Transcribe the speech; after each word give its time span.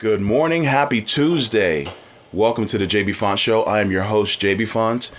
Good 0.00 0.22
morning, 0.22 0.62
happy 0.64 1.02
Tuesday. 1.02 1.86
Welcome 2.32 2.64
to 2.68 2.78
the 2.78 2.86
Jaybefaunt 2.86 3.36
Show. 3.36 3.64
I 3.64 3.82
am 3.82 3.90
your 3.90 4.02
host, 4.02 4.40
Jaybefaunt. 4.40 5.10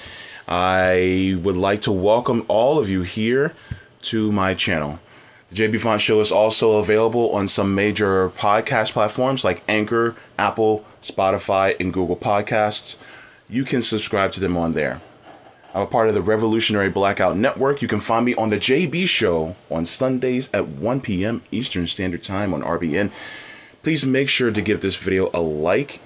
I 0.48 1.38
would 1.44 1.56
like 1.56 1.82
to 1.82 1.92
welcome 1.92 2.46
all 2.48 2.80
of 2.80 2.90
you 2.90 3.04
here 3.04 3.54
to 4.10 4.32
my 4.32 4.56
channel. 4.56 4.98
The 5.52 5.58
JB 5.58 5.82
Font 5.82 6.02
Show 6.02 6.20
is 6.20 6.32
also 6.32 6.80
available 6.80 7.30
on 7.34 7.48
some 7.48 7.76
major 7.76 8.32
podcast 8.32 8.94
platforms 8.94 9.44
like 9.44 9.62
Anchor, 9.68 10.16
Apple, 10.40 10.84
Spotify, 11.04 11.80
and 11.80 11.94
Google 11.94 12.18
Podcasts. 12.18 12.98
You 13.52 13.66
can 13.66 13.84
subscribe 13.84 14.32
to 14.32 14.40
them 14.40 14.58
on 14.58 14.74
there. 14.74 15.00
I'm 15.76 15.84
a 15.84 15.86
part 15.86 16.08
of 16.10 16.16
the 16.16 16.24
Revolutionary 16.24 16.90
Blackout 16.90 17.38
Network. 17.38 17.84
You 17.84 17.88
can 17.88 18.00
find 18.00 18.26
me 18.26 18.34
on 18.34 18.50
the 18.50 18.58
JB 18.58 19.08
Show 19.08 19.56
on 19.70 19.86
Sundays 19.86 20.50
at 20.56 20.68
1 20.68 21.02
p.m. 21.02 21.44
Eastern 21.52 21.86
Standard 21.86 22.24
Time 22.24 22.56
on 22.56 22.64
RBN. 22.64 23.12
Please 23.84 24.06
make 24.06 24.30
sure 24.30 24.52
to 24.52 24.62
give 24.62 24.80
this 24.80 24.96
video 24.96 25.30
a 25.34 25.42
like. 25.42 26.00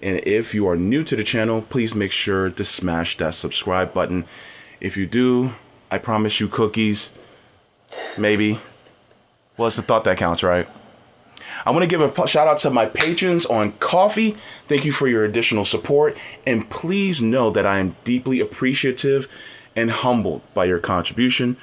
And 0.00 0.20
if 0.26 0.54
you 0.54 0.68
are 0.68 0.76
new 0.76 1.02
to 1.04 1.16
the 1.16 1.24
channel, 1.24 1.60
please 1.62 1.94
make 1.94 2.12
sure 2.12 2.50
to 2.50 2.64
smash 2.64 3.16
that 3.16 3.34
subscribe 3.34 3.92
button. 3.92 4.26
If 4.80 4.96
you 4.96 5.06
do, 5.06 5.52
I 5.90 5.98
promise 5.98 6.38
you 6.38 6.48
cookies. 6.48 7.10
Maybe. 8.16 8.60
Well, 9.56 9.66
it's 9.66 9.76
the 9.76 9.82
thought 9.82 10.04
that 10.04 10.18
counts, 10.18 10.42
right? 10.42 10.68
I 11.64 11.70
want 11.70 11.82
to 11.82 11.88
give 11.88 12.00
a 12.00 12.28
shout 12.28 12.46
out 12.46 12.58
to 12.58 12.70
my 12.70 12.86
patrons 12.86 13.46
on 13.46 13.72
Ko-fi. 13.72 14.36
Thank 14.68 14.84
you 14.84 14.92
for 14.92 15.08
your 15.08 15.24
additional 15.24 15.64
support. 15.64 16.16
And 16.46 16.68
please 16.68 17.22
know 17.22 17.50
that 17.50 17.66
I 17.66 17.78
am 17.78 17.96
deeply 18.04 18.40
appreciative 18.40 19.28
and 19.74 19.90
humbled 19.90 20.42
by 20.54 20.66
your 20.66 20.78
contribution. 20.78 21.56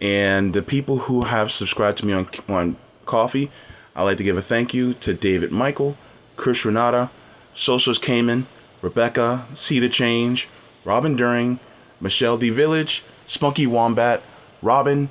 And 0.00 0.52
the 0.52 0.62
people 0.62 0.98
who 0.98 1.22
have 1.22 1.52
subscribed 1.52 1.98
to 1.98 2.06
me 2.06 2.14
on, 2.14 2.28
on 2.48 2.76
Ko-fi, 3.06 3.50
I'd 3.96 4.02
like 4.02 4.18
to 4.18 4.24
give 4.24 4.36
a 4.36 4.42
thank 4.42 4.74
you 4.74 4.94
to 4.94 5.14
David 5.14 5.52
Michael, 5.52 5.96
Chris 6.36 6.64
Renata, 6.64 7.10
Sosos 7.54 8.00
Cayman, 8.00 8.46
Rebecca, 8.82 9.46
See 9.54 9.78
the 9.78 9.88
Change, 9.88 10.48
Robin 10.84 11.16
During, 11.16 11.60
Michelle 12.00 12.36
D. 12.36 12.50
Village, 12.50 13.04
Spunky 13.26 13.66
Wombat, 13.66 14.22
Robin, 14.62 15.08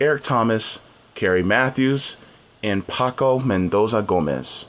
Eric 0.00 0.22
Thomas, 0.22 0.80
Carrie 1.14 1.42
Matthews, 1.42 2.16
and 2.62 2.86
Paco 2.86 3.38
Mendoza 3.38 4.02
Gomez. 4.02 4.66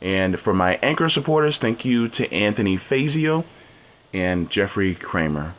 And 0.00 0.38
for 0.38 0.54
my 0.54 0.78
anchor 0.82 1.08
supporters, 1.08 1.58
thank 1.58 1.84
you 1.84 2.08
to 2.08 2.32
Anthony 2.32 2.76
Fazio 2.76 3.44
and 4.12 4.48
Jeffrey 4.48 4.94
Kramer. 4.94 5.54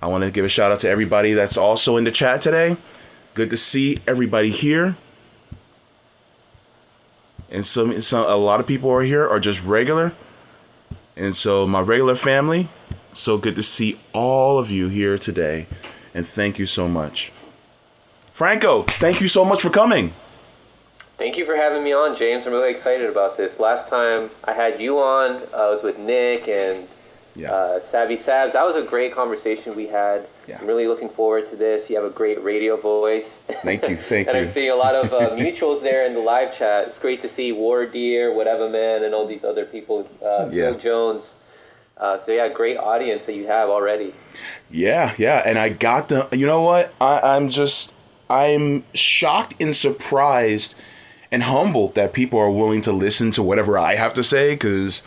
I 0.00 0.06
want 0.06 0.24
to 0.24 0.30
give 0.30 0.44
a 0.44 0.48
shout 0.48 0.72
out 0.72 0.80
to 0.80 0.88
everybody 0.88 1.34
that's 1.34 1.56
also 1.56 1.96
in 1.96 2.04
the 2.04 2.10
chat 2.10 2.40
today. 2.40 2.76
Good 3.34 3.50
to 3.50 3.56
see 3.56 3.98
everybody 4.06 4.50
here. 4.50 4.96
And 7.54 7.64
some, 7.64 8.02
some 8.02 8.28
a 8.28 8.34
lot 8.34 8.58
of 8.58 8.66
people 8.66 8.90
are 8.90 9.00
here 9.00 9.28
are 9.28 9.38
just 9.38 9.62
regular. 9.62 10.12
And 11.14 11.36
so 11.36 11.68
my 11.68 11.80
regular 11.80 12.16
family, 12.16 12.68
so 13.12 13.38
good 13.38 13.54
to 13.54 13.62
see 13.62 13.96
all 14.12 14.58
of 14.58 14.72
you 14.72 14.88
here 14.88 15.18
today. 15.18 15.66
And 16.14 16.26
thank 16.26 16.58
you 16.58 16.66
so 16.66 16.88
much. 16.88 17.30
Franco, 18.32 18.82
thank 18.82 19.20
you 19.20 19.28
so 19.28 19.44
much 19.44 19.62
for 19.62 19.70
coming. 19.70 20.12
Thank 21.16 21.36
you 21.36 21.46
for 21.46 21.54
having 21.54 21.84
me 21.84 21.92
on, 21.92 22.16
James. 22.16 22.44
I'm 22.44 22.52
really 22.52 22.72
excited 22.72 23.08
about 23.08 23.36
this. 23.36 23.60
Last 23.60 23.88
time 23.88 24.30
I 24.42 24.52
had 24.52 24.80
you 24.80 24.98
on, 24.98 25.44
I 25.54 25.70
was 25.70 25.80
with 25.80 25.96
Nick 25.96 26.48
and 26.48 26.88
yeah. 27.34 27.52
uh, 27.52 27.80
Sabby 27.90 28.16
Sabs. 28.16 28.52
That 28.52 28.64
was 28.64 28.76
a 28.76 28.82
great 28.82 29.14
conversation 29.14 29.74
we 29.74 29.86
had. 29.86 30.26
Yeah. 30.46 30.58
I'm 30.60 30.66
really 30.66 30.86
looking 30.86 31.08
forward 31.08 31.50
to 31.50 31.56
this. 31.56 31.88
You 31.90 31.96
have 31.96 32.04
a 32.04 32.14
great 32.14 32.42
radio 32.42 32.80
voice. 32.80 33.26
Thank 33.62 33.88
you, 33.88 33.96
thank 34.08 34.28
and 34.28 34.36
you. 34.36 34.44
I'm 34.44 34.52
seeing 34.52 34.70
a 34.70 34.76
lot 34.76 34.94
of 34.94 35.12
uh, 35.12 35.30
mutuals 35.36 35.82
there 35.82 36.06
in 36.06 36.14
the 36.14 36.20
live 36.20 36.56
chat. 36.56 36.88
It's 36.88 36.98
great 36.98 37.22
to 37.22 37.28
see 37.28 37.52
War 37.52 37.86
Deer, 37.86 38.32
Whatever 38.34 38.68
Man, 38.68 39.04
and 39.04 39.14
all 39.14 39.26
these 39.26 39.44
other 39.44 39.64
people. 39.64 40.08
Uh, 40.22 40.48
yeah. 40.50 40.70
Bill 40.70 40.78
Jones. 40.78 41.34
Uh, 41.96 42.18
so 42.24 42.32
yeah, 42.32 42.48
great 42.48 42.76
audience 42.76 43.24
that 43.26 43.34
you 43.34 43.46
have 43.46 43.68
already. 43.68 44.14
Yeah, 44.70 45.14
yeah, 45.16 45.42
and 45.44 45.58
I 45.58 45.68
got 45.68 46.08
the. 46.08 46.28
You 46.32 46.46
know 46.46 46.62
what? 46.62 46.92
I, 47.00 47.36
I'm 47.36 47.50
just, 47.50 47.94
I'm 48.28 48.84
shocked 48.94 49.60
and 49.60 49.74
surprised 49.74 50.74
and 51.30 51.42
humbled 51.42 51.94
that 51.94 52.12
people 52.12 52.38
are 52.38 52.50
willing 52.50 52.82
to 52.82 52.92
listen 52.92 53.30
to 53.32 53.42
whatever 53.42 53.78
I 53.78 53.94
have 53.94 54.14
to 54.14 54.24
say 54.24 54.54
because, 54.54 55.02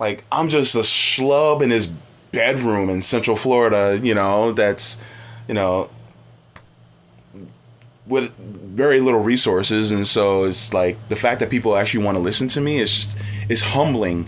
like, 0.00 0.24
I'm 0.32 0.48
just 0.48 0.74
a 0.74 0.80
schlub 0.80 1.62
in 1.62 1.70
his 1.70 1.86
bedroom 2.32 2.88
in 2.88 3.02
Central 3.02 3.36
Florida, 3.36 4.00
you 4.02 4.14
know, 4.14 4.52
that's, 4.52 4.96
you 5.46 5.54
know, 5.54 5.90
with 8.06 8.32
very 8.36 9.00
little 9.00 9.20
resources. 9.20 9.92
And 9.92 10.08
so 10.08 10.44
it's 10.44 10.72
like 10.72 10.96
the 11.08 11.16
fact 11.16 11.40
that 11.40 11.50
people 11.50 11.76
actually 11.76 12.04
want 12.04 12.16
to 12.16 12.22
listen 12.22 12.48
to 12.48 12.60
me 12.60 12.78
is 12.78 12.92
just, 12.92 13.18
it's 13.48 13.60
humbling. 13.60 14.26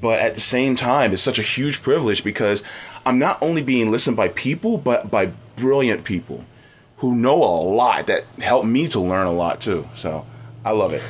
But 0.00 0.20
at 0.20 0.34
the 0.34 0.40
same 0.40 0.76
time, 0.76 1.12
it's 1.12 1.22
such 1.22 1.38
a 1.38 1.42
huge 1.42 1.82
privilege 1.82 2.24
because 2.24 2.64
I'm 3.04 3.18
not 3.18 3.42
only 3.42 3.62
being 3.62 3.90
listened 3.92 4.16
by 4.16 4.28
people, 4.28 4.78
but 4.78 5.10
by 5.10 5.30
brilliant 5.56 6.04
people 6.04 6.44
who 6.96 7.14
know 7.14 7.36
a 7.36 7.62
lot 7.62 8.06
that 8.06 8.24
help 8.38 8.64
me 8.64 8.88
to 8.88 9.00
learn 9.00 9.26
a 9.26 9.32
lot 9.32 9.60
too. 9.60 9.86
So 9.94 10.24
I 10.64 10.70
love 10.70 10.92
it. 10.92 11.02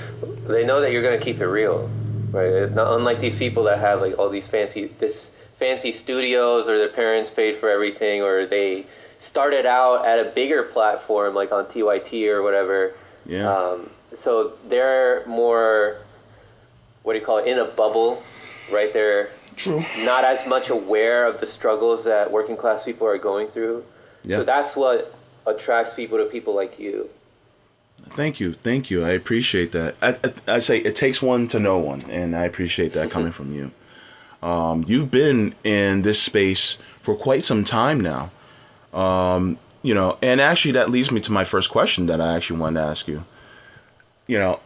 They 0.46 0.64
know 0.64 0.80
that 0.80 0.90
you're 0.90 1.02
gonna 1.02 1.22
keep 1.22 1.40
it 1.40 1.46
real, 1.46 1.88
right? 2.32 2.70
Not 2.72 2.97
unlike 2.97 3.20
these 3.20 3.34
people 3.34 3.65
that 3.65 3.78
have 3.78 4.00
like 4.00 4.19
all 4.19 4.31
these 4.31 4.48
fancy 4.48 4.87
this 4.98 5.31
fancy 5.59 5.93
studios 5.93 6.69
or 6.69 6.78
their 6.78 6.93
parents 6.93 7.31
paid 7.31 7.60
for 7.60 7.70
everything 7.70 8.22
or 8.22 8.47
they 8.47 8.87
started 9.19 9.65
out 9.66 10.04
at 10.04 10.19
a 10.19 10.32
bigger 10.34 10.65
platform 10.65 11.34
like 11.34 11.53
on 11.53 11.66
TYT 11.66 12.26
or 12.28 12.43
whatever. 12.43 12.94
Yeah. 13.25 13.53
Um, 13.53 13.91
so 14.15 14.54
they're 14.69 15.25
more 15.26 15.98
what 17.03 17.15
do 17.15 17.19
you 17.19 17.25
call 17.25 17.38
it 17.38 17.47
in 17.48 17.59
a 17.59 17.65
bubble, 17.65 18.22
right? 18.70 18.93
They're 18.93 19.31
True. 19.56 19.84
not 19.99 20.25
as 20.25 20.47
much 20.47 20.70
aware 20.70 21.26
of 21.26 21.41
the 21.41 21.47
struggles 21.47 22.04
that 22.04 22.31
working 22.31 22.56
class 22.56 22.84
people 22.84 23.06
are 23.06 23.19
going 23.19 23.49
through. 23.49 23.84
Yeah. 24.25 24.38
So 24.38 24.44
that's 24.44 24.76
what 24.76 25.14
attracts 25.47 25.94
people 25.94 26.19
to 26.19 26.26
people 26.26 26.54
like 26.54 26.78
you. 26.78 27.09
Thank 28.10 28.40
you, 28.40 28.52
thank 28.52 28.90
you. 28.90 29.04
I 29.04 29.10
appreciate 29.10 29.72
that. 29.72 29.96
I, 30.02 30.10
I, 30.10 30.56
I 30.56 30.58
say 30.58 30.78
it 30.78 30.96
takes 30.96 31.22
one 31.22 31.48
to 31.48 31.60
know 31.60 31.78
one, 31.78 32.02
and 32.10 32.36
I 32.36 32.44
appreciate 32.44 32.94
that 32.94 33.10
coming 33.10 33.32
from 33.32 33.54
you. 33.54 33.70
Um, 34.42 34.84
you've 34.86 35.10
been 35.10 35.54
in 35.64 36.02
this 36.02 36.20
space 36.20 36.78
for 37.02 37.14
quite 37.14 37.44
some 37.44 37.64
time 37.64 38.00
now. 38.00 38.30
Um, 38.92 39.58
you 39.82 39.94
know, 39.94 40.18
and 40.20 40.40
actually 40.40 40.72
that 40.72 40.90
leads 40.90 41.10
me 41.10 41.20
to 41.20 41.32
my 41.32 41.44
first 41.44 41.70
question 41.70 42.06
that 42.06 42.20
I 42.20 42.36
actually 42.36 42.60
wanted 42.60 42.80
to 42.80 42.86
ask 42.86 43.08
you. 43.08 43.24
You 44.26 44.38
know, 44.38 44.60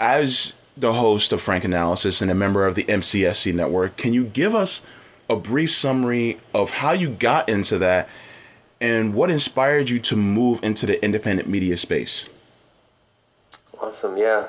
as 0.00 0.54
the 0.76 0.92
host 0.92 1.32
of 1.32 1.40
Franc 1.40 1.64
Analysis 1.64 2.20
and 2.20 2.30
a 2.30 2.34
member 2.34 2.66
of 2.66 2.74
the 2.74 2.84
MCSC 2.84 3.54
network, 3.54 3.96
can 3.96 4.12
you 4.12 4.24
give 4.24 4.54
us 4.54 4.84
a 5.30 5.36
brief 5.36 5.72
summary 5.72 6.40
of 6.52 6.70
how 6.70 6.92
you 6.92 7.10
got 7.10 7.48
into 7.48 7.78
that 7.78 8.08
and 8.84 9.14
what 9.14 9.30
inspired 9.30 9.88
you 9.88 9.98
to 9.98 10.14
move 10.14 10.62
into 10.62 10.84
the 10.84 11.02
independent 11.02 11.48
media 11.48 11.74
space? 11.78 12.28
Awesome, 13.80 14.18
yeah. 14.18 14.48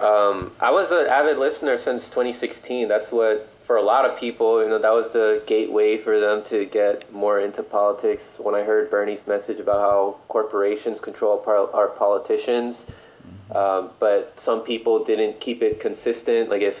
Um, 0.00 0.52
I 0.60 0.70
was 0.70 0.90
an 0.90 1.06
avid 1.06 1.38
listener 1.38 1.78
since 1.78 2.04
2016. 2.04 2.88
That's 2.88 3.10
what, 3.10 3.48
for 3.66 3.76
a 3.76 3.82
lot 3.82 4.04
of 4.04 4.18
people, 4.20 4.62
you 4.62 4.68
know, 4.68 4.78
that 4.78 4.92
was 4.92 5.14
the 5.14 5.42
gateway 5.46 5.96
for 5.96 6.20
them 6.20 6.44
to 6.50 6.66
get 6.66 7.10
more 7.10 7.40
into 7.40 7.62
politics. 7.62 8.36
When 8.38 8.54
I 8.54 8.64
heard 8.64 8.90
Bernie's 8.90 9.26
message 9.26 9.60
about 9.60 9.80
how 9.80 10.18
corporations 10.28 11.00
control 11.00 11.42
our 11.46 11.88
politicians, 11.88 12.76
um, 13.50 13.92
but 13.98 14.38
some 14.42 14.60
people 14.60 15.06
didn't 15.06 15.40
keep 15.40 15.62
it 15.62 15.80
consistent. 15.80 16.50
Like 16.50 16.60
if 16.60 16.76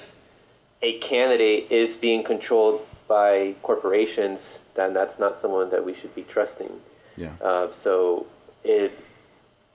a 0.82 0.98
candidate 0.98 1.72
is 1.72 1.96
being 1.96 2.24
controlled 2.24 2.82
by 3.08 3.54
corporations, 3.62 4.64
then 4.74 4.94
that's 4.94 5.18
not 5.18 5.40
someone 5.40 5.70
that 5.70 5.84
we 5.84 5.94
should 5.94 6.14
be 6.14 6.22
trusting. 6.22 6.70
Yeah. 7.16 7.32
Uh, 7.40 7.72
so 7.72 8.26
it 8.62 8.92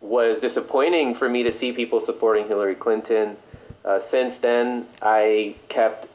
was 0.01 0.39
disappointing 0.39 1.15
for 1.15 1.29
me 1.29 1.43
to 1.43 1.51
see 1.57 1.71
people 1.71 1.99
supporting 1.99 2.47
Hillary 2.47 2.75
Clinton. 2.75 3.37
Uh, 3.85 3.99
since 3.99 4.37
then, 4.37 4.87
I 5.01 5.55
kept 5.67 6.07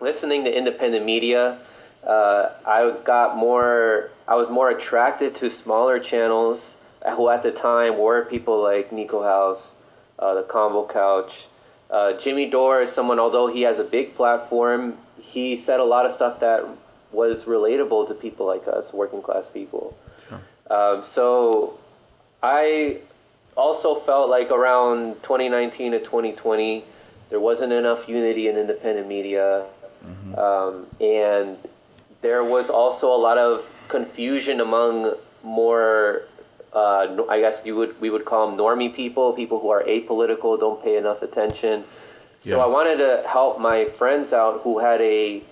listening 0.00 0.44
to 0.44 0.56
independent 0.56 1.04
media. 1.04 1.60
Uh, 2.06 2.50
I 2.66 2.96
got 3.04 3.36
more. 3.36 4.10
I 4.28 4.34
was 4.34 4.48
more 4.50 4.70
attracted 4.70 5.36
to 5.36 5.50
smaller 5.50 5.98
channels 5.98 6.60
who, 7.16 7.28
at 7.28 7.42
the 7.42 7.52
time, 7.52 7.98
were 7.98 8.24
people 8.24 8.62
like 8.62 8.90
Niko 8.90 9.22
House, 9.22 9.62
uh, 10.18 10.34
the 10.34 10.42
Convo 10.42 10.90
Couch. 10.90 11.46
Uh, 11.90 12.14
Jimmy 12.14 12.50
Dore 12.50 12.82
is 12.82 12.92
someone, 12.92 13.18
although 13.18 13.52
he 13.52 13.62
has 13.62 13.78
a 13.78 13.84
big 13.84 14.14
platform, 14.14 14.96
he 15.18 15.56
said 15.56 15.80
a 15.80 15.84
lot 15.84 16.06
of 16.06 16.12
stuff 16.12 16.40
that 16.40 16.66
was 17.12 17.44
relatable 17.44 18.08
to 18.08 18.14
people 18.14 18.46
like 18.46 18.66
us, 18.66 18.92
working 18.92 19.22
class 19.22 19.46
people. 19.52 19.96
Sure. 20.28 20.40
Um, 20.70 21.04
so 21.12 21.78
I 22.42 23.00
also 23.56 24.00
felt 24.00 24.28
like 24.30 24.50
around 24.50 25.14
2019 25.22 25.92
to 25.92 26.00
2020, 26.00 26.84
there 27.30 27.40
wasn't 27.40 27.72
enough 27.72 28.08
unity 28.08 28.48
in 28.48 28.56
independent 28.56 29.08
media. 29.08 29.66
Mm-hmm. 30.04 30.34
Um, 30.34 30.86
and 31.00 31.56
there 32.20 32.44
was 32.44 32.70
also 32.70 33.08
a 33.08 33.16
lot 33.16 33.38
of 33.38 33.64
confusion 33.88 34.60
among 34.60 35.14
more 35.42 36.22
uh, 36.74 37.24
I 37.28 37.40
guess 37.40 37.62
you 37.64 37.76
would 37.76 38.00
we 38.00 38.10
would 38.10 38.24
call 38.24 38.48
them 38.48 38.58
normie 38.58 38.94
people, 38.94 39.32
people 39.32 39.60
who 39.60 39.70
are 39.70 39.82
apolitical, 39.84 40.58
don't 40.58 40.82
pay 40.82 40.96
enough 40.96 41.22
attention. 41.22 41.84
So 42.42 42.58
Yeah. 42.58 42.64
I 42.64 42.66
wanted 42.66 42.96
to 42.98 43.22
help 43.26 43.58
my 43.60 43.86
friends 43.98 44.32
out 44.32 44.60
who 44.62 44.78
had 44.78 45.00
a 45.00 45.42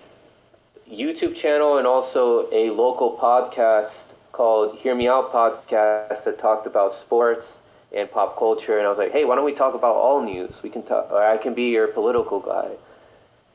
YouTube 0.91 1.35
channel 1.35 1.79
and 1.79 1.87
also 1.87 2.49
a 2.53 2.71
local 2.71 3.17
podcast 3.17 4.09
called 4.33 4.79
Hear 4.79 4.95
Me 4.95 5.09
Out 5.09 5.33
podcast 5.33 6.25
that 6.25 6.39
talked 6.39 6.67
about 6.67 6.95
sports 6.95 7.61
and 7.93 8.11
pop 8.11 8.39
culture. 8.39 8.79
And 8.79 8.87
I 8.87 8.91
was 8.91 8.99
like, 8.99 9.13
hey, 9.13 9.25
why 9.25 9.37
don't 9.37 9.45
we 9.45 9.53
talk 9.55 9.75
about 9.75 9.95
all 9.97 10.23
news? 10.23 10.63
We 10.63 10.71
can 10.71 10.83
talk. 10.83 11.11
Or 11.11 11.23
I 11.23 11.37
can 11.39 11.55
be 11.55 11.65
your 11.71 11.89
political 11.89 12.41
guy. 12.41 12.71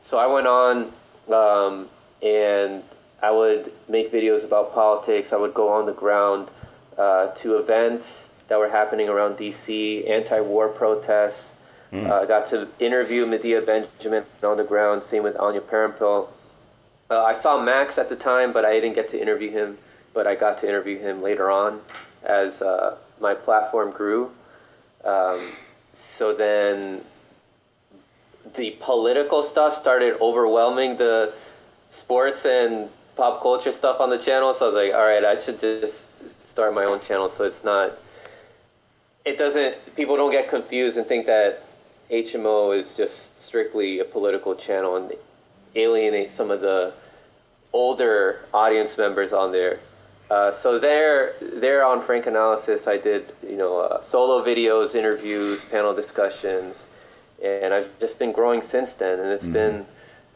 So 0.02 0.18
I 0.18 0.28
went 0.28 0.48
on 0.48 0.94
um, 1.32 1.90
and 2.22 2.84
I 3.22 3.32
would 3.32 3.72
make 3.90 4.12
videos 4.12 4.44
about 4.44 4.74
politics. 4.74 5.34
I 5.34 5.38
would 5.38 5.54
go 5.54 5.70
on 5.70 5.86
the 5.86 5.94
ground 5.94 6.50
uh, 6.98 7.28
to 7.36 7.58
events 7.58 8.30
that 8.48 8.58
were 8.58 8.70
happening 8.70 9.10
around 9.10 9.38
DC, 9.38 10.10
anti-war 10.10 10.70
protests. 10.70 11.54
Uh, 11.94 12.22
I 12.22 12.26
got 12.26 12.50
to 12.50 12.68
interview 12.80 13.26
Medea 13.26 13.62
Benjamin 13.62 14.26
on 14.44 14.58
the 14.58 14.64
ground. 14.64 15.04
Same 15.04 15.24
with 15.24 15.38
Anya 15.38 15.62
Parampil. 15.62 16.30
Uh, 17.10 17.24
I 17.24 17.34
saw 17.34 17.62
Max 17.62 17.98
at 17.98 18.10
the 18.10 18.16
time, 18.16 18.52
but 18.52 18.66
I 18.66 18.74
didn't 18.74 18.96
get 18.96 19.10
to 19.12 19.22
interview 19.22 19.52
him. 19.52 19.78
But 20.14 20.28
I 20.28 20.36
got 20.36 20.60
to 20.62 20.68
interview 20.68 21.00
him 21.00 21.22
later 21.22 21.50
on 21.50 21.82
as 22.24 22.62
uh, 22.62 22.98
my 23.22 23.36
platform 23.36 23.92
grew. 23.92 24.32
Um, 25.06 25.52
so 25.94 26.36
then 26.36 27.04
the 28.56 28.78
political 28.82 29.44
stuff 29.44 29.78
started 29.78 30.16
overwhelming 30.20 30.98
the 30.98 31.34
sports 31.92 32.46
and 32.46 32.90
pop 33.16 33.42
culture 33.42 33.72
stuff 33.72 34.00
on 34.00 34.10
the 34.10 34.18
channel. 34.18 34.56
So 34.58 34.66
I 34.66 34.70
was 34.70 34.76
like, 34.76 34.94
all 34.94 35.06
right, 35.06 35.24
I 35.24 35.44
should 35.44 35.60
just 35.60 35.94
start 36.58 36.74
my 36.74 36.86
own 36.86 37.00
channel 37.02 37.30
so 37.30 37.44
it's 37.44 37.64
not. 37.64 38.00
It 39.24 39.38
doesn't. 39.38 39.96
People 39.96 40.16
don't 40.18 40.32
get 40.32 40.50
confused 40.50 40.98
and 40.98 41.06
think 41.06 41.28
that 41.28 41.62
HMO 42.10 42.76
is 42.80 42.88
just 42.98 43.40
strictly 43.40 44.00
a 44.00 44.06
political 44.06 44.56
channel 44.56 44.96
and 44.96 45.14
alienate 45.76 46.32
some 46.32 46.50
of 46.50 46.62
the 46.62 46.94
older 47.74 48.46
audience 48.56 48.98
members 48.98 49.34
on 49.34 49.52
there. 49.52 49.80
Uh, 50.32 50.52
so 50.64 50.80
there, 50.80 51.36
there 51.62 51.86
on 51.86 52.04
Franc 52.08 52.26
Analysis, 52.26 52.88
I 52.88 52.98
did 52.98 53.32
you 53.44 53.56
know 53.56 53.78
uh, 53.78 54.02
solo 54.02 54.44
videos, 54.44 54.96
interviews, 54.96 55.64
panel 55.66 55.94
discussions, 55.94 56.76
and 57.44 57.72
I've 57.72 58.00
just 58.00 58.18
been 58.18 58.32
growing 58.32 58.64
since 58.64 58.94
then, 58.94 59.20
and 59.20 59.30
it's 59.30 59.46
been 59.48 59.86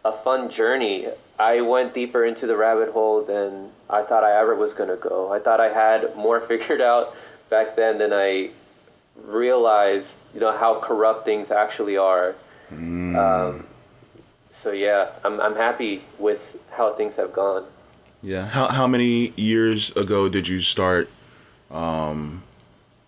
a 0.05 0.21
fun 0.23 0.51
journey. 0.51 1.07
I 1.41 1.61
went 1.61 1.95
deeper 1.95 2.23
into 2.23 2.45
the 2.45 2.55
rabbit 2.55 2.89
hole 2.89 3.23
than 3.23 3.71
I 3.89 4.03
thought 4.03 4.23
I 4.23 4.39
ever 4.39 4.55
was 4.55 4.73
gonna 4.73 4.95
go. 4.95 5.33
I 5.33 5.39
thought 5.39 5.59
I 5.59 5.73
had 5.73 6.15
more 6.15 6.39
figured 6.47 6.81
out 6.81 7.15
back 7.49 7.75
then 7.75 7.97
than 7.97 8.13
I 8.13 8.51
realized, 9.25 10.07
you 10.33 10.39
know, 10.39 10.55
how 10.55 10.79
corrupt 10.79 11.25
things 11.25 11.49
actually 11.49 11.97
are. 11.97 12.35
Um, 12.71 13.67
so 14.51 14.71
yeah, 14.71 15.11
I'm 15.23 15.41
I'm 15.41 15.55
happy 15.55 16.03
with 16.19 16.41
how 16.69 16.93
things 16.93 17.15
have 17.15 17.33
gone. 17.33 17.65
Yeah. 18.21 18.45
How 18.45 18.67
how 18.67 18.85
many 18.85 19.33
years 19.35 19.91
ago 19.95 20.29
did 20.29 20.47
you 20.47 20.61
start 20.61 21.09
um, 21.71 22.43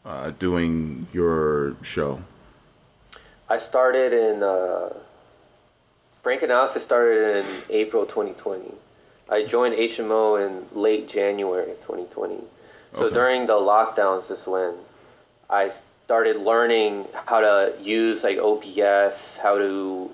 uh, 0.05 0.31
doing 0.31 1.07
your 1.13 1.75
show? 1.83 2.19
I 3.47 3.59
started 3.59 4.11
in 4.11 4.41
uh, 4.41 4.89
Franc 6.23 6.41
Analysis 6.41 6.81
started 6.83 7.45
in 7.45 7.45
April 7.69 8.05
2020. 8.05 8.73
I 9.29 9.43
joined 9.45 9.75
HMO 9.75 10.45
in 10.45 10.65
late 10.79 11.07
January 11.09 11.71
of 11.71 11.79
2020. 11.81 12.39
So 12.95 13.05
Okay. 13.05 13.13
during 13.13 13.45
the 13.47 13.53
lockdowns 13.53 14.31
is 14.31 14.45
when 14.47 14.75
I 15.49 15.71
started 16.05 16.37
learning 16.37 17.07
how 17.25 17.41
to 17.41 17.73
use 17.81 18.23
like 18.23 18.37
OBS, 18.37 19.37
how 19.37 19.57
to 19.57 20.09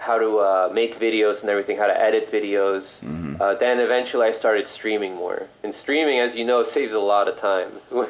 how 0.00 0.16
to 0.16 0.38
uh, 0.38 0.70
make 0.72 0.96
videos 1.00 1.40
and 1.40 1.50
everything, 1.50 1.76
how 1.76 1.88
to 1.88 2.00
edit 2.00 2.30
videos. 2.30 3.00
Mm-hmm. 3.00 3.42
Uh, 3.42 3.54
then 3.54 3.80
eventually 3.80 4.28
I 4.28 4.30
started 4.30 4.68
streaming 4.68 5.16
more. 5.16 5.48
And 5.64 5.74
streaming, 5.74 6.20
as 6.20 6.36
you 6.36 6.44
know, 6.44 6.62
saves 6.62 6.94
a 6.94 7.00
lot 7.00 7.26
of 7.26 7.36
time. 7.38 7.72
and 7.90 8.08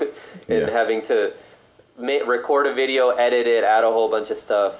Yeah. 0.48 0.68
having 0.70 1.00
to 1.06 1.32
ma- 1.98 2.24
record 2.26 2.66
a 2.66 2.74
video, 2.74 3.08
edit 3.08 3.46
it, 3.46 3.64
add 3.64 3.84
a 3.84 3.90
whole 3.90 4.10
bunch 4.10 4.28
of 4.28 4.36
stuff. 4.36 4.74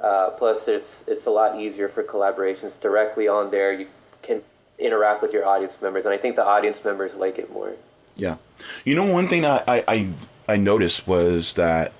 Uh, 0.00 0.30
plus, 0.30 0.66
it's 0.66 1.04
it's 1.06 1.26
a 1.26 1.30
lot 1.30 1.60
easier 1.60 1.88
for 1.88 2.02
collaborations 2.02 2.78
directly 2.80 3.28
on 3.28 3.50
there. 3.50 3.72
You 3.72 3.88
can 4.22 4.42
interact 4.78 5.22
with 5.22 5.32
your 5.32 5.46
audience 5.46 5.74
members, 5.82 6.06
and 6.06 6.14
I 6.14 6.18
think 6.18 6.36
the 6.36 6.44
audience 6.44 6.82
members 6.84 7.14
like 7.14 7.38
it 7.38 7.52
more. 7.52 7.74
Yeah. 8.16 8.36
You 8.84 8.94
know, 8.94 9.04
one 9.04 9.28
thing 9.28 9.44
I, 9.44 9.62
I, 9.66 10.08
I, 10.48 10.56
noticed 10.56 11.06
was 11.06 11.54
that, 11.54 11.92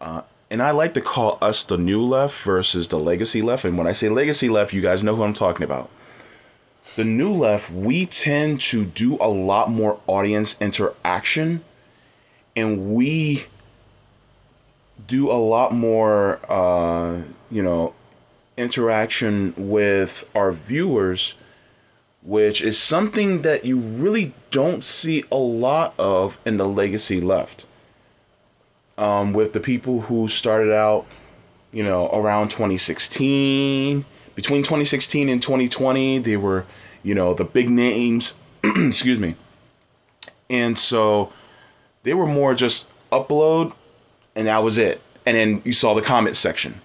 uh, 0.00 0.22
and 0.50 0.62
I 0.62 0.72
like 0.72 0.94
to 0.94 1.00
call 1.00 1.38
us 1.40 1.64
the 1.64 1.78
new 1.78 2.02
left 2.02 2.42
versus 2.42 2.88
the 2.88 2.98
legacy 2.98 3.42
left. 3.42 3.64
And 3.64 3.76
when 3.76 3.86
I 3.86 3.92
say 3.92 4.08
legacy 4.08 4.48
left, 4.48 4.72
you 4.72 4.80
guys 4.80 5.02
know 5.02 5.16
who 5.16 5.22
I'm 5.22 5.34
talking 5.34 5.64
about. 5.64 5.90
The 6.96 7.04
new 7.04 7.32
left, 7.32 7.70
we 7.70 8.06
tend 8.06 8.60
to 8.62 8.84
do 8.84 9.16
a 9.20 9.28
lot 9.28 9.70
more 9.70 10.00
audience 10.06 10.56
interaction 10.60 11.64
and 12.56 12.94
we 12.94 13.44
do 15.06 15.30
a 15.30 15.40
lot 15.40 15.72
more, 15.72 16.40
uh, 16.48 17.20
you 17.50 17.62
know, 17.62 17.94
interaction 18.56 19.54
with 19.56 20.28
our 20.34 20.52
viewers 20.52 21.34
which 22.22 22.60
is 22.60 22.78
something 22.78 23.42
that 23.42 23.64
you 23.64 23.78
really 23.78 24.34
don't 24.50 24.84
see 24.84 25.24
a 25.32 25.36
lot 25.36 25.94
of 25.98 26.38
in 26.44 26.56
the 26.56 26.68
legacy 26.68 27.20
left. 27.20 27.66
Um, 28.98 29.32
with 29.32 29.54
the 29.54 29.60
people 29.60 30.00
who 30.00 30.28
started 30.28 30.72
out, 30.72 31.06
you 31.72 31.82
know, 31.82 32.10
around 32.10 32.48
2016, 32.50 34.04
between 34.34 34.62
2016 34.62 35.28
and 35.30 35.42
2020, 35.42 36.18
they 36.18 36.36
were, 36.36 36.66
you 37.02 37.14
know, 37.14 37.32
the 37.32 37.44
big 37.44 37.70
names, 37.70 38.34
excuse 38.64 39.18
me. 39.18 39.36
And 40.50 40.76
so 40.76 41.32
they 42.02 42.12
were 42.12 42.26
more 42.26 42.54
just 42.54 42.86
upload 43.10 43.72
and 44.40 44.48
that 44.48 44.62
was 44.62 44.78
it. 44.78 45.02
And 45.26 45.36
then 45.36 45.62
you 45.66 45.74
saw 45.74 45.92
the 45.92 46.00
comment 46.00 46.34
section. 46.34 46.80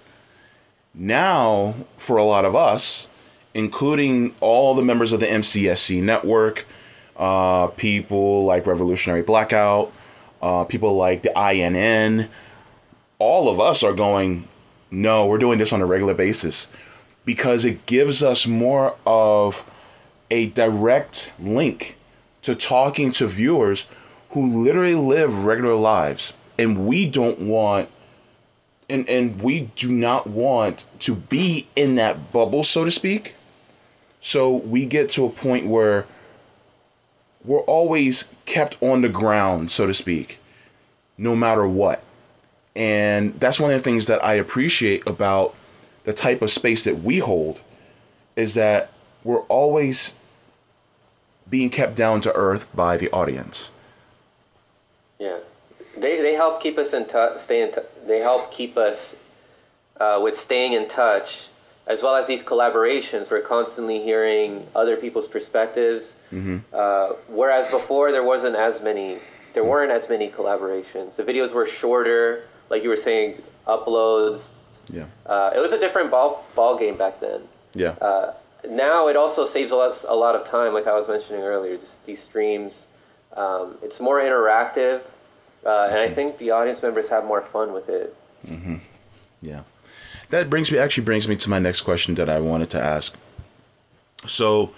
Now, 0.93 1.73
for 1.97 2.17
a 2.17 2.23
lot 2.25 2.43
of 2.43 2.53
us, 2.53 3.07
including 3.53 4.35
all 4.41 4.75
the 4.75 4.83
members 4.83 5.13
of 5.13 5.21
the 5.21 5.25
MCSC 5.25 6.03
network, 6.03 6.65
uh, 7.15 7.67
people 7.67 8.43
like 8.43 8.67
Revolutionary 8.67 9.21
Blackout, 9.21 9.93
uh, 10.41 10.65
people 10.65 10.97
like 10.97 11.23
the 11.23 11.31
INN, 11.31 12.27
all 13.19 13.47
of 13.47 13.61
us 13.61 13.83
are 13.83 13.93
going, 13.93 14.45
no, 14.91 15.27
we're 15.27 15.37
doing 15.37 15.57
this 15.57 15.71
on 15.71 15.81
a 15.81 15.85
regular 15.85 16.13
basis 16.13 16.67
because 17.23 17.63
it 17.63 17.85
gives 17.85 18.21
us 18.21 18.45
more 18.45 18.97
of 19.05 19.63
a 20.29 20.47
direct 20.47 21.31
link 21.39 21.95
to 22.41 22.53
talking 22.53 23.13
to 23.13 23.27
viewers 23.27 23.87
who 24.31 24.61
literally 24.61 24.95
live 24.95 25.45
regular 25.45 25.75
lives. 25.75 26.33
And 26.57 26.87
we 26.87 27.09
don't 27.09 27.39
want 27.41 27.89
and 28.89 29.09
and 29.09 29.41
we 29.41 29.61
do 29.75 29.91
not 29.91 30.27
want 30.27 30.85
to 30.99 31.15
be 31.15 31.67
in 31.75 31.95
that 31.95 32.31
bubble 32.31 32.63
so 32.63 32.85
to 32.85 32.91
speak. 32.91 33.35
So 34.21 34.55
we 34.55 34.85
get 34.85 35.11
to 35.11 35.25
a 35.25 35.29
point 35.29 35.67
where 35.67 36.05
we're 37.43 37.59
always 37.59 38.29
kept 38.45 38.81
on 38.81 39.01
the 39.01 39.09
ground 39.09 39.69
so 39.69 39.87
to 39.87 39.93
speak 39.93 40.39
no 41.17 41.35
matter 41.35 41.67
what. 41.67 42.01
And 42.75 43.39
that's 43.39 43.59
one 43.59 43.71
of 43.71 43.77
the 43.79 43.83
things 43.83 44.07
that 44.07 44.23
i 44.23 44.35
appreciate 44.35 45.07
about 45.07 45.55
the 46.03 46.13
type 46.13 46.41
of 46.41 46.51
space 46.51 46.83
that 46.83 47.01
we 47.01 47.19
hold 47.19 47.59
is 48.35 48.55
that 48.55 48.91
we're 49.23 49.41
always 49.43 50.13
being 51.49 51.69
kept 51.69 51.95
down 51.95 52.21
to 52.21 52.35
earth 52.35 52.67
by 52.75 52.97
the 52.97 53.09
audience. 53.11 53.71
Yeah, 55.19 55.39
they 55.97 56.21
they 56.21 56.33
help 56.33 56.61
keep 56.61 56.77
us 56.77 56.93
in 56.93 57.05
touch. 57.07 57.41
Stay 57.43 57.61
in. 57.61 57.71
T- 57.71 57.81
they 58.07 58.19
help 58.19 58.51
keep 58.51 58.77
us 58.77 59.15
uh, 59.99 60.19
with 60.23 60.37
staying 60.37 60.73
in 60.73 60.87
touch, 60.89 61.47
as 61.87 62.01
well 62.03 62.15
as 62.15 62.27
these 62.27 62.43
collaborations. 62.43 63.29
We're 63.31 63.41
constantly 63.41 64.01
hearing 64.01 64.67
other 64.75 64.97
people's 64.97 65.27
perspectives. 65.27 66.13
mm-hmm. 66.31 66.57
Uh, 66.73 67.13
whereas 67.29 67.71
before 67.71 68.11
there 68.11 68.23
wasn't 68.23 68.55
as 68.55 68.81
many. 68.81 69.19
There 69.53 69.63
weren't 69.63 69.91
as 69.91 70.09
many 70.09 70.29
collaborations. 70.29 71.15
The 71.15 71.23
videos 71.23 71.53
were 71.53 71.65
shorter, 71.65 72.43
like 72.69 72.83
you 72.83 72.89
were 72.89 72.97
saying, 72.97 73.41
uploads. 73.65 74.41
yeah 74.89 75.05
Uh, 75.25 75.51
it 75.55 75.59
was 75.59 75.71
a 75.71 75.79
different 75.79 76.11
ball 76.11 76.43
ball 76.55 76.77
game 76.77 76.97
back 76.97 77.21
then. 77.21 77.41
yeah 77.73 77.91
Uh, 78.01 78.33
now 78.67 79.07
it 79.07 79.15
also 79.15 79.45
saves 79.45 79.71
a 79.71 79.75
lot, 79.77 79.93
a 80.07 80.13
lot 80.25 80.35
of 80.35 80.45
time, 80.47 80.73
like 80.73 80.87
I 80.87 80.95
was 80.99 81.07
mentioning 81.07 81.41
earlier. 81.41 81.77
Just 81.77 82.05
these 82.05 82.21
streams, 82.21 82.73
um, 83.37 83.77
it's 83.81 83.99
more 84.01 84.19
interactive, 84.19 85.01
uh, 85.65 85.87
and 85.89 85.99
I 85.99 86.13
think 86.13 86.37
the 86.37 86.51
audience 86.51 86.81
members 86.81 87.09
have 87.09 87.25
more 87.25 87.41
fun 87.41 87.73
with 87.73 87.89
it. 87.89 88.15
Mm-hmm. 88.47 88.75
Yeah. 89.41 89.61
That 90.29 90.49
brings 90.49 90.71
me 90.71 90.77
actually 90.77 91.05
brings 91.05 91.27
me 91.27 91.35
to 91.37 91.49
my 91.49 91.59
next 91.59 91.81
question 91.81 92.15
that 92.15 92.29
I 92.29 92.39
wanted 92.39 92.71
to 92.71 92.81
ask. 92.81 93.13
So, 94.27 94.73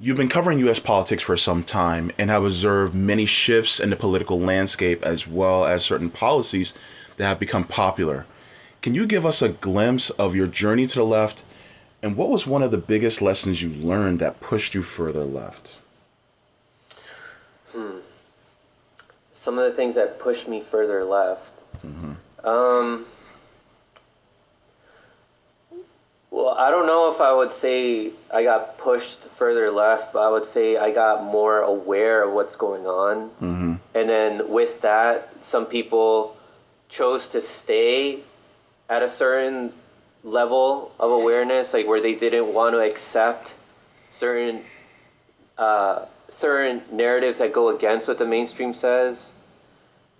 You've 0.00 0.16
been 0.16 0.28
covering 0.28 0.58
U.S. 0.58 0.80
politics 0.80 1.22
for 1.22 1.36
some 1.36 1.62
time 1.62 2.10
and 2.18 2.28
have 2.28 2.44
observed 2.44 2.94
many 2.96 3.26
shifts 3.26 3.78
in 3.78 3.90
the 3.90 3.96
political 3.96 4.40
landscape 4.40 5.04
as 5.04 5.26
well 5.26 5.64
as 5.64 5.84
certain 5.84 6.10
policies 6.10 6.74
that 7.16 7.26
have 7.26 7.38
become 7.38 7.64
popular. 7.64 8.26
Can 8.82 8.94
you 8.94 9.06
give 9.06 9.24
us 9.24 9.40
a 9.40 9.48
glimpse 9.48 10.10
of 10.10 10.34
your 10.34 10.48
journey 10.48 10.86
to 10.86 10.94
the 10.96 11.04
left 11.04 11.42
and 12.02 12.16
what 12.16 12.28
was 12.28 12.46
one 12.46 12.62
of 12.62 12.72
the 12.72 12.76
biggest 12.76 13.22
lessons 13.22 13.62
you 13.62 13.70
learned 13.70 14.18
that 14.18 14.40
pushed 14.40 14.74
you 14.74 14.82
further 14.82 15.24
left? 15.24 15.78
Hmm. 17.72 17.98
Some 19.44 19.58
of 19.58 19.70
the 19.70 19.76
things 19.76 19.96
that 19.96 20.20
pushed 20.20 20.48
me 20.48 20.64
further 20.70 21.04
left. 21.04 21.52
Mm-hmm. 21.84 22.46
Um, 22.46 23.04
well, 26.30 26.48
I 26.48 26.70
don't 26.70 26.86
know 26.86 27.12
if 27.14 27.20
I 27.20 27.30
would 27.34 27.52
say 27.52 28.12
I 28.32 28.42
got 28.42 28.78
pushed 28.78 29.18
further 29.36 29.70
left, 29.70 30.14
but 30.14 30.20
I 30.20 30.30
would 30.30 30.46
say 30.46 30.78
I 30.78 30.92
got 30.92 31.24
more 31.24 31.60
aware 31.60 32.26
of 32.26 32.32
what's 32.32 32.56
going 32.56 32.86
on. 32.86 33.28
Mm-hmm. 33.42 33.74
And 33.94 34.08
then 34.08 34.48
with 34.48 34.80
that, 34.80 35.30
some 35.42 35.66
people 35.66 36.38
chose 36.88 37.28
to 37.28 37.42
stay 37.42 38.20
at 38.88 39.02
a 39.02 39.10
certain 39.10 39.74
level 40.22 40.90
of 40.98 41.10
awareness, 41.10 41.74
like 41.74 41.86
where 41.86 42.00
they 42.00 42.14
didn't 42.14 42.54
want 42.54 42.76
to 42.76 42.78
accept 42.78 43.52
certain 44.10 44.64
uh, 45.58 46.06
certain 46.30 46.82
narratives 46.90 47.38
that 47.38 47.52
go 47.52 47.68
against 47.68 48.08
what 48.08 48.16
the 48.16 48.26
mainstream 48.26 48.72
says. 48.72 49.30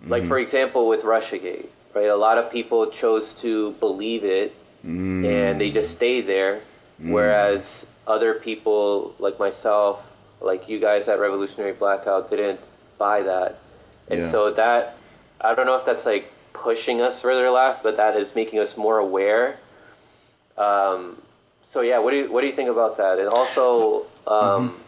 Mm-hmm. 0.05 0.11
Like 0.11 0.27
for 0.27 0.37
example, 0.37 0.87
with 0.87 1.01
RussiaGate, 1.01 1.67
right? 1.95 2.05
A 2.05 2.15
lot 2.15 2.37
of 2.37 2.51
people 2.51 2.91
chose 2.91 3.33
to 3.41 3.71
believe 3.79 4.23
it, 4.23 4.53
mm. 4.85 5.25
and 5.25 5.59
they 5.59 5.71
just 5.71 5.91
stayed 5.91 6.27
there, 6.27 6.61
mm. 7.01 7.11
whereas 7.11 7.87
other 8.05 8.35
people 8.35 9.15
like 9.17 9.39
myself, 9.39 9.99
like 10.39 10.69
you 10.69 10.79
guys 10.79 11.07
at 11.07 11.19
Revolutionary 11.19 11.73
Blackout, 11.73 12.29
didn't 12.29 12.59
buy 12.99 13.23
that, 13.23 13.57
and 14.07 14.19
yeah. 14.19 14.31
so 14.31 14.53
that 14.53 14.95
I 15.41 15.55
don't 15.55 15.65
know 15.65 15.77
if 15.77 15.85
that's 15.87 16.05
like 16.05 16.31
pushing 16.53 17.01
us 17.01 17.19
further 17.19 17.49
left, 17.49 17.81
but 17.81 17.97
that 17.97 18.15
is 18.15 18.33
making 18.35 18.59
us 18.59 18.77
more 18.77 18.99
aware. 18.99 19.57
Um, 20.55 21.19
so 21.71 21.81
yeah, 21.81 21.97
what 21.97 22.11
do 22.11 22.17
you 22.17 22.31
what 22.31 22.41
do 22.41 22.47
you 22.47 22.55
think 22.55 22.69
about 22.69 22.97
that? 22.97 23.17
And 23.17 23.27
also, 23.27 24.05
um, 24.27 24.69
mm-hmm. 24.69 24.81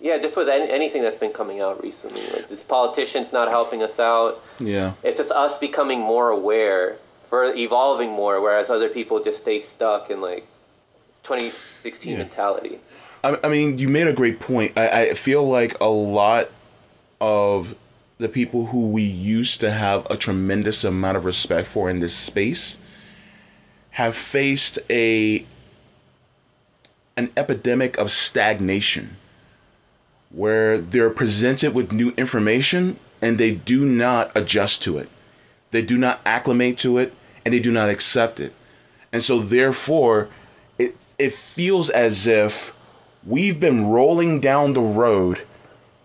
Yeah, 0.00 0.18
just 0.18 0.36
with 0.36 0.48
any, 0.48 0.70
anything 0.70 1.02
that's 1.02 1.18
been 1.18 1.32
coming 1.32 1.60
out 1.60 1.82
recently, 1.82 2.22
like 2.30 2.48
this 2.48 2.64
politicians 2.64 3.32
not 3.32 3.48
helping 3.48 3.82
us 3.82 3.98
out. 3.98 4.42
Yeah, 4.58 4.94
it's 5.02 5.18
just 5.18 5.30
us 5.30 5.58
becoming 5.58 6.00
more 6.00 6.30
aware, 6.30 6.96
for 7.28 7.54
evolving 7.54 8.10
more, 8.10 8.40
whereas 8.40 8.70
other 8.70 8.88
people 8.88 9.22
just 9.22 9.38
stay 9.38 9.60
stuck 9.60 10.10
in 10.10 10.20
like 10.20 10.46
2016 11.24 12.12
yeah. 12.12 12.18
mentality. 12.18 12.80
I, 13.22 13.38
I 13.44 13.48
mean, 13.48 13.78
you 13.78 13.88
made 13.88 14.08
a 14.08 14.12
great 14.12 14.40
point. 14.40 14.72
I, 14.76 15.10
I 15.10 15.14
feel 15.14 15.46
like 15.46 15.80
a 15.80 15.88
lot 15.88 16.48
of 17.20 17.74
the 18.18 18.28
people 18.28 18.66
who 18.66 18.88
we 18.88 19.02
used 19.02 19.60
to 19.60 19.70
have 19.70 20.06
a 20.10 20.16
tremendous 20.16 20.84
amount 20.84 21.16
of 21.16 21.24
respect 21.24 21.68
for 21.68 21.88
in 21.88 22.00
this 22.00 22.14
space 22.14 22.78
have 23.90 24.16
faced 24.16 24.78
a 24.88 25.44
an 27.16 27.30
epidemic 27.36 27.98
of 27.98 28.10
stagnation 28.10 29.16
where 30.30 30.78
they're 30.78 31.10
presented 31.10 31.74
with 31.74 31.92
new 31.92 32.10
information 32.16 32.98
and 33.20 33.36
they 33.36 33.52
do 33.52 33.84
not 33.84 34.32
adjust 34.36 34.82
to 34.82 34.98
it. 34.98 35.08
They 35.70 35.82
do 35.82 35.98
not 35.98 36.20
acclimate 36.24 36.78
to 36.78 36.98
it 36.98 37.12
and 37.44 37.52
they 37.54 37.60
do 37.60 37.72
not 37.72 37.90
accept 37.90 38.40
it. 38.40 38.52
And 39.12 39.22
so 39.22 39.40
therefore 39.40 40.28
it 40.78 40.94
it 41.18 41.32
feels 41.32 41.90
as 41.90 42.26
if 42.26 42.72
we've 43.26 43.60
been 43.60 43.88
rolling 43.88 44.40
down 44.40 44.72
the 44.72 44.80
road 44.80 45.40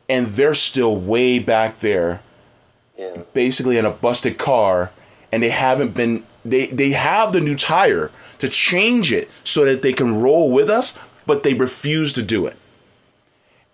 and 0.10 0.27
they're 0.27 0.53
still 0.53 0.96
way 0.96 1.39
back 1.39 1.79
there, 1.79 2.22
yeah. 2.98 3.17
basically 3.34 3.77
in 3.77 3.86
a 3.86 3.91
busted 3.91 4.38
car, 4.38 4.91
and 5.32 5.41
they 5.41 5.50
haven't 5.50 5.94
been. 5.96 6.24
They 6.44 6.67
they 6.67 6.91
have 6.91 7.34
the 7.34 7.41
new 7.41 7.55
tire 7.55 8.12
to 8.39 8.50
change 8.50 9.12
it 9.12 9.29
so 9.44 9.65
that 9.65 9.82
they 9.82 9.94
can 9.94 10.22
roll 10.22 10.51
with 10.51 10.70
us, 10.70 10.98
but 11.25 11.44
they 11.44 11.53
refuse 11.53 12.13
to 12.13 12.22
do 12.22 12.46
it. 12.48 12.55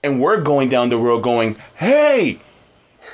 And 0.04 0.20
we're 0.20 0.42
going 0.42 0.70
down 0.70 0.90
the 0.90 0.98
road 0.98 1.22
going, 1.22 1.58
hey, 1.76 2.40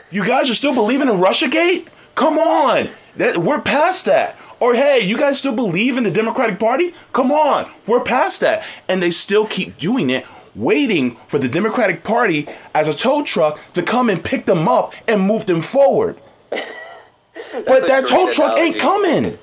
you 0.10 0.26
guys 0.26 0.50
are 0.50 0.56
still 0.56 0.74
believing 0.74 1.10
in 1.10 1.16
RussiaGate? 1.16 1.86
Come 2.16 2.40
on, 2.40 2.88
that, 3.18 3.38
we're 3.38 3.60
past 3.60 4.06
that. 4.06 4.38
Or 4.62 4.74
hey, 4.74 5.02
you 5.02 5.18
guys 5.18 5.38
still 5.38 5.54
believe 5.54 5.98
in 5.98 6.06
the 6.06 6.12
Democratic 6.12 6.60
Party? 6.60 6.94
Come 7.12 7.34
on, 7.34 7.70
we're 7.88 8.06
past 8.06 8.40
that. 8.40 8.64
And 8.88 9.04
they 9.04 9.12
still 9.12 9.46
keep 9.46 9.78
doing 9.78 10.10
it 10.12 10.26
waiting 10.56 11.18
for 11.28 11.38
the 11.40 11.50
Democratic 11.50 12.06
Party 12.06 12.48
as 12.74 12.88
a 12.88 12.94
tow 12.94 13.22
truck 13.22 13.60
to 13.74 13.84
come 13.84 14.10
and 14.10 14.24
pick 14.24 14.46
them 14.46 14.70
up 14.70 14.94
and 15.10 15.22
move 15.22 15.46
them 15.46 15.60
forward. 15.60 16.18
but 16.50 17.88
that 17.88 18.08
tow 18.08 18.32
truck 18.32 18.58
ain't 18.58 18.80
coming. 18.80 19.38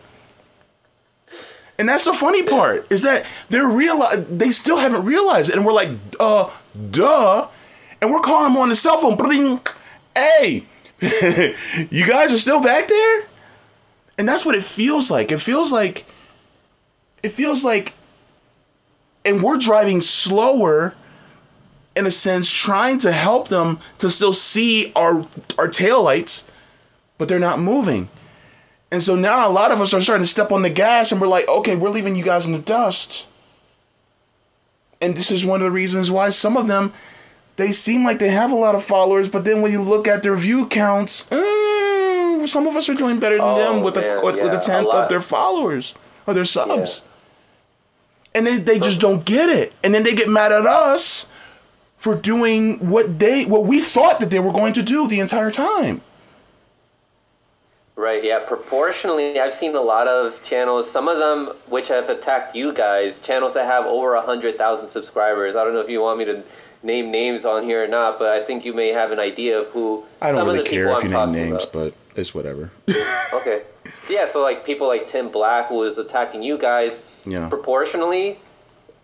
And 1.78 1.88
that's 1.88 2.04
the 2.04 2.14
funny 2.14 2.45
part 2.45 2.87
is 2.90 3.02
that 3.02 3.26
they're 3.49 3.66
real. 3.66 4.07
They 4.31 4.52
still 4.52 4.76
haven't 4.76 5.04
realized 5.04 5.50
it, 5.50 5.57
and 5.57 5.66
we're 5.66 5.73
like, 5.73 5.90
uh, 6.21 6.50
duh, 6.90 7.49
and 8.00 8.12
we're 8.12 8.21
calling 8.21 8.52
them 8.52 8.62
on 8.62 8.69
the 8.69 8.76
cell 8.76 8.99
phone. 8.99 9.16
Bling, 9.16 9.61
hey, 10.14 10.66
you 11.00 12.07
guys 12.07 12.33
are 12.33 12.38
still 12.38 12.61
back 12.61 12.87
there, 12.87 13.25
and 14.19 14.28
that's 14.28 14.47
what 14.47 14.54
it 14.54 14.64
feels 14.64 15.11
like. 15.11 15.33
It 15.33 15.38
feels 15.38 15.73
like, 15.73 16.04
it 17.25 17.31
feels 17.31 17.64
like, 17.64 17.93
and 19.25 19.43
we're 19.43 19.59
driving 19.59 20.00
slower 20.00 20.95
in 21.97 22.07
a 22.07 22.11
sense, 22.11 22.50
trying 22.50 22.99
to 22.99 23.11
help 23.11 23.49
them 23.49 23.81
to 23.99 24.11
still 24.11 24.33
see 24.33 24.93
our 24.95 25.26
our 25.59 25.69
tail 25.69 26.02
lights, 26.02 26.45
but 27.19 27.28
they're 27.28 27.38
not 27.38 27.59
moving. 27.59 28.09
And 28.95 29.03
so 29.03 29.17
now 29.17 29.49
a 29.49 29.51
lot 29.51 29.73
of 29.73 29.81
us 29.81 29.93
are 29.93 30.01
starting 30.01 30.23
to 30.23 30.31
step 30.31 30.53
on 30.53 30.63
the 30.63 30.71
gas 30.71 31.11
and 31.11 31.21
we're 31.21 31.27
like, 31.27 31.49
okay, 31.49 31.75
we're 31.75 31.91
leaving 31.91 32.15
you 32.15 32.23
guys 32.23 32.47
in 32.47 32.53
the 32.53 32.61
dust. 32.61 33.27
And 35.01 35.17
this 35.17 35.33
is 35.33 35.45
one 35.45 35.61
of 35.61 35.65
the 35.65 35.73
reasons 35.73 36.13
why 36.13 36.31
some 36.31 36.57
of 36.57 36.69
them 36.69 36.93
they 37.57 37.73
seem 37.73 38.05
like 38.05 38.21
they 38.21 38.29
have 38.29 38.53
a 38.53 38.55
lot 38.55 38.77
of 38.77 38.85
followers, 38.85 39.29
but 39.29 39.45
then 39.45 39.63
when 39.63 39.73
you 39.73 39.83
look 39.83 40.07
at 40.07 40.23
their 40.23 40.37
view 40.37 40.69
counts, 40.69 41.29
uh, 41.33 42.47
some 42.47 42.69
of 42.69 42.77
us 42.77 42.89
are 42.89 42.95
doing 42.95 43.19
better 43.19 43.35
than 43.35 43.45
oh, 43.45 43.57
them 43.57 43.83
with 43.83 43.97
man, 43.97 44.19
a 44.19 44.25
with 44.25 44.37
yeah, 44.37 44.57
a 44.57 44.61
tenth 44.61 44.87
a 44.87 44.91
of 44.91 45.09
their 45.09 45.21
followers 45.21 45.93
or 46.29 46.35
their 46.35 46.45
subs. 46.45 47.03
Yeah. 47.05 48.39
And 48.39 48.47
they, 48.47 48.57
they 48.59 48.79
just 48.79 49.01
don't 49.01 49.25
get 49.25 49.51
it. 49.51 49.73
And 49.83 49.93
then 49.93 50.05
they 50.05 50.15
get 50.15 50.29
mad 50.29 50.53
at 50.53 50.67
us 50.67 51.27
for 51.99 52.15
doing 52.15 52.91
what 52.91 53.19
they 53.19 53.45
what 53.45 53.65
we 53.65 53.81
thought 53.81 54.21
that 54.21 54.31
they 54.31 54.39
were 54.39 54.53
going 54.53 54.75
to 54.75 54.85
do 54.85 55.09
the 55.09 55.19
entire 55.19 55.51
time. 55.51 56.01
Right, 57.97 58.25
yeah. 58.25 58.41
Proportionally, 58.41 59.39
I've 59.39 59.53
seen 59.53 59.77
a 59.77 59.81
lot 59.81 60.09
of 60.09 60.43
channels, 60.43 60.91
some 60.91 61.07
of 61.07 61.19
them 61.19 61.57
which 61.69 61.89
have 61.89 62.09
attacked 62.09 62.57
you 62.57 62.73
guys, 62.73 63.15
channels 63.23 63.55
that 63.55 63.67
have 63.67 63.87
over 63.87 64.15
100,000 64.15 64.91
subscribers. 64.91 65.55
I 65.55 65.63
don't 65.63 65.75
know 65.75 65.81
if 65.81 65.89
you 65.89 66.01
want 66.01 66.19
me 66.19 66.25
to 66.25 66.43
name 66.83 67.13
names 67.13 67.45
on 67.45 67.65
here 67.65 67.85
or 67.85 67.89
not, 67.89 68.19
but 68.19 68.29
I 68.29 68.45
think 68.45 68.65
you 68.65 68.75
may 68.75 68.89
have 68.89 69.13
an 69.13 69.21
idea 69.21 69.61
of 69.61 69.69
who 69.69 70.05
I 70.21 70.33
don't 70.33 70.47
really 70.47 70.65
care 70.65 70.89
if 70.89 70.97
I'm 70.97 71.05
you 71.05 71.11
name 71.11 71.51
names, 71.51 71.65
about. 71.65 71.73
but 71.73 71.95
it's 72.17 72.35
whatever. 72.35 72.71
okay. 73.33 73.63
Yeah, 74.11 74.27
so 74.29 74.43
like 74.43 74.67
people 74.67 74.89
like 74.89 75.09
Tim 75.09 75.31
Black 75.31 75.69
who 75.69 75.83
is 75.85 75.97
attacking 75.97 76.43
you 76.43 76.59
guys, 76.59 76.99
yeah. 77.25 77.49
proportionally, 77.49 78.41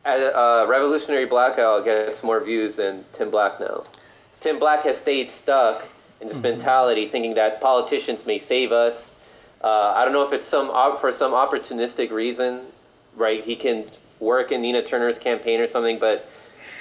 uh, 0.04 0.66
Revolutionary 0.68 1.26
Blackout 1.26 1.84
gets 1.84 2.22
more 2.22 2.42
views 2.42 2.76
than 2.76 3.04
Tim 3.12 3.30
Black 3.30 3.60
now. 3.60 3.84
Tim 4.40 4.58
Black 4.58 4.84
has 4.84 4.96
stayed 4.98 5.30
stuck 5.30 5.84
in 6.20 6.28
this 6.28 6.36
mm-hmm. 6.36 6.42
mentality, 6.42 7.08
thinking 7.10 7.34
that 7.34 7.60
politicians 7.60 8.24
may 8.26 8.38
save 8.38 8.72
us. 8.72 9.10
Uh, 9.62 9.94
I 9.96 10.04
don't 10.04 10.14
know 10.14 10.22
if 10.22 10.32
it's 10.32 10.48
some 10.48 10.68
for 11.00 11.12
some 11.12 11.32
opportunistic 11.32 12.10
reason, 12.10 12.66
right? 13.16 13.44
He 13.44 13.56
can 13.56 13.90
work 14.18 14.52
in 14.52 14.62
Nina 14.62 14.84
Turner's 14.84 15.18
campaign 15.18 15.60
or 15.60 15.68
something, 15.68 15.98
but 15.98 16.26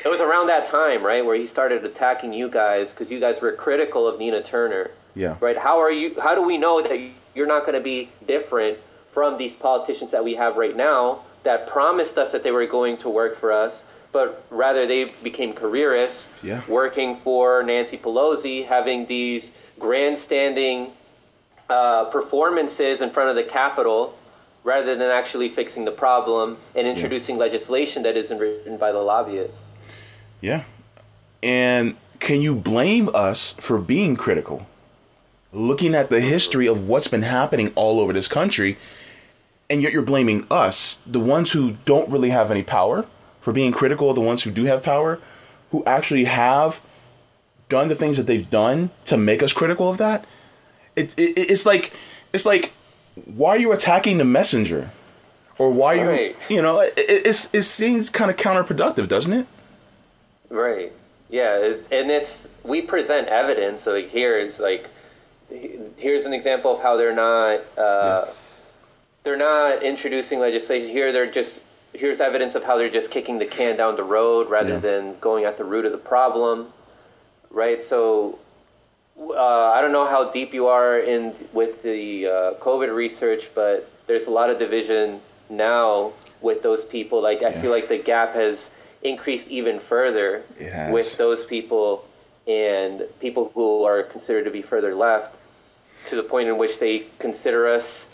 it 0.03 0.09
was 0.09 0.21
around 0.21 0.47
that 0.47 0.67
time, 0.69 1.05
right, 1.05 1.25
where 1.25 1.35
he 1.35 1.47
started 1.47 1.83
attacking 1.83 2.33
you 2.33 2.49
guys 2.49 2.89
because 2.89 3.09
you 3.11 3.19
guys 3.19 3.41
were 3.41 3.53
critical 3.53 4.07
of 4.07 4.19
Nina 4.19 4.43
Turner. 4.43 4.91
Yeah. 5.15 5.37
Right. 5.41 5.57
How 5.57 5.81
are 5.81 5.91
you? 5.91 6.15
How 6.21 6.35
do 6.35 6.43
we 6.43 6.57
know 6.57 6.81
that 6.81 7.11
you're 7.35 7.47
not 7.47 7.65
going 7.65 7.73
to 7.77 7.83
be 7.83 8.09
different 8.27 8.77
from 9.13 9.37
these 9.37 9.55
politicians 9.55 10.11
that 10.11 10.23
we 10.23 10.35
have 10.35 10.55
right 10.55 10.75
now? 10.75 11.23
that 11.43 11.67
promised 11.67 12.17
us 12.17 12.31
that 12.31 12.43
they 12.43 12.51
were 12.51 12.67
going 12.67 12.97
to 12.97 13.09
work 13.09 13.39
for 13.39 13.51
us, 13.51 13.83
but 14.11 14.45
rather 14.49 14.87
they 14.87 15.05
became 15.23 15.53
careerists, 15.53 16.23
yeah. 16.41 16.63
working 16.67 17.19
for 17.23 17.63
Nancy 17.63 17.97
Pelosi, 17.97 18.65
having 18.65 19.05
these 19.05 19.51
grandstanding 19.79 20.91
uh, 21.69 22.05
performances 22.05 23.01
in 23.01 23.11
front 23.11 23.29
of 23.29 23.35
the 23.35 23.49
Capitol 23.49 24.17
rather 24.63 24.95
than 24.95 25.09
actually 25.09 25.49
fixing 25.49 25.85
the 25.85 25.91
problem 25.91 26.57
and 26.75 26.87
introducing 26.87 27.35
yeah. 27.35 27.41
legislation 27.41 28.03
that 28.03 28.17
isn't 28.17 28.37
written 28.37 28.77
by 28.77 28.91
the 28.91 28.99
lobbyists. 28.99 29.57
Yeah. 30.41 30.63
And 31.41 31.95
can 32.19 32.41
you 32.41 32.55
blame 32.55 33.09
us 33.13 33.53
for 33.59 33.77
being 33.77 34.15
critical? 34.15 34.65
Looking 35.53 35.95
at 35.95 36.09
the 36.09 36.19
history 36.19 36.67
of 36.67 36.87
what's 36.87 37.07
been 37.07 37.21
happening 37.21 37.71
all 37.75 37.99
over 37.99 38.13
this 38.13 38.27
country, 38.27 38.77
and 39.69 39.81
yet 39.81 39.93
you're 39.93 40.01
blaming 40.01 40.45
us, 40.51 41.01
the 41.07 41.19
ones 41.19 41.51
who 41.51 41.71
don't 41.85 42.09
really 42.11 42.29
have 42.29 42.51
any 42.51 42.63
power, 42.63 43.05
for 43.41 43.53
being 43.53 43.71
critical 43.71 44.09
of 44.09 44.15
the 44.15 44.21
ones 44.21 44.43
who 44.43 44.51
do 44.51 44.65
have 44.65 44.83
power. 44.83 45.19
who 45.71 45.83
actually 45.85 46.23
have 46.23 46.79
done 47.69 47.89
the 47.89 47.95
things 47.95 48.17
that 48.17 48.25
they've 48.25 48.49
done 48.49 48.89
to 49.05 49.15
make 49.17 49.43
us 49.43 49.53
critical 49.53 49.87
of 49.87 49.99
that, 49.99 50.25
it, 50.95 51.13
it 51.19 51.51
it's 51.51 51.65
like 51.65 51.91
it's 52.33 52.45
like 52.45 52.71
why 53.25 53.55
are 53.55 53.59
you 53.59 53.71
attacking 53.71 54.17
the 54.17 54.25
messenger? 54.25 54.89
Or 55.59 55.71
why 55.71 55.95
are 55.95 56.03
you 56.05 56.09
Right. 56.09 56.35
you 56.47 56.61
know, 56.61 56.79
it, 56.79 56.97
it, 56.97 57.27
it's, 57.27 57.53
it 57.53 57.63
seems 57.63 58.09
kind 58.09 58.31
of 58.31 58.37
counterproductive, 58.37 59.07
doesn't 59.09 59.33
it? 59.33 59.45
Right. 60.49 60.91
Yeah, 61.29 61.75
and 61.91 62.09
it's 62.09 62.31
we 62.63 62.81
present 62.81 63.27
evidence. 63.27 63.83
So 63.83 63.91
like 63.91 64.09
here 64.09 64.39
is 64.39 64.57
like 64.57 64.87
here's 65.97 66.25
an 66.25 66.33
example 66.33 66.77
of 66.77 66.81
how 66.81 66.97
they're 66.97 67.15
not 67.15 67.59
uh, 67.77 68.25
they're 69.23 69.37
not 69.37 69.83
introducing 69.83 70.39
legislation. 70.39 70.89
Here 70.89 71.11
they're 71.11 71.31
just 71.31 71.61
here's 71.93 72.19
evidence 72.19 72.55
of 72.55 72.63
how 72.63 72.77
they're 72.77 72.89
just 72.89 73.09
kicking 73.11 73.39
the 73.39 73.45
can 73.45 73.77
down 73.77 73.95
the 73.95 74.03
road 74.03 74.49
rather 74.49 74.73
Yeah. 74.73 74.79
than 74.79 75.19
going 75.19 75.45
at 75.45 75.57
the 75.57 75.63
root 75.63 75.85
of 75.85 75.91
the 75.91 75.97
problem. 75.97 76.71
Right. 77.49 77.83
So 77.83 78.39
uh, 79.19 79.33
I 79.71 79.81
don't 79.81 79.91
know 79.91 80.05
how 80.05 80.31
deep 80.31 80.53
you 80.53 80.67
are 80.67 80.99
in 80.99 81.33
with 81.51 81.81
the 81.83 82.27
uh, 82.27 82.53
COVID 82.63 82.93
research, 82.95 83.49
but 83.55 83.89
there's 84.07 84.27
a 84.27 84.31
lot 84.31 84.49
of 84.49 84.59
division 84.59 85.19
now 85.49 86.13
with 86.41 86.61
those 86.61 86.83
people. 86.85 87.21
Like 87.21 87.39
I 87.43 87.49
Yeah. 87.49 87.61
feel 87.61 87.71
like 87.71 87.89
the 87.89 87.97
gap 87.97 88.33
has 88.35 88.59
increased 89.01 89.47
even 89.47 89.79
further 89.79 90.43
with 90.91 91.17
those 91.17 91.45
people 91.45 92.03
and 92.47 93.05
people 93.19 93.51
who 93.53 93.83
are 93.83 94.03
considered 94.03 94.45
to 94.45 94.51
be 94.51 94.61
further 94.61 94.95
left, 94.95 95.35
to 96.09 96.15
the 96.15 96.23
point 96.23 96.49
in 96.49 96.57
which 96.57 96.79
they 96.79 97.05
consider 97.19 97.67
us 97.67 98.07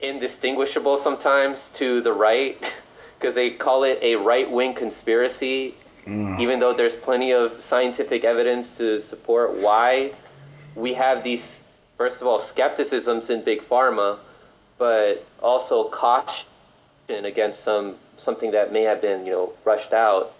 indistinguishable 0.00 0.98
sometimes 0.98 1.70
to 1.74 2.00
the 2.00 2.12
right, 2.12 2.58
because 3.18 3.34
they 3.34 3.50
call 3.50 3.84
it 3.84 3.98
a 4.02 4.16
right 4.16 4.50
wing 4.50 4.74
conspiracy 4.74 5.74
even 6.06 6.60
though 6.60 6.74
there's 6.74 6.94
plenty 6.94 7.32
of 7.32 7.60
scientific 7.62 8.24
evidence 8.24 8.68
to 8.76 9.00
support 9.00 9.54
why 9.54 10.12
we 10.74 10.92
have 10.94 11.24
these, 11.24 11.44
first 11.96 12.20
of 12.20 12.26
all, 12.26 12.40
skepticisms 12.40 13.30
in 13.30 13.42
big 13.42 13.62
pharma, 13.62 14.18
but 14.76 15.26
also 15.42 15.88
caution 15.88 16.44
against 17.08 17.64
some 17.64 17.96
something 18.16 18.52
that 18.52 18.72
may 18.72 18.82
have 18.82 19.00
been, 19.00 19.24
you 19.24 19.32
know, 19.32 19.52
rushed 19.64 19.92
out. 19.92 20.34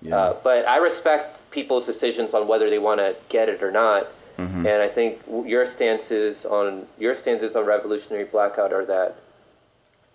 Yeah. 0.00 0.16
Uh, 0.16 0.40
but 0.42 0.66
I 0.66 0.78
respect 0.78 1.38
people's 1.50 1.84
decisions 1.84 2.32
on 2.32 2.48
whether 2.48 2.70
they 2.70 2.78
want 2.78 3.00
to 3.00 3.16
get 3.28 3.48
it 3.48 3.62
or 3.62 3.70
not. 3.70 4.08
Mm-hmm. 4.40 4.66
And 4.66 4.82
I 4.82 4.88
think 4.88 5.20
your 5.46 5.66
stances 5.66 6.44
on 6.46 6.86
your 6.98 7.16
stances 7.16 7.54
on 7.56 7.64
revolutionary 7.66 8.24
blackout 8.24 8.72
are 8.72 8.86
that 8.86 9.16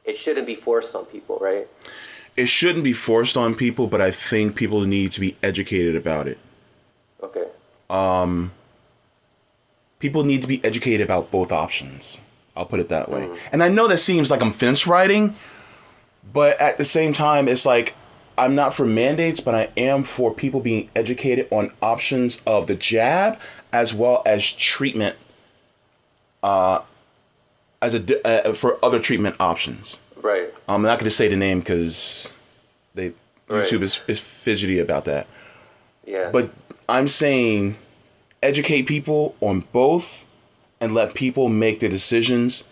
it 0.03 0.17
shouldn't 0.17 0.48
be 0.48 0.55
forced 0.55 0.96
on 0.96 1.05
people, 1.05 1.38
right? 1.39 1.67
it 2.38 2.48
shouldn't 2.48 2.84
be 2.84 2.94
forced 2.94 3.38
on 3.38 3.55
people, 3.55 3.88
but 3.88 4.01
I 4.01 4.12
think 4.12 4.55
people 4.55 4.82
need 4.82 5.13
to 5.13 5.22
be 5.22 5.38
educated 5.41 5.96
about 5.96 6.27
it. 6.27 6.38
Okay. 7.24 7.46
Um, 7.89 8.51
people 10.00 10.25
need 10.25 10.41
to 10.41 10.48
be 10.48 10.60
educated 10.63 11.05
about 11.05 11.32
both 11.32 11.51
options. 11.51 12.20
I'll 12.55 12.65
put 12.65 12.79
it 12.79 12.89
that 12.89 13.10
way. 13.10 13.22
Mhm. 13.22 13.38
And 13.53 13.63
I 13.63 13.70
know 13.70 13.88
that 13.88 14.00
seems 14.00 14.32
like 14.32 14.41
I'm 14.41 14.51
fence 14.51 14.86
riding, 14.88 15.36
but 16.34 16.60
at 16.60 16.77
the 16.77 16.86
same 16.86 17.13
time, 17.13 17.48
it's 17.48 17.65
like 17.65 17.94
I'm 18.38 18.55
not 18.55 18.75
for 18.75 18.86
mandates, 18.86 19.39
but 19.39 19.55
I 19.55 19.70
am 19.77 20.03
for 20.03 20.34
people 20.34 20.60
being 20.60 20.89
educated 20.94 21.48
on 21.51 21.72
options 21.82 22.41
of 22.46 22.67
the 22.67 22.75
jab 22.75 23.39
as 23.75 23.94
well 23.94 24.24
as 24.25 24.51
treatment. 24.51 25.15
Uh, 26.42 26.81
as 27.81 27.94
a 27.96 28.27
uh, 28.27 28.53
for 28.53 28.79
other 28.83 29.00
treatment 29.00 29.35
options. 29.40 30.00
Right. 30.22 30.53
I'm 30.68 30.81
not 30.81 31.00
going 31.00 31.09
to 31.09 31.16
say 31.16 31.27
the 31.27 31.35
name 31.35 31.59
because 31.59 32.31
they 32.96 33.14
Right. 33.48 33.66
YouTube 33.66 33.83
is, 33.83 34.00
is 34.07 34.20
fidgety 34.20 34.79
about 34.79 35.05
that. 35.05 35.27
Yeah. 36.05 36.29
But 36.31 36.51
I'm 36.90 37.07
saying 37.07 37.77
educate 38.42 38.83
people 38.83 39.35
on 39.40 39.61
both 39.72 40.24
and 40.79 40.94
let 40.94 41.14
people 41.14 41.50
make 41.50 41.79
the 41.79 41.90
decisions 41.90 42.64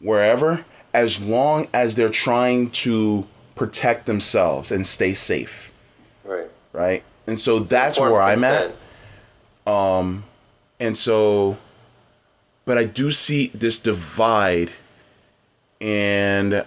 wherever 0.00 0.64
as 0.92 1.22
long 1.22 1.66
as 1.72 1.94
they're 1.94 2.10
trying 2.10 2.70
to 2.70 3.26
protect 3.54 4.04
themselves 4.04 4.72
and 4.72 4.86
stay 4.86 5.14
safe, 5.14 5.72
right. 6.24 6.48
right? 6.72 7.02
And 7.26 7.38
so 7.38 7.60
that's 7.60 7.98
where 7.98 8.20
I'm 8.20 8.44
at. 8.44 8.74
Um, 9.66 10.24
and 10.82 10.98
so, 10.98 11.56
but 12.64 12.76
I 12.76 12.84
do 12.84 13.12
see 13.12 13.52
this 13.54 13.78
divide, 13.78 14.72
and 15.80 16.66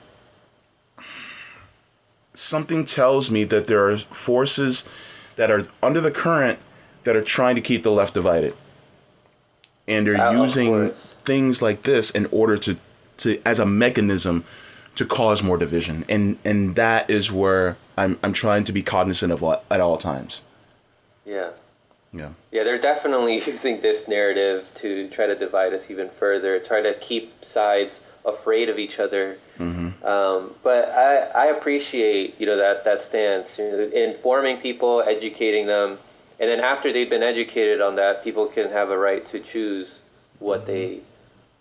something 2.33 2.85
tells 2.85 3.29
me 3.29 3.43
that 3.43 3.67
there 3.67 3.89
are 3.89 3.97
forces 3.97 4.87
that 5.35 5.51
are 5.51 5.63
under 5.83 5.99
the 5.99 6.11
current 6.11 6.59
that 7.03 7.17
are 7.17 7.23
trying 7.23 7.55
to 7.55 7.61
keep 7.61 7.83
the 7.83 7.91
left 7.91 8.13
divided, 8.13 8.55
and 9.85 10.07
they're 10.07 10.15
uh, 10.15 10.31
of 10.31 10.37
using 10.37 10.91
things 11.25 11.61
like 11.61 11.83
this 11.83 12.11
in 12.11 12.27
order 12.27 12.57
to, 12.57 12.77
to 13.17 13.41
as 13.45 13.59
a 13.59 13.65
mechanism 13.65 14.45
to 14.95 15.05
cause 15.05 15.43
more 15.43 15.57
division, 15.57 16.05
and 16.07 16.37
and 16.45 16.77
that 16.77 17.09
is 17.09 17.29
where 17.29 17.75
I'm 17.97 18.17
I'm 18.23 18.31
trying 18.31 18.63
to 18.63 18.71
be 18.71 18.81
cognizant 18.81 19.33
of 19.33 19.43
at 19.43 19.81
all 19.81 19.97
times. 19.97 20.41
Yeah. 21.25 21.49
Yeah. 22.15 22.31
Yeah, 22.51 22.63
they're 22.63 22.81
definitely 22.81 23.43
using 23.47 23.81
this 23.81 24.07
narrative 24.07 24.65
to 24.81 25.09
try 25.09 25.27
to 25.27 25.35
divide 25.37 25.73
us 25.73 25.83
even 25.89 26.09
further, 26.19 26.59
try 26.59 26.81
to 26.81 26.97
keep 26.99 27.31
sides 27.43 27.99
afraid 28.25 28.69
of 28.69 28.79
each 28.79 28.97
other. 28.99 29.37
Mm-hmm. 29.59 30.03
Um, 30.05 30.55
but 30.63 30.89
I, 30.89 31.17
I 31.17 31.45
appreciate 31.57 32.35
you 32.39 32.45
know 32.45 32.57
that 32.57 32.83
that 32.85 33.03
stance, 33.03 33.57
you 33.57 33.65
know, 33.65 33.89
informing 33.93 34.61
people, 34.61 35.03
educating 35.07 35.67
them, 35.67 35.99
and 36.39 36.49
then 36.49 36.59
after 36.59 36.91
they've 36.91 37.09
been 37.09 37.23
educated 37.23 37.81
on 37.81 37.95
that, 37.97 38.23
people 38.23 38.47
can 38.47 38.71
have 38.71 38.89
a 38.89 38.97
right 38.97 39.25
to 39.27 39.39
choose 39.39 39.99
what 40.39 40.65
they 40.65 41.01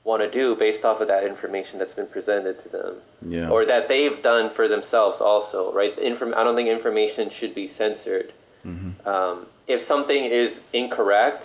want 0.04 0.20
to 0.22 0.30
do 0.30 0.54
based 0.56 0.84
off 0.84 1.00
of 1.00 1.08
that 1.08 1.24
information 1.24 1.78
that's 1.78 1.92
been 1.92 2.06
presented 2.06 2.62
to 2.62 2.68
them, 2.68 2.96
Yeah. 3.26 3.50
or 3.50 3.64
that 3.64 3.88
they've 3.88 4.20
done 4.22 4.52
for 4.54 4.68
themselves 4.68 5.20
also. 5.20 5.72
Right? 5.72 5.98
Inform- 5.98 6.34
I 6.34 6.44
don't 6.44 6.56
think 6.56 6.68
information 6.68 7.30
should 7.30 7.54
be 7.54 7.68
censored. 7.68 8.32
Mm-hmm. 8.64 9.08
Um, 9.08 9.46
if 9.66 9.82
something 9.82 10.24
is 10.24 10.60
incorrect, 10.72 11.44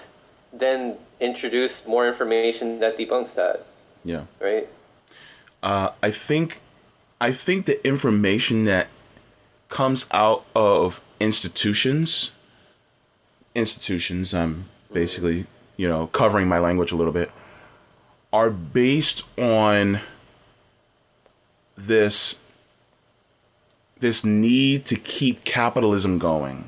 then 0.53 0.97
introduce 1.19 1.86
more 1.86 2.08
information 2.08 2.79
that 2.79 2.97
debunks 2.97 3.36
that. 3.36 3.65
yeah. 4.03 4.25
Right? 4.39 4.67
uh, 5.63 5.91
I 6.01 6.12
think 6.12 6.60
I 7.19 7.32
think 7.32 7.65
the 7.65 7.86
information 7.86 8.65
that 8.65 8.88
comes 9.67 10.08
out 10.12 10.45
of 10.55 11.01
institutions 11.19 12.32
institutions 13.53 14.34
I'm 14.34 14.65
basically 14.91 15.45
you 15.77 15.89
know 15.89 16.08
covering 16.08 16.47
my 16.47 16.60
language 16.60 16.91
a 16.91 16.95
little 16.95 17.13
bit 17.13 17.29
are 18.32 18.49
based 18.49 19.23
on 19.38 19.99
this 21.77 22.36
this 23.99 24.23
need 24.23 24.86
to 24.86 24.95
keep 24.95 25.43
capitalism 25.43 26.19
going 26.19 26.63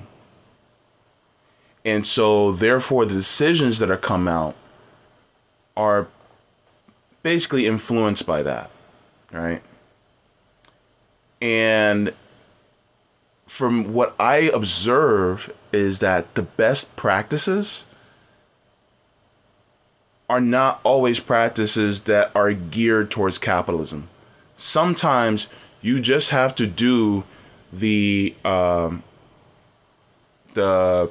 and 1.84 2.06
so 2.06 2.52
therefore 2.52 3.06
the 3.06 3.16
decisions 3.16 3.80
that 3.80 3.90
are 3.90 3.98
come 3.98 4.28
out 4.28 4.56
are 5.76 6.08
basically 7.24 7.66
influenced 7.68 8.26
by 8.26 8.44
that 8.44 8.70
right? 9.32 9.62
And 11.42 12.14
from 13.48 13.94
what 13.94 14.16
I 14.20 14.52
observe 14.54 15.52
is 15.72 16.00
that 16.00 16.36
the 16.36 16.44
best 16.44 16.96
practices 16.96 17.86
are 20.30 20.42
not 20.42 20.80
always 20.84 21.20
practices 21.20 22.04
that 22.04 22.32
are 22.36 22.54
geared 22.54 23.12
towards 23.12 23.38
capitalism. 23.38 24.08
Sometimes 24.56 25.48
you 25.82 26.00
just 26.00 26.30
have 26.30 26.56
to 26.56 26.68
do 26.68 27.24
the 27.74 28.34
um, 28.46 29.04
the 30.54 31.10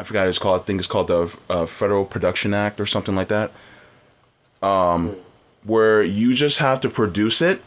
I 0.00 0.02
forgot 0.02 0.28
it's 0.28 0.38
called. 0.38 0.62
I 0.62 0.64
think 0.64 0.78
it's 0.78 0.88
called 0.88 1.08
the 1.08 1.36
uh, 1.50 1.66
Federal 1.66 2.06
Production 2.06 2.54
Act 2.54 2.80
or 2.80 2.86
something 2.86 3.14
like 3.14 3.28
that. 3.28 3.52
Um, 4.62 5.14
where 5.64 6.02
you 6.02 6.32
just 6.32 6.56
have 6.58 6.80
to 6.80 6.88
produce 6.88 7.42
it, 7.42 7.60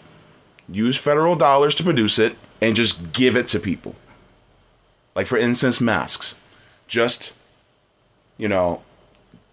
use 0.68 0.98
federal 0.98 1.36
dollars 1.36 1.76
to 1.76 1.84
produce 1.84 2.18
it, 2.18 2.36
and 2.60 2.76
just 2.76 3.14
give 3.14 3.36
it 3.36 3.50
to 3.50 3.60
people. 3.60 3.96
Like 5.16 5.28
for 5.28 5.38
instance, 5.38 5.80
masks. 5.80 6.36
Just, 6.88 7.34
you 8.38 8.48
know, 8.48 8.82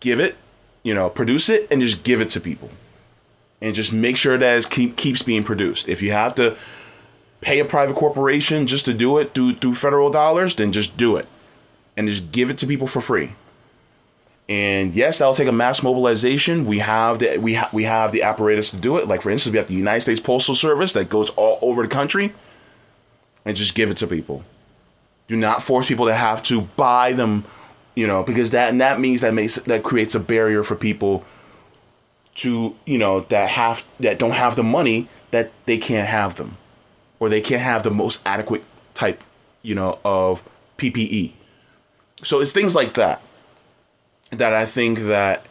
give 0.00 0.18
it, 0.18 0.34
you 0.82 0.94
know, 0.94 1.10
produce 1.10 1.50
it 1.50 1.68
and 1.70 1.82
just 1.82 2.02
give 2.02 2.22
it 2.22 2.30
to 2.30 2.40
people. 2.40 2.70
And 3.60 3.74
just 3.74 3.92
make 3.92 4.16
sure 4.16 4.38
that 4.38 4.58
it 4.58 4.70
keep, 4.70 4.96
keeps 4.96 5.22
being 5.22 5.44
produced. 5.44 5.90
If 5.90 6.00
you 6.00 6.12
have 6.12 6.36
to 6.36 6.56
pay 7.42 7.58
a 7.60 7.66
private 7.66 7.96
corporation 7.96 8.66
just 8.66 8.86
to 8.86 8.94
do 8.94 9.18
it 9.18 9.34
through 9.34 9.56
through 9.56 9.74
federal 9.74 10.10
dollars, 10.10 10.56
then 10.56 10.72
just 10.72 10.96
do 10.96 11.16
it. 11.16 11.28
And 12.00 12.08
just 12.08 12.32
give 12.32 12.48
it 12.48 12.58
to 12.58 12.66
people 12.66 12.86
for 12.86 13.02
free. 13.02 13.30
And 14.48 14.94
yes, 14.94 15.18
that'll 15.18 15.34
take 15.34 15.48
a 15.48 15.52
mass 15.52 15.82
mobilization. 15.82 16.64
We 16.64 16.78
have 16.78 17.18
the 17.18 17.36
we 17.36 17.52
ha- 17.52 17.68
we 17.74 17.82
have 17.82 18.10
the 18.10 18.22
apparatus 18.22 18.70
to 18.70 18.78
do 18.78 18.96
it. 18.96 19.06
Like 19.06 19.20
for 19.20 19.28
instance, 19.28 19.52
we 19.52 19.58
have 19.58 19.68
the 19.68 19.74
United 19.74 20.00
States 20.00 20.18
Postal 20.18 20.54
Service 20.54 20.94
that 20.94 21.10
goes 21.10 21.28
all 21.28 21.58
over 21.60 21.82
the 21.82 21.88
country, 21.88 22.32
and 23.44 23.54
just 23.54 23.74
give 23.74 23.90
it 23.90 23.98
to 23.98 24.06
people. 24.06 24.42
Do 25.28 25.36
not 25.36 25.62
force 25.62 25.88
people 25.88 26.06
to 26.06 26.14
have 26.14 26.42
to 26.44 26.62
buy 26.62 27.12
them, 27.12 27.44
you 27.94 28.06
know, 28.06 28.22
because 28.22 28.52
that 28.52 28.70
and 28.70 28.80
that 28.80 28.98
means 28.98 29.20
that 29.20 29.34
makes 29.34 29.56
that 29.56 29.82
creates 29.82 30.14
a 30.14 30.20
barrier 30.20 30.64
for 30.64 30.76
people 30.76 31.22
to, 32.36 32.74
you 32.86 32.96
know, 32.96 33.20
that 33.20 33.50
have 33.50 33.84
that 34.00 34.18
don't 34.18 34.30
have 34.30 34.56
the 34.56 34.62
money 34.62 35.06
that 35.32 35.52
they 35.66 35.76
can't 35.76 36.08
have 36.08 36.36
them, 36.36 36.56
or 37.18 37.28
they 37.28 37.42
can't 37.42 37.60
have 37.60 37.82
the 37.82 37.90
most 37.90 38.22
adequate 38.24 38.64
type, 38.94 39.22
you 39.60 39.74
know, 39.74 39.98
of 40.02 40.42
PPE. 40.78 41.34
So 42.22 42.40
it's 42.40 42.52
things 42.52 42.74
like 42.74 42.94
that 42.94 43.22
that 44.32 44.52
I 44.52 44.66
think 44.66 45.00
that 45.00 45.44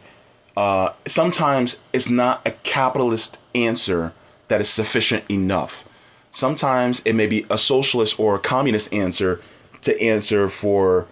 uh, 0.56 0.92
sometimes 1.06 1.80
it's 1.92 2.10
not 2.10 2.46
a 2.46 2.50
capitalist 2.50 3.38
answer 3.54 4.12
that 4.48 4.60
is 4.60 4.68
sufficient 4.68 5.24
enough. 5.30 5.84
Sometimes 6.32 7.00
it 7.04 7.14
may 7.14 7.26
be 7.26 7.46
a 7.50 7.58
socialist 7.58 8.18
or 8.18 8.36
a 8.36 8.38
communist 8.38 8.92
answer 8.92 9.40
to 9.82 10.00
answer 10.00 10.48
for 10.48 11.06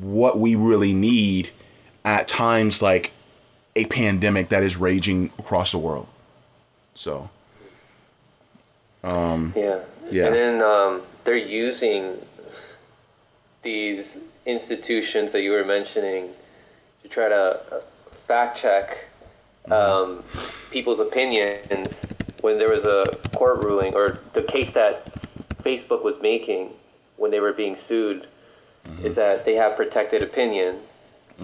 what 0.00 0.38
we 0.38 0.54
really 0.54 0.92
need 0.92 1.50
at 2.04 2.28
times 2.28 2.82
like 2.82 3.10
a 3.76 3.84
pandemic 3.86 4.50
that 4.50 4.62
is 4.62 4.76
raging 4.76 5.30
across 5.38 5.72
the 5.72 5.78
world. 5.78 6.06
So, 6.94 7.28
um, 9.02 9.52
yeah, 9.56 9.80
yeah, 10.10 10.26
and 10.26 10.34
then 10.34 10.62
um, 10.62 11.02
they're 11.24 11.36
using 11.36 12.16
these 13.62 14.06
institutions 14.46 15.32
that 15.32 15.42
you 15.42 15.50
were 15.52 15.64
mentioning 15.64 16.30
to 17.02 17.08
try 17.08 17.28
to 17.28 17.34
uh, 17.34 17.80
fact 18.26 18.58
check 18.58 18.96
um, 19.70 20.22
people's 20.70 21.00
opinions 21.00 21.92
when 22.40 22.58
there 22.58 22.68
was 22.68 22.84
a 22.84 23.18
court 23.32 23.58
ruling 23.58 23.94
or 23.94 24.18
the 24.34 24.42
case 24.42 24.72
that 24.72 25.06
Facebook 25.64 26.04
was 26.04 26.20
making 26.20 26.70
when 27.16 27.30
they 27.30 27.40
were 27.40 27.52
being 27.52 27.76
sued 27.76 28.26
Mm-hmm. 28.86 29.06
is 29.06 29.14
that 29.16 29.44
they 29.46 29.54
have 29.54 29.76
protected 29.76 30.22
opinion. 30.22 30.80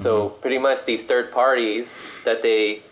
So 0.03 0.29
pretty 0.29 0.59
much 0.59 0.85
these 0.87 1.03
third 1.05 1.33
parties 1.33 1.89
that 2.25 2.43
they 2.43 2.83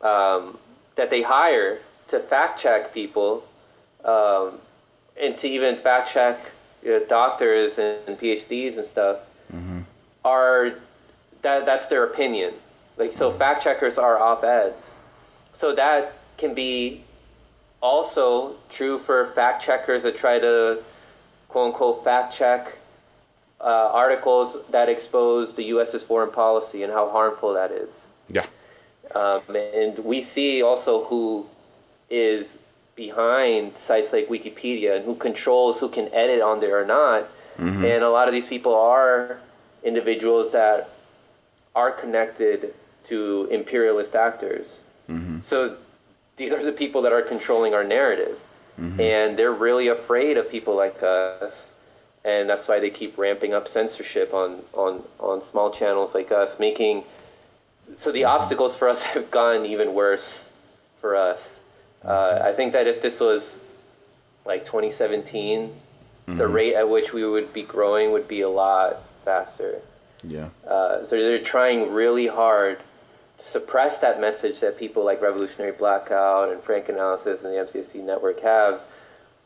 um, 0.00 0.58
that 0.96 1.10
they 1.10 1.22
hire 1.22 1.80
to 2.08 2.20
fact 2.20 2.60
check 2.60 2.94
people 2.94 3.44
um, 4.04 4.58
and 5.20 5.36
to 5.38 5.48
even 5.48 5.76
fact 5.76 6.10
check 6.12 6.38
you 6.84 6.92
know, 6.92 7.06
doctors 7.06 7.78
and, 7.78 7.96
and 7.96 8.18
PhDs 8.18 8.76
and 8.78 8.86
stuff 8.86 9.18
Mm-hmm. 9.54 9.80
are 10.24 10.72
that 11.42 11.64
that's 11.66 11.86
their 11.88 12.04
opinion. 12.04 12.54
Like 12.96 13.12
so, 13.12 13.30
fact 13.30 13.62
checkers 13.62 13.98
are 13.98 14.18
op 14.18 14.44
eds. 14.44 14.96
So 15.54 15.74
that 15.74 16.12
can 16.38 16.54
be 16.54 17.02
also 17.80 18.56
true 18.70 18.98
for 18.98 19.32
fact 19.34 19.62
checkers 19.64 20.02
that 20.04 20.16
try 20.16 20.38
to 20.38 20.78
quote 21.48 21.72
unquote 21.72 22.04
fact 22.04 22.34
check 22.34 22.78
uh, 23.60 23.64
articles 23.92 24.56
that 24.70 24.88
expose 24.88 25.54
the 25.54 25.64
U.S.'s 25.64 26.02
foreign 26.02 26.30
policy 26.30 26.82
and 26.82 26.92
how 26.92 27.08
harmful 27.10 27.54
that 27.54 27.70
is. 27.72 28.10
yeah, 28.28 28.46
Um, 29.14 29.42
and 29.56 29.98
we 29.98 30.20
see 30.22 30.62
also 30.62 31.04
who 31.04 31.46
is 32.10 32.58
behind 32.96 33.76
sites 33.78 34.12
like 34.12 34.28
Wikipedia 34.28 34.96
and 34.96 35.04
who 35.04 35.14
controls 35.14 35.78
who 35.78 35.88
can 35.88 36.12
edit 36.14 36.40
on 36.40 36.60
there 36.60 36.80
or 36.80 36.86
not. 36.86 37.28
Mm-hmm. 37.58 37.84
And 37.84 38.04
a 38.04 38.10
lot 38.10 38.28
of 38.28 38.34
these 38.34 38.46
people 38.46 38.74
are 38.74 39.40
individuals 39.82 40.52
that 40.52 40.90
are 41.74 41.90
connected 41.90 42.74
to 43.08 43.48
imperialist 43.50 44.14
actors. 44.14 44.66
Mm-hmm. 45.08 45.40
So 45.42 45.76
these 46.36 46.52
are 46.52 46.64
the 46.64 46.72
people 46.72 47.02
that 47.02 47.12
are 47.12 47.22
controlling 47.22 47.74
our 47.74 47.84
narrative. 47.84 48.38
Mm-hmm. 48.78 49.00
And 49.00 49.38
they're 49.38 49.52
really 49.52 49.88
afraid 49.88 50.36
of 50.36 50.50
people 50.50 50.76
like 50.76 51.02
us. 51.02 51.72
And 52.24 52.48
that's 52.48 52.66
why 52.66 52.80
they 52.80 52.90
keep 52.90 53.18
ramping 53.18 53.52
up 53.52 53.68
censorship 53.68 54.32
on, 54.32 54.62
on, 54.72 55.04
on 55.20 55.42
small 55.42 55.70
channels 55.70 56.14
like 56.14 56.32
us, 56.32 56.58
making 56.58 57.04
so 57.96 58.12
the 58.12 58.24
obstacles 58.24 58.74
for 58.76 58.88
us 58.88 59.02
have 59.14 59.30
gotten 59.30 59.66
even 59.66 59.94
worse 59.94 60.48
for 61.00 61.16
us. 61.16 61.60
Uh, 62.04 62.40
I 62.42 62.54
think 62.54 62.72
that 62.72 62.86
if 62.86 63.00
this 63.02 63.18
was 63.18 63.58
like 64.44 64.66
2017, 64.66 65.74
the 66.26 66.48
rate 66.48 66.74
at 66.74 66.88
which 66.88 67.12
we 67.12 67.24
would 67.26 67.52
be 67.52 67.62
growing 67.62 68.12
would 68.12 68.28
be 68.28 68.40
a 68.40 68.48
lot 68.48 69.02
faster. 69.24 69.80
yeah, 70.22 70.48
Uh, 70.66 71.04
so 71.04 71.16
they're 71.16 71.42
trying 71.44 71.92
really 71.92 72.26
hard 72.26 72.78
to 73.38 73.48
suppress 73.48 73.98
that 73.98 74.20
message 74.20 74.60
that 74.60 74.78
people 74.78 75.04
like 75.04 75.20
Revolutionary 75.20 75.72
Blackout 75.72 76.50
and 76.50 76.62
Franc 76.62 76.88
Analysis 76.88 77.44
and 77.44 77.52
the 77.52 77.58
MCSC 77.58 78.02
network 78.02 78.40
have, 78.40 78.80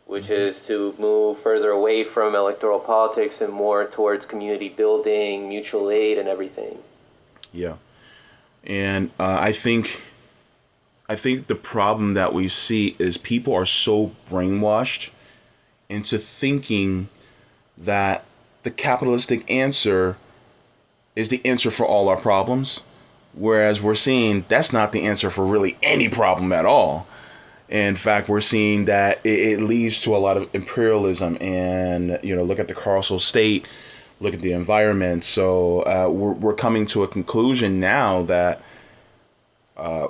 which 0.07 0.31
is 0.31 0.61
to 0.63 0.95
move 0.99 1.41
further 1.43 1.71
away 1.71 2.05
from 2.05 2.35
electoral 2.35 2.81
politics 2.81 3.41
and 3.41 3.53
more 3.53 3.87
towards 3.87 4.25
community 4.27 4.69
building, 4.69 5.49
mutual 5.49 5.91
aid, 5.91 6.19
and 6.19 6.29
everything. 6.29 6.79
yeah. 7.53 7.77
And 8.65 9.11
uh, 9.19 9.39
I 9.41 9.53
think, 9.53 10.03
I 11.09 11.17
think 11.17 11.47
the 11.47 11.55
problem 11.55 12.15
that 12.15 12.35
we 12.35 12.49
see 12.49 12.95
is 12.99 13.17
people 13.17 13.55
are 13.55 13.67
so 13.67 14.13
brainwashed 14.31 15.11
into 15.89 16.19
thinking 16.19 17.09
that 17.79 18.25
the 18.63 18.71
capitalistic 18.71 19.51
answer 19.51 20.17
is 21.17 21.31
the 21.31 21.45
answer 21.47 21.71
for 21.71 21.87
all 21.87 22.11
our 22.11 22.19
problems, 22.19 22.81
whereas 23.33 23.81
we're 23.81 23.95
seeing 23.95 24.45
that's 24.49 24.73
not 24.73 24.93
the 24.93 25.05
answer 25.05 25.31
for 25.31 25.47
really 25.47 25.79
any 25.83 26.09
problem 26.09 26.53
at 26.53 26.67
all. 26.67 27.07
In 27.71 27.97
fact, 27.97 28.29
we're 28.29 28.41
seeing 28.41 28.87
that 28.87 29.21
it, 29.25 29.39
it 29.39 29.61
leads 29.61 30.03
to 30.03 30.15
a 30.15 30.19
lot 30.19 30.37
of 30.37 30.55
imperialism, 30.55 31.39
and 31.41 32.21
you 32.23 32.37
know, 32.37 32.43
look 32.43 32.59
at 32.59 32.69
the 32.69 32.75
Carceral 32.75 33.21
State, 33.21 33.67
look 34.21 34.35
at 34.35 34.41
the 34.41 34.53
environment. 34.53 35.25
So 35.25 35.81
uh, 35.81 36.09
we're 36.11 36.33
we're 36.33 36.55
coming 36.55 36.87
to 36.87 37.03
a 37.03 37.09
conclusion 37.09 37.81
now 37.81 38.23
that 38.25 38.63
uh, 39.77 40.09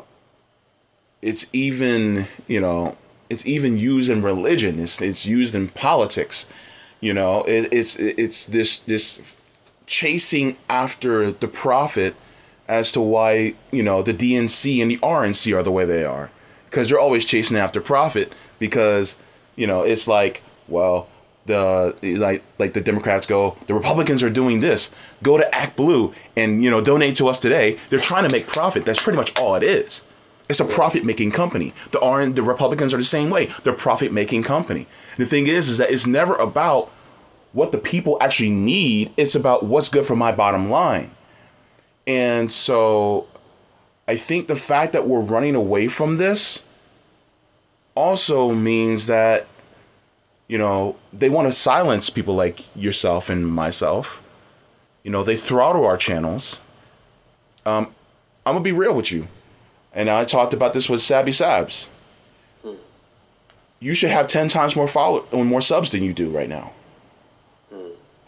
it's 1.20 1.46
even 1.52 2.26
you 2.46 2.60
know 2.60 2.96
it's 3.30 3.46
even 3.46 3.78
used 3.78 4.10
in 4.10 4.22
religion. 4.22 4.78
It's 4.78 5.00
it's 5.02 5.26
used 5.26 5.54
in 5.54 5.68
politics. 5.68 6.46
You 7.00 7.14
know, 7.14 7.44
it, 7.44 7.72
it's 7.72 7.96
it's 7.96 8.46
this 8.46 8.80
this 8.80 9.20
chasing 9.86 10.56
after 10.68 11.30
the 11.30 11.48
profit 11.48 12.14
as 12.66 12.92
to 12.92 13.00
why 13.00 13.54
you 13.70 13.82
know 13.82 14.02
the 14.02 14.14
DNC 14.14 14.82
and 14.82 14.90
the 14.90 14.98
RNC 14.98 15.56
are 15.56 15.62
the 15.62 15.72
way 15.72 15.84
they 15.84 16.04
are. 16.04 16.30
Because 16.66 16.88
they're 16.88 17.00
always 17.00 17.24
chasing 17.24 17.56
after 17.56 17.80
profit 17.80 18.32
because 18.58 19.16
you 19.56 19.66
know 19.66 19.82
it's 19.82 20.06
like 20.06 20.42
well 20.68 21.08
the 21.46 21.96
like 22.02 22.42
like 22.58 22.74
the 22.74 22.80
Democrats 22.80 23.26
go 23.26 23.56
the 23.66 23.74
Republicans 23.74 24.22
are 24.22 24.30
doing 24.30 24.60
this. 24.60 24.92
Go 25.22 25.38
to 25.38 25.54
Act 25.54 25.76
Blue 25.76 26.12
and 26.36 26.62
you 26.62 26.70
know 26.70 26.80
donate 26.80 27.16
to 27.16 27.28
us 27.28 27.40
today. 27.40 27.78
They're 27.88 28.00
trying 28.00 28.24
to 28.24 28.32
make 28.32 28.46
profit. 28.46 28.84
That's 28.84 29.02
pretty 29.02 29.16
much 29.16 29.38
all 29.38 29.54
it 29.54 29.62
is 29.62 30.04
it's 30.48 30.60
a 30.60 30.64
profit 30.64 31.04
making 31.04 31.32
company. 31.32 31.74
The 31.90 32.32
the 32.34 32.42
Republicans 32.42 32.94
are 32.94 32.98
the 32.98 33.04
same 33.04 33.30
way. 33.30 33.52
They're 33.62 33.72
profit 33.72 34.12
making 34.12 34.44
company. 34.44 34.86
The 35.16 35.26
thing 35.26 35.46
is 35.46 35.68
is 35.68 35.78
that 35.78 35.90
it's 35.90 36.06
never 36.06 36.34
about 36.34 36.90
what 37.52 37.72
the 37.72 37.78
people 37.78 38.18
actually 38.20 38.50
need. 38.50 39.12
It's 39.16 39.34
about 39.34 39.64
what's 39.64 39.88
good 39.88 40.06
for 40.06 40.16
my 40.16 40.32
bottom 40.32 40.70
line. 40.70 41.10
And 42.06 42.50
so 42.50 43.26
I 44.06 44.16
think 44.16 44.48
the 44.48 44.56
fact 44.56 44.94
that 44.94 45.06
we're 45.06 45.20
running 45.20 45.54
away 45.54 45.88
from 45.88 46.16
this 46.16 46.62
also 47.94 48.52
means 48.52 49.08
that, 49.08 49.46
you 50.46 50.56
know, 50.56 50.96
they 51.12 51.28
want 51.28 51.48
to 51.48 51.52
silence 51.52 52.08
people 52.08 52.34
like 52.34 52.64
yourself 52.74 53.28
and 53.28 53.46
myself. 53.46 54.22
You 55.02 55.10
know, 55.10 55.22
they 55.22 55.36
throttle 55.36 55.84
our 55.84 55.96
channels. 55.98 56.60
Um, 57.66 57.92
I'm 58.46 58.54
gonna 58.54 58.60
be 58.60 58.72
real 58.72 58.94
with 58.94 59.12
you, 59.12 59.28
and 59.92 60.08
I 60.08 60.24
talked 60.24 60.52
about 60.52 60.74
this 60.74 60.88
with 60.88 61.00
Sabby 61.00 61.32
Sabs. 61.32 61.86
You 63.80 63.94
should 63.94 64.10
have 64.10 64.26
ten 64.26 64.48
times 64.48 64.74
more 64.74 64.88
follow 64.88 65.24
or 65.30 65.44
more 65.44 65.60
subs 65.60 65.90
than 65.90 66.02
you 66.02 66.12
do 66.12 66.30
right 66.30 66.48
now. 66.48 66.72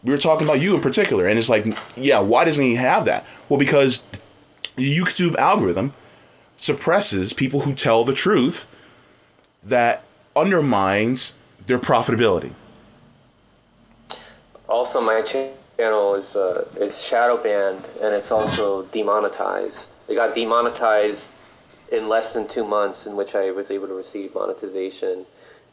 We 0.03 0.13
were 0.13 0.19
talking 0.19 0.47
about 0.47 0.61
you 0.61 0.75
in 0.75 0.81
particular, 0.81 1.27
and 1.27 1.39
it's 1.39 1.51
like, 1.51 1.67
yeah, 1.97 2.21
why 2.21 2.45
doesn't 2.45 2.65
he 2.65 2.77
have 2.77 3.05
that? 3.05 3.27
Well, 3.49 3.59
because 3.59 4.07
the 4.77 4.97
YouTube 4.97 5.37
algorithm 5.37 5.93
suppresses 6.57 7.33
people 7.33 7.61
who 7.61 7.75
tell 7.75 8.05
the 8.05 8.15
truth 8.15 8.67
that 9.65 10.03
undermines 10.35 11.35
their 11.67 11.79
profitability. 11.79 12.53
Also, 14.69 15.01
my 15.01 15.21
channel 15.23 16.15
is 16.15 16.37
uh, 16.37 16.65
is 16.77 16.99
shadow 17.03 17.37
banned 17.43 17.85
and 18.01 18.15
it's 18.15 18.31
also 18.31 18.83
demonetized. 18.85 19.79
It 20.09 20.15
got 20.15 20.35
demonetized 20.35 21.21
in 21.91 22.09
less 22.09 22.33
than 22.33 22.47
two 22.47 22.65
months, 22.65 23.07
in 23.07 23.17
which 23.17 23.35
I 23.35 23.51
was 23.51 23.71
able 23.71 23.89
to 23.89 23.95
receive 23.95 24.35
monetization, 24.35 25.27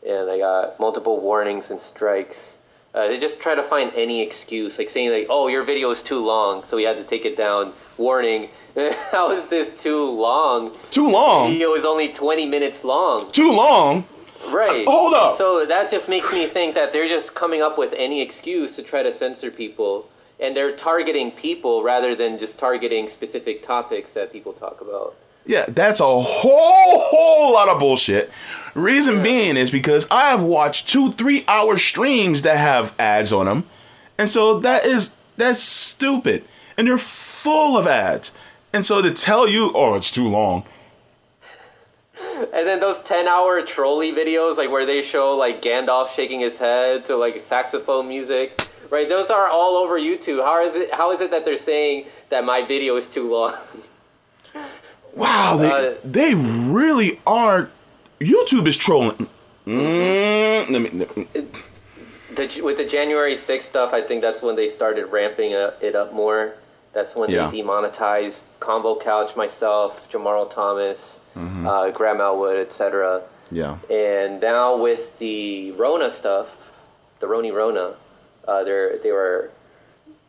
and 0.08 0.30
I 0.30 0.38
got 0.39 0.80
multiple 0.80 1.19
warnings 1.19 1.69
and 1.69 1.80
strikes. 1.80 2.58
Uh, 2.93 3.08
they 3.08 3.19
just 3.19 3.39
try 3.39 3.53
to 3.53 3.63
find 3.63 3.91
any 3.95 4.21
excuse, 4.21 4.77
like 4.80 4.89
saying 4.89 5.12
like, 5.12 5.27
"Oh, 5.30 5.47
your 5.47 5.63
video 5.63 5.91
is 5.91 6.01
too 6.01 6.17
long, 6.19 6.63
so 6.65 6.77
we 6.77 6.84
had 6.84 6.97
to 6.97 7.03
take 7.03 7.25
it 7.25 7.38
down." 7.38 7.73
Warning: 7.97 8.49
How 9.12 9.32
is 9.32 9.47
this 9.49 9.69
too 9.82 10.03
long? 10.06 10.75
Too 10.91 11.03
The 11.08 11.10
long. 11.10 11.51
video 11.51 11.73
is 11.73 11.86
only 11.86 12.10
20 12.13 12.45
minutes 12.45 12.84
long. 12.84 13.32
Too 13.32 13.51
long. 13.51 14.08
Right. 14.49 14.88
Hold 14.88 15.13
up. 15.13 15.38
So 15.38 15.65
that 15.65 15.91
just 15.91 16.08
makes 16.08 16.32
me 16.32 16.47
think 16.47 16.75
that 16.75 16.93
they're 16.93 17.08
just 17.08 17.34
coming 17.36 17.62
up 17.62 17.77
with 17.77 17.93
any 17.93 18.21
excuse 18.21 18.75
to 18.77 18.84
try 18.84 19.03
to 19.03 19.12
censor 19.13 19.51
people, 19.51 20.08
and 20.39 20.56
they're 20.56 20.75
targeting 20.75 21.32
people 21.32 21.84
rather 21.84 22.15
than 22.15 22.39
just 22.39 22.58
targeting 22.58 23.10
specific 23.10 23.63
topics 23.63 24.12
that 24.13 24.32
people 24.32 24.53
talk 24.53 24.80
about. 24.82 25.15
Yeah, 25.47 25.65
that's 25.67 26.01
a 26.01 26.05
whole 26.05 26.99
whole 26.99 27.53
lot 27.53 27.69
of 27.69 27.79
bullshit. 27.79 28.33
Reason 28.75 29.23
being 29.23 29.55
is 29.55 29.71
because 29.71 30.05
I 30.12 30.31
have 30.31 30.43
watched 30.43 30.89
two 30.89 31.13
three 31.13 31.45
hour 31.47 31.77
streams 31.77 32.43
that 32.43 32.57
have 32.57 32.93
ads 32.99 33.31
on 33.31 33.45
them, 33.45 33.63
and 34.17 34.29
so 34.29 34.60
that 34.60 34.86
is 34.86 35.15
that's 35.38 35.60
stupid, 35.60 36.43
and 36.77 36.86
they're 36.86 36.97
full 36.97 37.77
of 37.77 37.88
ads. 37.88 38.33
And 38.73 38.86
so 38.86 39.01
to 39.01 39.12
tell 39.12 39.47
you, 39.47 39.71
oh, 39.73 39.95
it's 39.95 40.12
too 40.12 40.27
long. 40.27 40.65
And 42.19 42.67
then 42.67 42.79
those 42.79 42.99
10 43.05 43.27
hour 43.27 43.63
trolley 43.63 44.12
videos, 44.12 44.57
like 44.57 44.69
where 44.69 44.86
they 44.86 45.01
show 45.01 45.36
like 45.36 45.62
Gandalf 45.62 46.13
shaking 46.15 46.41
his 46.41 46.55
head 46.57 47.05
to 47.05 47.15
like 47.15 47.45
saxophone 47.47 48.07
music, 48.07 48.67
right? 48.91 49.07
Those 49.07 49.29
are 49.29 49.47
all 49.47 49.77
over 49.77 49.97
YouTube. 49.97 50.43
How 50.43 50.67
is 50.67 50.75
it, 50.75 50.93
how 50.93 51.13
is 51.13 51.21
it 51.21 51.31
that 51.31 51.45
they're 51.45 51.57
saying 51.57 52.05
that 52.29 52.43
my 52.43 52.67
video 52.67 52.97
is 52.97 53.07
too 53.07 53.31
long? 53.31 53.55
Wow, 55.17 55.58
they 55.58 55.71
Uh, 55.71 55.93
they 56.03 56.36
really 56.36 57.19
are. 57.25 57.69
YouTube 58.19 58.67
is 58.67 58.77
trolling. 58.77 59.27
Mm, 59.65 60.69
let 60.69 60.82
me, 60.82 60.89
let 60.91 61.17
me- 61.17 61.27
the, 62.36 62.62
with 62.62 62.77
the 62.77 62.86
January 62.86 63.36
6th 63.38 63.63
stuff, 63.67 63.93
I 63.93 64.01
think 64.01 64.21
that's 64.21 64.41
when 64.41 64.56
they 64.56 64.69
started 64.69 65.08
ramping 65.08 65.51
it 65.51 65.95
up 65.95 66.13
more. 66.13 66.53
That's 66.93 67.15
when 67.15 67.30
Yeah. 67.30 67.49
they 67.49 67.58
demonetized 67.58 68.43
Convo 68.60 69.01
Couch, 69.03 69.36
myself, 69.36 69.93
Jamarl 70.12 70.51
Thomas, 70.53 71.19
Mhm. 71.36 71.65
uh, 71.67 71.91
Graham 71.91 72.21
Elwood, 72.21 72.58
etc. 72.58 73.21
yeah. 73.51 73.77
And 73.89 74.41
now 74.41 74.77
with 74.77 75.17
the 75.19 75.71
Rona 75.71 76.12
stuff, 76.12 76.47
the 77.19 77.27
Roni 77.27 77.53
Rona, 77.53 77.93
uh, 78.47 78.63
they're 78.63 78.97
they 78.97 79.12
were 79.12 79.49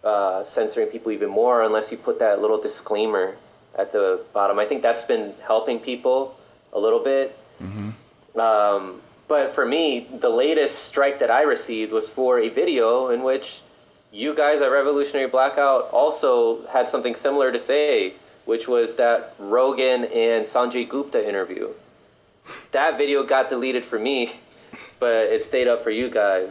uh, 0.05 0.45
censoring 0.45 0.87
people 0.89 1.11
even 1.13 1.29
more 1.29 1.63
unless 1.63 1.91
you 1.91 1.97
put 1.99 2.21
that 2.21 2.41
little 2.41 2.61
disclaimer 2.61 3.35
at 3.79 3.93
the 3.93 4.25
bottom. 4.33 4.59
I 4.59 4.67
think 4.67 4.83
that's 4.83 5.03
been 5.03 5.35
helping 5.47 5.79
people 5.79 6.37
a 6.73 6.79
little 6.79 7.03
bit. 7.03 7.37
hmm 7.59 7.91
Um, 8.39 9.01
but 9.29 9.55
for 9.55 9.65
me, 9.65 10.09
the 10.21 10.31
latest 10.31 10.85
strike 10.85 11.21
that 11.21 11.31
I 11.31 11.43
received 11.43 11.93
was 11.93 12.09
for 12.11 12.39
a 12.41 12.49
video 12.49 13.11
in 13.11 13.23
which 13.23 13.63
you 14.11 14.35
guys 14.35 14.61
at 14.61 14.67
Revolutionary 14.67 15.29
Blackout 15.29 15.91
also 15.93 16.67
had 16.67 16.89
something 16.89 17.15
similar 17.15 17.53
to 17.53 17.59
say, 17.59 18.15
which 18.47 18.67
was 18.67 18.97
that 18.97 19.35
Rogan 19.39 20.05
and 20.05 20.47
Sanjay 20.47 20.89
Gupta 20.89 21.27
interview. 21.27 21.69
That 22.73 22.97
video 22.97 23.25
got 23.25 23.51
deleted 23.51 23.85
for 23.85 23.99
me, 23.99 24.33
but 24.99 25.27
it 25.35 25.45
stayed 25.45 25.69
up 25.69 25.85
for 25.85 25.91
you 25.91 26.11
guys. 26.11 26.51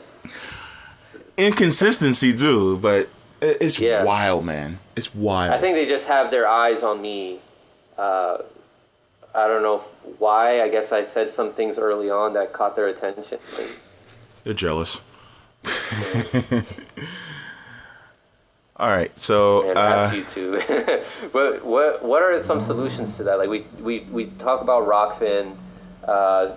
Inconsistency, 1.35 2.37
too, 2.37 2.77
but 2.77 3.09
it's 3.41 3.80
Yeah. 3.80 4.04
wild, 4.04 4.45
man. 4.45 4.80
It's 4.95 5.13
wild. 5.13 5.54
I 5.54 5.60
think 5.60 5.76
they 5.76 5.86
just 5.86 6.06
have 6.06 6.32
their 6.32 6.47
eyes 6.47 6.84
on 6.84 7.02
me. 7.02 7.39
Uh, 7.97 8.39
I 9.34 9.47
don't 9.47 9.62
know 9.62 9.84
why. 10.17 10.62
I 10.62 10.69
guess 10.69 10.91
I 10.91 11.06
said 11.06 11.32
some 11.34 11.54
things 11.54 11.78
early 11.78 12.10
on 12.10 12.34
that 12.34 12.54
caught 12.54 12.76
their 12.76 12.88
attention. 12.88 13.39
They're 14.43 14.54
jealous. 14.54 15.02
All 18.80 18.89
right, 18.89 19.12
so 19.17 19.67
and 19.67 19.78
uh, 19.78 20.12
you 20.13 20.23
too. 20.23 20.60
what 21.32 21.65
what 21.65 22.04
what 22.04 22.21
are 22.21 22.43
some 22.43 22.62
solutions 22.62 23.17
to 23.17 23.23
that? 23.23 23.39
Like 23.39 23.50
we 23.50 23.65
we, 23.82 24.02
we 24.12 24.26
talk 24.38 24.62
about 24.62 24.88
Rokfin, 24.88 25.56
uh, 26.08 26.56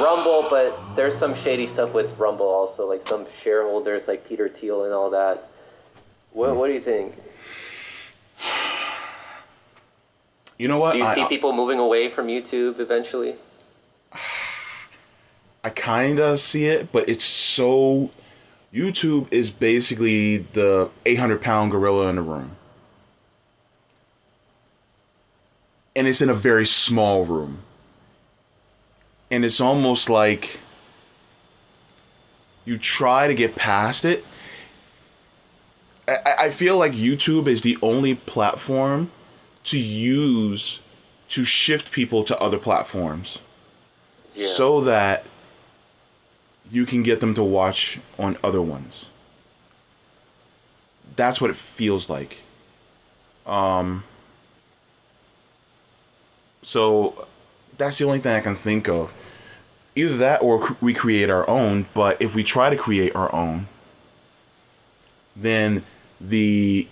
Rumble, 0.00 0.46
but 0.50 0.76
there's 0.96 1.16
some 1.16 1.36
shady 1.36 1.68
stuff 1.68 1.94
with 1.94 2.18
Rumble 2.18 2.46
also, 2.46 2.88
like 2.88 3.06
some 3.06 3.26
shareholders 3.42 4.08
like 4.08 4.28
Peter 4.28 4.48
Thiel 4.48 4.84
and 4.84 4.92
all 4.92 5.10
that. 5.10 5.50
What 6.32 6.56
what 6.56 6.68
do 6.68 6.72
you 6.72 6.80
think? 6.80 7.14
you 10.58 10.68
know 10.68 10.78
what? 10.78 10.92
Do 10.92 10.98
you 10.98 11.04
I, 11.04 11.14
see 11.14 11.26
people 11.26 11.52
moving 11.52 11.78
away 11.78 12.10
from 12.10 12.28
YouTube 12.28 12.80
eventually? 12.80 13.36
I 15.64 15.70
kind 15.70 16.18
of 16.18 16.40
see 16.40 16.66
it, 16.66 16.90
but 16.90 17.08
it's 17.08 17.24
so. 17.24 18.10
YouTube 18.72 19.32
is 19.32 19.50
basically 19.50 20.38
the 20.38 20.90
800 21.04 21.42
pound 21.42 21.70
gorilla 21.70 22.08
in 22.08 22.16
the 22.16 22.22
room. 22.22 22.56
And 25.94 26.06
it's 26.06 26.22
in 26.22 26.30
a 26.30 26.34
very 26.34 26.64
small 26.64 27.26
room. 27.26 27.58
And 29.30 29.44
it's 29.44 29.60
almost 29.60 30.08
like 30.08 30.58
you 32.64 32.78
try 32.78 33.28
to 33.28 33.34
get 33.34 33.54
past 33.54 34.06
it. 34.06 34.24
I, 36.08 36.34
I- 36.46 36.50
feel 36.50 36.76
like 36.78 36.92
YouTube 36.92 37.46
is 37.46 37.62
the 37.62 37.78
only 37.82 38.14
platform 38.14 39.10
to 39.64 39.78
use 39.78 40.80
to 41.28 41.44
shift 41.44 41.92
people 41.92 42.24
to 42.24 42.38
other 42.38 42.58
platforms 42.58 43.38
Yeah. 44.34 44.48
so 44.48 44.82
that 44.82 45.24
you 46.70 46.84
can 46.86 47.02
get 47.02 47.20
them 47.20 47.34
to 47.34 47.42
watch 47.42 48.00
on 48.18 48.36
other 48.42 48.60
ones. 48.60 49.06
That's 51.16 51.40
what 51.40 51.50
it 51.50 51.56
feels 51.56 52.10
like. 52.10 52.36
Um, 53.46 54.02
so 56.62 57.26
that's 57.78 57.98
the 57.98 58.04
only 58.04 58.20
thing 58.20 58.32
I 58.34 58.40
can 58.40 58.56
think 58.56 58.88
of. 58.88 59.12
Either 59.94 60.16
that 60.18 60.42
or 60.42 60.74
we 60.80 60.94
create 60.94 61.28
our 61.28 61.48
own, 61.48 61.86
but 61.94 62.22
if 62.22 62.34
we 62.34 62.44
try 62.44 62.70
to 62.70 62.76
create 62.76 63.14
our 63.14 63.32
own, 63.34 63.68
then 65.36 65.84
the 66.28 66.86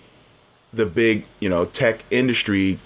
the 0.73 0.85
big, 0.85 1.25
you 1.39 1.49
know, 1.49 1.65
tech 1.65 2.03
industry 2.11 2.79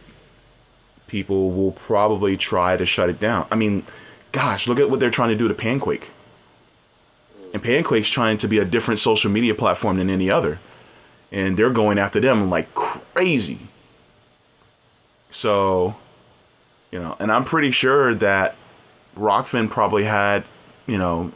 people 1.07 1.51
will 1.51 1.71
probably 1.71 2.35
try 2.35 2.75
to 2.75 2.85
shut 2.85 3.09
it 3.09 3.19
down. 3.19 3.47
I 3.51 3.55
mean, 3.55 3.85
gosh, 4.31 4.67
look 4.67 4.79
at 4.79 4.89
what 4.89 4.99
they're 4.99 5.11
trying 5.11 5.29
to 5.29 5.35
do 5.35 5.47
to 5.47 5.53
Panquake. 5.53 6.05
And 7.53 7.63
Panquake's 7.63 8.09
trying 8.09 8.39
to 8.39 8.47
be 8.47 8.57
a 8.57 8.65
different 8.65 8.99
social 8.99 9.31
media 9.31 9.55
platform 9.55 9.97
than 9.97 10.09
any 10.09 10.29
other. 10.29 10.59
And 11.31 11.55
they're 11.55 11.69
going 11.69 11.99
after 11.99 12.19
them 12.19 12.49
like 12.49 12.73
crazy. 12.73 13.59
So, 15.31 15.95
you 16.91 16.99
know, 16.99 17.15
and 17.19 17.31
I'm 17.31 17.45
pretty 17.45 17.71
sure 17.71 18.15
that 18.15 18.55
Rokfin 19.15 19.69
probably 19.69 20.03
had, 20.03 20.43
you 20.87 20.97
know, 20.97 21.31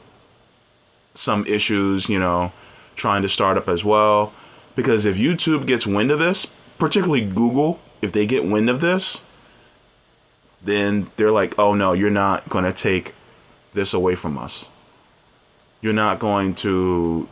some 1.15 1.45
issues, 1.45 2.09
you 2.09 2.19
know, 2.19 2.51
trying 2.95 3.21
to 3.21 3.29
start 3.29 3.57
up 3.57 3.67
as 3.67 3.83
well. 3.83 4.33
Because 4.79 5.03
if 5.03 5.17
YouTube 5.17 5.67
gets 5.67 5.85
wind 5.85 6.09
of 6.09 6.19
this, 6.19 6.47
particularly 6.77 7.25
Google, 7.25 7.81
if 8.01 8.13
they 8.13 8.25
get 8.25 8.45
wind 8.45 8.69
of 8.69 8.79
this, 8.79 9.21
then 10.63 11.11
they're 11.17 11.31
like, 11.33 11.59
oh 11.59 11.73
no, 11.73 11.91
you're 11.91 12.09
not 12.09 12.47
going 12.47 12.63
to 12.63 12.71
take 12.71 13.13
this 13.73 13.93
away 13.93 14.15
from 14.15 14.37
us. 14.37 14.65
You're 15.81 15.91
not 15.91 16.19
going 16.19 16.55
to 16.63 17.27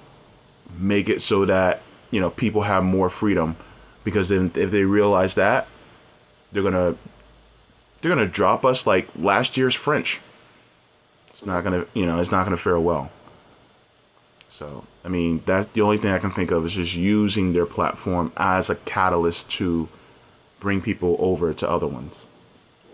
make 0.77 1.07
it 1.07 1.21
so 1.21 1.45
that, 1.45 1.83
you 2.11 2.19
know, 2.19 2.29
people 2.29 2.63
have 2.63 2.83
more 2.83 3.09
freedom. 3.09 3.55
Because 4.03 4.27
then 4.27 4.51
if 4.55 4.69
they 4.69 4.83
realize 4.83 5.35
that, 5.35 5.67
they're 6.51 6.63
going 6.63 6.73
to 6.73 6.97
they're 8.01 8.13
going 8.13 8.27
to 8.27 8.33
drop 8.33 8.65
us 8.65 8.85
like 8.85 9.07
last 9.15 9.55
year's 9.55 9.73
French. 9.73 10.19
It's 11.29 11.45
not 11.45 11.63
going 11.63 11.79
to, 11.79 11.87
you 11.97 12.07
know, 12.07 12.19
it's 12.19 12.29
not 12.29 12.43
going 12.43 12.57
to 12.57 12.61
fare 12.61 12.77
well. 12.77 13.09
So, 14.49 14.85
I 15.03 15.09
mean, 15.09 15.43
that's 15.45 15.67
the 15.73 15.81
only 15.81 15.97
thing 15.97 16.11
I 16.11 16.19
can 16.19 16.31
think 16.31 16.51
of 16.51 16.65
is 16.65 16.73
just 16.73 16.95
using 16.95 17.53
their 17.53 17.65
platform 17.65 18.31
as 18.37 18.69
a 18.69 18.75
catalyst 18.75 19.49
to 19.51 19.87
bring 20.59 20.81
people 20.81 21.15
over 21.19 21.53
to 21.53 21.69
other 21.69 21.87
ones. 21.87 22.25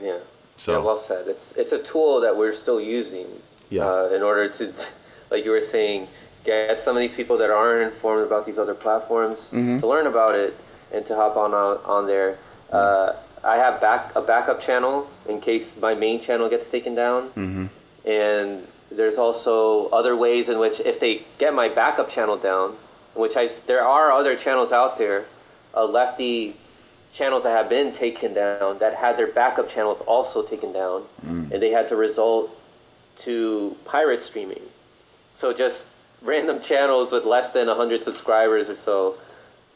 Yeah. 0.01 0.19
So, 0.57 0.73
yeah, 0.79 0.85
well 0.85 0.97
said. 0.97 1.27
It's 1.27 1.53
it's 1.55 1.71
a 1.71 1.81
tool 1.81 2.21
that 2.21 2.35
we're 2.37 2.55
still 2.55 2.81
using 2.81 3.27
Yeah. 3.69 3.85
uh, 3.85 4.09
in 4.15 4.21
order 4.23 4.49
to, 4.49 4.73
like 5.31 5.45
you 5.45 5.51
were 5.51 5.61
saying, 5.71 6.07
get 6.43 6.81
some 6.81 6.97
of 6.97 7.01
these 7.01 7.13
people 7.15 7.37
that 7.37 7.49
aren't 7.49 7.93
informed 7.93 8.25
about 8.25 8.45
these 8.45 8.57
other 8.57 8.73
platforms 8.75 9.39
Mhm. 9.51 9.79
to 9.79 9.87
learn 9.87 10.07
about 10.07 10.35
it 10.35 10.55
and 10.91 11.05
to 11.05 11.15
hop 11.15 11.37
on 11.37 11.53
on, 11.53 11.77
on 11.85 12.07
there. 12.07 12.37
Uh, 12.71 13.13
I 13.43 13.55
have 13.57 13.79
back 13.81 14.15
a 14.15 14.21
backup 14.21 14.61
channel 14.61 15.07
in 15.27 15.39
case 15.41 15.65
my 15.79 15.93
main 15.93 16.21
channel 16.21 16.49
gets 16.49 16.67
taken 16.69 16.95
down, 16.95 17.29
Mm-hmm. 17.35 17.65
and 18.09 18.67
there's 18.95 19.17
also 19.17 19.87
other 19.89 20.15
ways 20.15 20.49
in 20.49 20.57
which 20.59 20.79
if 20.79 20.99
they 20.99 21.25
get 21.39 21.53
my 21.53 21.67
backup 21.69 22.09
channel 22.09 22.37
down, 22.37 22.75
which 23.15 23.35
I 23.35 23.49
there 23.67 23.85
are 23.85 24.11
other 24.11 24.35
channels 24.35 24.71
out 24.71 24.97
there, 24.97 25.25
uh, 25.75 25.85
lefty 25.85 26.55
channels 27.13 27.43
that 27.43 27.55
have 27.55 27.69
been 27.69 27.93
taken 27.93 28.33
down 28.33 28.79
that 28.79 28.95
had 28.95 29.17
their 29.17 29.27
backup 29.31 29.69
channels 29.69 29.99
also 30.07 30.41
taken 30.41 30.71
down, 30.73 31.03
Mm. 31.25 31.51
and 31.51 31.61
they 31.61 31.69
had 31.69 31.87
to 31.89 31.95
resort 31.95 32.49
to 33.25 33.75
pirate 33.85 34.21
streaming. 34.23 34.61
So 35.35 35.53
just 35.53 35.87
random 36.21 36.61
channels 36.61 37.11
with 37.11 37.25
less 37.25 37.51
than 37.53 37.67
100 37.67 38.03
subscribers 38.03 38.69
or 38.69 38.77
so, 38.83 39.15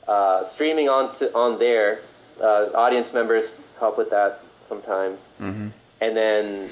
uh, 0.07 0.45
streaming 0.45 0.89
on 0.89 1.15
to, 1.19 1.33
on 1.35 1.59
there. 1.59 1.99
Uh, 2.41 2.69
audience 2.75 3.11
members 3.13 3.45
help 3.79 3.97
with 3.97 4.11
that 4.11 4.41
sometimes 4.67 5.19
hmm 5.39 5.69
and 6.01 6.15
then 6.15 6.69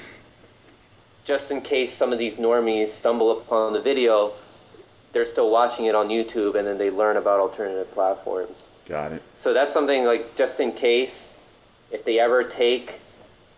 just 1.26 1.50
in 1.50 1.60
case 1.60 1.92
some 1.96 2.12
of 2.12 2.18
these 2.18 2.34
normies 2.36 2.96
stumble 2.96 3.38
upon 3.38 3.72
the 3.72 3.82
video, 3.82 4.32
they're 5.12 5.26
still 5.26 5.50
watching 5.50 5.86
it 5.86 5.94
on 5.94 6.08
YouTube 6.08 6.56
and 6.56 6.66
then 6.66 6.78
they 6.78 6.90
learn 6.90 7.16
about 7.16 7.40
alternative 7.40 7.92
platforms. 7.92 8.56
Got 8.88 9.12
it. 9.12 9.22
So 9.36 9.52
that's 9.52 9.72
something 9.72 10.04
like 10.04 10.36
just 10.36 10.60
in 10.60 10.72
case 10.72 11.12
if 11.90 12.04
they 12.04 12.18
ever 12.20 12.44
take 12.44 13.00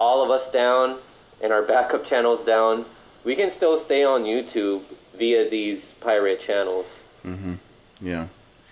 all 0.01 0.23
of 0.25 0.31
us 0.31 0.51
down 0.53 0.99
and 1.43 1.53
our 1.53 1.63
backup 1.63 2.07
channels 2.07 2.45
down, 2.47 2.87
we 3.25 3.37
can 3.37 3.51
still 3.51 3.79
stay 3.85 4.03
on 4.05 4.25
YouTube 4.25 4.83
via 5.19 5.51
these 5.51 5.93
pirate 6.01 6.41
channels. 6.41 6.87
Mm-hmm. 7.25 7.55
Yeah. 8.01 8.29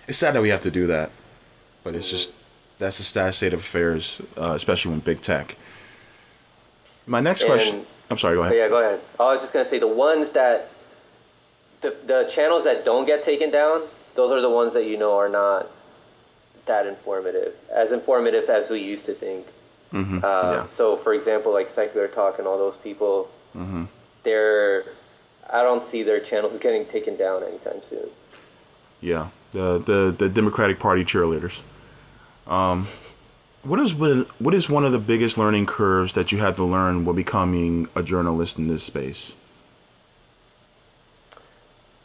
It's 0.07 0.17
sad 0.17 0.35
that 0.35 0.41
we 0.41 0.49
have 0.49 0.61
to 0.61 0.71
do 0.71 0.87
that, 0.87 1.11
but 1.83 1.93
it's 1.95 2.09
just 2.09 2.31
that's 2.79 2.97
the 2.97 3.03
sad 3.03 3.35
state 3.35 3.53
of 3.53 3.59
affairs, 3.59 4.21
uh, 4.37 4.53
especially 4.55 4.91
when 4.91 5.01
big 5.01 5.21
tech. 5.21 5.55
My 7.05 7.19
next 7.19 7.41
And- 7.41 7.51
question. 7.51 7.85
I'm 8.09 8.17
sorry. 8.17 8.35
Go 8.35 8.43
ahead. 8.43 8.55
Yeah, 8.55 8.69
go 8.69 8.79
ahead. 8.79 9.01
I 9.19 9.23
was 9.33 9.41
just 9.41 9.53
gonna 9.53 9.67
say 9.67 9.79
the 9.79 9.87
ones 9.87 10.31
that 10.33 10.69
the 11.81 11.95
the 12.05 12.31
channels 12.33 12.63
that 12.63 12.85
don't 12.85 13.05
get 13.05 13.23
taken 13.23 13.51
down, 13.51 13.87
those 14.15 14.31
are 14.31 14.41
the 14.41 14.49
ones 14.49 14.73
that 14.73 14.85
you 14.85 14.97
know 14.97 15.17
are 15.17 15.29
not 15.29 15.67
that 16.65 16.85
informative, 16.85 17.53
as 17.73 17.91
informative 17.91 18.49
as 18.49 18.69
we 18.69 18.79
used 18.79 19.05
to 19.05 19.13
think. 19.15 19.45
Mm-hmm. 19.93 20.17
Uh, 20.17 20.51
yeah. 20.51 20.67
So, 20.75 20.97
for 20.97 21.13
example, 21.13 21.53
like 21.53 21.69
Secular 21.69 22.07
Talk 22.09 22.39
and 22.39 22.47
all 22.47 22.57
those 22.57 22.77
people, 22.77 23.29
Mm-hmm. 23.55 23.85
they're 24.23 24.83
I 25.49 25.63
don't 25.63 25.89
see 25.89 26.03
their 26.03 26.19
channels 26.19 26.57
getting 26.61 26.85
taken 26.85 27.15
down 27.17 27.43
anytime 27.43 27.81
soon. 27.89 28.09
Yeah. 29.01 29.29
The 29.53 29.79
the 29.79 30.15
the 30.17 30.29
Democratic 30.29 30.79
Party 30.79 31.03
cheerleaders. 31.05 31.57
Um, 32.45 32.87
what 33.67 33.79
is 33.79 33.93
what 33.93 34.53
is 34.53 34.69
one 34.69 34.85
of 34.85 34.91
the 34.91 34.99
biggest 34.99 35.37
learning 35.37 35.65
curves 35.65 36.13
that 36.13 36.31
you 36.31 36.37
had 36.37 36.55
to 36.57 36.63
learn 36.63 37.05
while 37.05 37.15
becoming 37.15 37.87
a 37.95 38.03
journalist 38.03 38.57
in 38.57 38.67
this 38.67 38.83
space? 38.83 39.33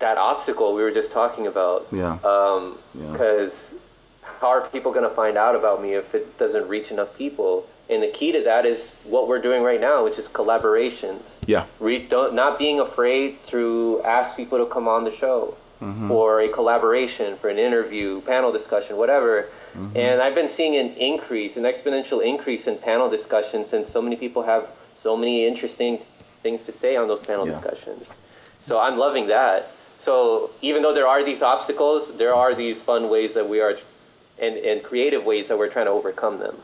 That 0.01 0.19
obstacle 0.19 0.75
we 0.75 0.83
were 0.83 0.91
just 0.91 1.13
talking 1.13 1.47
about. 1.47 1.87
Yeah. 1.93 2.19
Um, 2.25 2.79
Yeah. 2.95 3.13
because 3.13 3.53
how 4.41 4.49
are 4.49 4.69
people 4.69 4.93
going 4.93 5.09
to 5.09 5.15
find 5.15 5.37
out 5.37 5.55
about 5.55 5.81
me 5.81 5.95
if 5.95 6.15
it 6.15 6.37
doesn't 6.39 6.69
reach 6.69 6.91
enough 6.91 7.17
people? 7.17 7.67
And 7.89 8.03
the 8.03 8.09
key 8.09 8.33
to 8.33 8.43
that 8.45 8.67
is 8.67 8.91
what 9.05 9.29
we're 9.29 9.41
doing 9.41 9.63
right 9.63 9.81
now, 9.81 10.03
which 10.05 10.19
is 10.19 10.27
collaborations. 10.29 11.23
Yeah. 11.47 11.67
Re- 11.79 12.07
don't, 12.07 12.35
not 12.35 12.59
being 12.59 12.81
afraid 12.81 13.39
to 13.49 14.01
ask 14.05 14.37
people 14.37 14.59
to 14.59 14.67
come 14.67 14.89
on 14.89 15.05
the 15.05 15.15
show 15.15 15.57
Mm-hmm. 15.83 16.07
for 16.07 16.41
a 16.43 16.49
collaboration, 16.49 17.37
for 17.39 17.49
an 17.49 17.59
interview, 17.59 18.21
panel 18.21 18.53
discussion, 18.53 18.97
whatever. 18.97 19.49
Mm-hmm. 19.75 19.97
And 19.97 20.23
I've 20.23 20.37
been 20.37 20.49
seeing 20.49 20.77
an 20.77 20.95
increase, 20.95 21.57
an 21.57 21.65
exponential 21.65 22.25
increase 22.25 22.69
in 22.69 22.79
panel 22.79 23.11
discussions 23.11 23.69
since 23.69 23.91
so 23.91 24.01
many 24.01 24.15
people 24.15 24.45
have 24.45 24.69
so 25.03 25.17
many 25.17 25.45
interesting 25.45 25.99
things 26.45 26.63
to 26.65 26.73
say 26.73 26.95
on 26.95 27.09
those 27.09 27.19
panel 27.27 27.49
Yeah. 27.49 27.55
discussions. 27.55 28.09
So 28.61 28.79
I'm 28.79 28.97
loving 28.97 29.27
that. 29.27 29.71
So 29.99 30.51
even 30.63 30.83
though 30.83 30.95
there 30.95 31.09
are 31.09 31.25
these 31.25 31.43
obstacles, 31.43 32.17
there 32.17 32.35
are 32.35 32.55
these 32.55 32.81
fun 32.83 33.11
ways 33.11 33.35
that 33.35 33.49
we 33.49 33.59
are, 33.61 33.77
and, 34.39 34.57
and 34.57 34.85
creative 34.85 35.25
ways 35.25 35.49
that 35.49 35.59
we're 35.59 35.69
trying 35.71 35.87
to 35.87 35.93
overcome 35.93 36.39
them. 36.39 36.57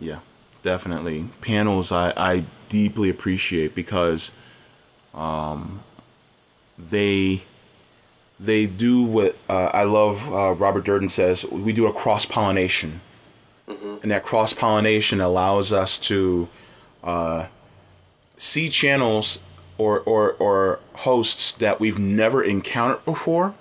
Yeah, 0.00 0.20
definitely. 0.62 1.28
Panels 1.42 1.92
I, 1.92 2.14
I 2.16 2.44
deeply 2.70 3.10
appreciate 3.10 3.74
because 3.74 4.30
um, 5.12 5.82
they 6.78 7.42
they 8.38 8.66
do 8.66 9.02
what 9.02 9.36
uh, 9.48 9.70
I 9.72 9.84
love. 9.84 10.20
Uh, 10.32 10.52
Robert 10.52 10.84
Durden 10.84 11.08
says 11.08 11.44
we 11.44 11.72
do 11.72 11.86
a 11.86 11.92
cross 11.92 12.26
pollination, 12.26 13.00
hmm 13.66 13.96
and 14.02 14.10
that 14.10 14.24
cross 14.24 14.52
pollination 14.52 15.20
allows 15.20 15.72
us 15.72 15.98
to 15.98 16.48
uh, 17.02 17.46
see 18.36 18.68
channels 18.68 19.40
or, 19.78 20.00
or 20.00 20.32
or 20.34 20.80
hosts 20.94 21.52
that 21.54 21.80
we've 21.80 21.98
never 21.98 22.42
encountered 22.42 23.04
before, 23.04 23.54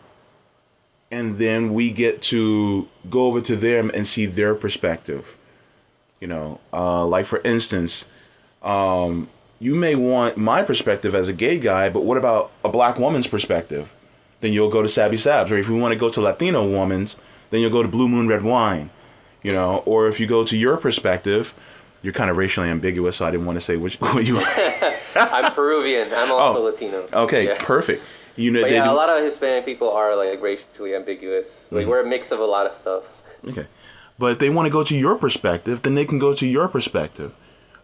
and 1.12 1.38
then 1.38 1.74
we 1.74 1.92
get 1.92 2.22
to 2.24 2.88
go 3.10 3.26
over 3.28 3.42
to 3.42 3.56
them 3.56 3.92
and 3.94 4.06
see 4.06 4.26
their 4.26 4.56
perspective. 4.56 5.26
You 6.20 6.28
know, 6.28 6.60
uh, 6.74 7.06
like 7.06 7.26
for 7.26 7.40
instance, 7.42 8.08
um, 8.62 9.30
you 9.60 9.76
may 9.76 9.96
want 9.96 10.38
my 10.38 10.64
perspective 10.64 11.16
as 11.16 11.28
a 11.28 11.34
gay 11.34 11.60
guy, 11.60 11.90
but 11.90 12.04
what 12.04 12.18
about 12.18 12.52
a 12.64 12.70
black 12.70 12.98
woman's 13.00 13.28
perspective? 13.28 13.92
Then 14.42 14.54
you'll 14.54 14.70
go 14.70 14.82
to 14.82 14.90
Sabby 14.90 15.18
Sabs, 15.18 15.52
or 15.52 15.58
if 15.58 15.68
you 15.68 15.76
want 15.76 15.94
to 15.94 16.00
go 16.00 16.10
to 16.10 16.22
Latino 16.22 16.68
woman's, 16.70 17.16
then 17.50 17.62
you'll 17.62 17.72
go 17.72 17.82
to 17.82 17.88
Blue 17.88 18.08
Moon 18.08 18.28
Red 18.28 18.44
Wine. 18.44 18.90
You 19.44 19.54
know, 19.54 19.84
or 19.86 20.08
if 20.08 20.20
you 20.20 20.28
go 20.28 20.44
to 20.44 20.58
your 20.58 20.78
perspective, 20.78 21.54
you're 22.02 22.14
kind 22.14 22.30
of 22.30 22.38
racially 22.38 22.70
ambiguous, 22.70 23.18
so 23.18 23.26
I 23.26 23.32
didn't 23.32 23.46
want 23.46 23.58
to 23.58 23.62
say 23.62 23.76
which 23.78 23.96
what 24.02 24.24
you. 24.26 24.38
Are. 24.38 24.44
I'm 25.16 25.52
Peruvian. 25.54 26.14
I'm 26.14 26.32
also 26.32 26.60
Oh, 26.62 26.64
Latino. 26.64 27.08
Okay, 27.14 27.48
Yeah. 27.48 27.64
perfect. 27.64 28.02
You 28.36 28.52
know, 28.52 28.62
But 28.64 28.72
yeah, 28.72 28.84
do- 28.86 28.92
a 28.92 28.94
lot 28.94 29.10
of 29.10 29.24
Hispanic 29.24 29.66
people 29.66 29.90
are 29.92 30.16
like 30.16 30.42
racially 30.42 30.96
ambiguous. 30.96 31.48
Like 31.72 31.86
Mhm. 31.86 31.90
we're 31.90 32.02
a 32.02 32.08
mix 32.08 32.32
of 32.32 32.40
a 32.40 32.46
lot 32.46 32.66
of 32.66 32.78
stuff. 32.80 33.04
Okay. 33.48 33.66
But 34.20 34.32
if 34.34 34.40
they 34.40 34.50
want 34.50 34.66
to 34.66 34.70
go 34.72 34.84
to 34.84 34.96
your 34.96 35.16
perspective, 35.18 35.82
then 35.82 35.96
they 35.96 36.06
can 36.06 36.20
go 36.20 36.34
to 36.36 36.46
your 36.46 36.68
perspective. 36.68 37.32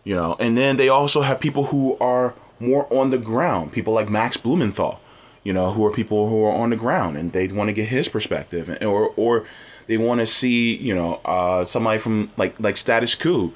You 0.03 0.15
know, 0.15 0.35
and 0.39 0.57
then 0.57 0.77
they 0.77 0.89
also 0.89 1.21
have 1.21 1.39
people 1.39 1.63
who 1.65 1.97
are 2.01 2.33
more 2.59 2.87
on 2.91 3.09
the 3.11 3.17
ground, 3.17 3.71
people 3.71 3.93
like 3.93 4.09
Max 4.09 4.35
Blumenthal, 4.37 4.99
you 5.43 5.53
know, 5.53 5.71
who 5.71 5.85
are 5.85 5.91
people 5.91 6.29
who 6.29 6.43
are 6.45 6.53
on 6.53 6.69
the 6.69 6.75
ground 6.75 7.17
and 7.17 7.31
they 7.31 7.47
want 7.47 7.67
to 7.69 7.73
get 7.73 7.87
his 7.87 8.07
perspective 8.07 8.69
and- 8.69 8.83
or 8.83 9.11
or 9.15 9.45
they 9.87 9.97
want 9.97 10.19
to 10.21 10.27
see, 10.27 10.75
you 10.75 10.93
know, 10.95 11.19
uh, 11.25 11.65
somebody 11.65 11.99
from 11.99 12.29
like 12.37 12.59
like 12.59 12.77
Status 12.77 13.15
Coup. 13.15 13.53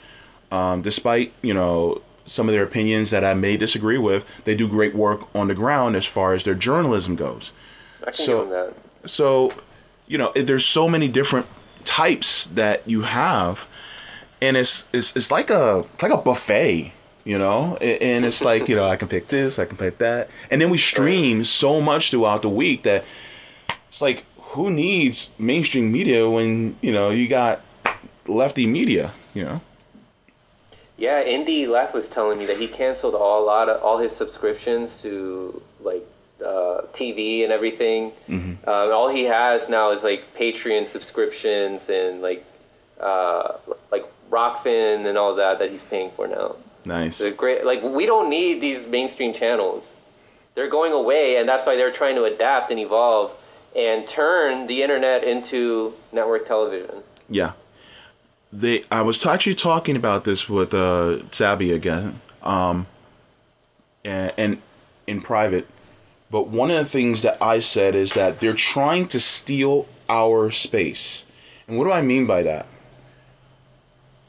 Um, 0.52 0.82
despite, 0.82 1.32
you 1.42 1.54
know, 1.54 2.02
some 2.26 2.48
of 2.50 2.54
their 2.56 2.64
opinions 2.64 3.12
that 3.12 3.24
I 3.24 3.34
may 3.34 3.58
disagree 3.58 3.98
with, 3.98 4.26
they 4.46 4.56
do 4.56 4.68
great 4.68 4.96
work 4.96 5.22
on 5.36 5.48
the 5.48 5.56
ground 5.56 5.96
as 5.96 6.06
far 6.06 6.34
as 6.34 6.44
their 6.44 6.56
journalism 6.56 7.16
goes. 7.16 7.52
I 8.02 8.06
can 8.06 8.14
So-. 8.14 8.46
So, 9.06 9.54
you 10.08 10.18
know, 10.18 10.32
there's 10.36 10.66
so 10.66 10.88
many 10.88 11.08
different 11.08 11.46
types 11.84 12.48
that 12.48 12.88
you 12.88 13.02
have, 13.02 13.66
and 14.42 14.58
it's 14.58 14.88
it's 14.94 15.16
it's 15.16 15.32
like 15.32 15.50
a 15.50 15.86
it's 15.94 16.04
like 16.04 16.12
a 16.12 16.18
buffet, 16.18 16.92
you 17.26 17.40
know, 17.40 17.76
and 17.78 18.24
it's 18.24 18.44
like 18.44 18.70
you 18.70 18.76
know 18.76 18.86
I 18.86 18.96
can 18.96 19.08
pick 19.08 19.28
this, 19.28 19.60
I 19.60 19.66
can 19.66 19.78
pick 19.78 19.98
that, 19.98 20.30
and 20.50 20.62
then 20.62 20.70
we 20.70 20.78
stream 20.78 21.44
so 21.44 21.82
much 21.82 22.12
throughout 22.12 22.44
the 22.44 22.50
week 22.50 22.84
that 22.84 23.04
it's 23.90 24.02
like 24.02 24.24
who 24.38 24.70
needs 24.72 25.32
mainstream 25.38 25.92
media 25.92 26.30
when 26.30 26.78
you 26.82 26.94
know 26.94 27.10
you 27.10 27.28
got 27.28 27.62
lefty 28.28 28.68
media, 28.68 29.12
you 29.34 29.44
know. 29.44 29.62
Yeah, 30.98 31.22
Indy 31.24 31.68
Left 31.68 31.94
was 31.94 32.08
telling 32.08 32.40
me 32.40 32.46
that 32.46 32.58
he 32.58 32.68
canceled 32.68 33.16
all 33.16 33.44
a 33.44 33.46
lot 33.46 33.68
of 33.68 33.82
all 33.82 33.98
his 33.98 34.14
subscriptions 34.14 35.02
to 35.02 35.62
like 35.82 36.08
uh, 36.40 36.82
TV 36.94 37.44
and 37.44 37.52
everything. 37.52 38.12
Mhm. 38.30 38.66
Um, 38.68 38.92
all 38.94 39.10
he 39.10 39.24
has 39.24 39.68
now 39.68 39.92
is 39.92 40.04
like 40.04 40.36
Patreon 40.38 40.88
subscriptions 40.88 41.90
and 41.90 42.22
like 42.22 42.46
uh, 43.00 43.58
like 43.92 44.06
Rokfin 44.30 45.06
and 45.06 45.18
all 45.18 45.36
that 45.36 45.60
that 45.60 45.72
he's 45.72 45.84
paying 45.84 46.12
for 46.16 46.28
now. 46.28 46.56
Nice. 46.86 47.18
They're 47.18 47.34
great. 47.34 47.66
Like 47.66 47.82
we 47.82 48.06
don't 48.06 48.30
need 48.30 48.62
these 48.62 48.86
mainstream 48.88 49.34
channels. 49.34 49.84
They're 50.54 50.70
going 50.70 50.94
away, 50.94 51.38
and 51.38 51.50
that's 51.50 51.66
why 51.66 51.76
they're 51.76 51.92
trying 51.92 52.16
to 52.16 52.24
adapt 52.24 52.72
and 52.72 52.80
evolve 52.80 53.32
and 53.76 54.08
turn 54.08 54.68
the 54.68 54.84
internet 54.84 55.24
into 55.24 55.94
network 56.14 56.48
television. 56.48 57.04
Yeah. 57.30 57.54
They 58.54 58.86
I 58.90 59.02
was 59.02 59.26
actually 59.26 59.56
talking 59.56 59.96
about 59.98 60.24
this 60.24 60.48
with 60.48 60.74
uh 60.74 61.30
Sabby 61.32 61.72
again. 61.74 62.22
Um 62.42 62.88
and, 64.06 64.34
and 64.38 64.62
in 65.08 65.22
private. 65.22 65.68
But 66.32 66.48
one 66.48 66.72
of 66.72 66.78
the 66.78 66.86
things 66.86 67.24
that 67.24 67.42
I 67.42 67.60
said 67.60 67.96
is 67.96 68.14
that 68.14 68.40
they're 68.40 68.54
trying 68.54 69.08
to 69.10 69.20
steal 69.20 69.88
our 70.08 70.52
space. 70.52 71.26
And 71.68 71.78
what 71.78 71.86
do 71.86 71.92
I 71.92 72.02
mean 72.02 72.26
by 72.28 72.44
that? 72.44 72.68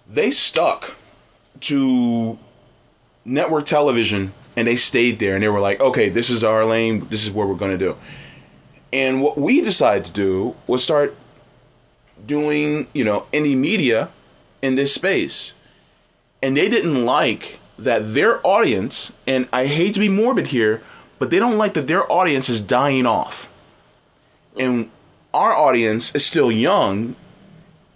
They 0.08 0.30
stuck 0.30 0.94
to 1.62 2.38
network 3.26 3.66
television 3.66 4.32
and 4.56 4.66
they 4.66 4.76
stayed 4.76 5.18
there 5.18 5.34
and 5.34 5.42
they 5.42 5.48
were 5.48 5.60
like, 5.60 5.80
okay, 5.80 6.08
this 6.08 6.30
is 6.30 6.44
our 6.44 6.64
lane, 6.64 7.06
this 7.08 7.24
is 7.24 7.30
what 7.30 7.48
we're 7.48 7.56
going 7.56 7.76
to 7.76 7.78
do. 7.78 7.96
And 8.92 9.20
what 9.20 9.36
we 9.36 9.60
decided 9.60 10.06
to 10.06 10.12
do 10.12 10.56
was 10.66 10.82
start 10.82 11.14
doing, 12.24 12.86
you 12.92 13.04
know, 13.04 13.26
indie 13.32 13.56
media 13.56 14.10
in 14.62 14.76
this 14.76 14.94
space. 14.94 15.52
And 16.42 16.56
they 16.56 16.68
didn't 16.68 17.04
like 17.04 17.58
that 17.80 18.14
their 18.14 18.46
audience, 18.46 19.12
and 19.26 19.48
I 19.52 19.66
hate 19.66 19.94
to 19.94 20.00
be 20.00 20.08
morbid 20.08 20.46
here, 20.46 20.82
but 21.18 21.30
they 21.30 21.38
don't 21.38 21.58
like 21.58 21.74
that 21.74 21.86
their 21.86 22.10
audience 22.10 22.48
is 22.48 22.62
dying 22.62 23.06
off. 23.06 23.48
And 24.56 24.90
our 25.34 25.52
audience 25.52 26.14
is 26.14 26.24
still 26.24 26.50
young, 26.50 27.16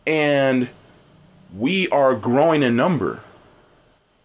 and 0.06 0.68
we 1.56 1.88
are 1.88 2.14
growing 2.16 2.62
in 2.62 2.76
number. 2.76 3.22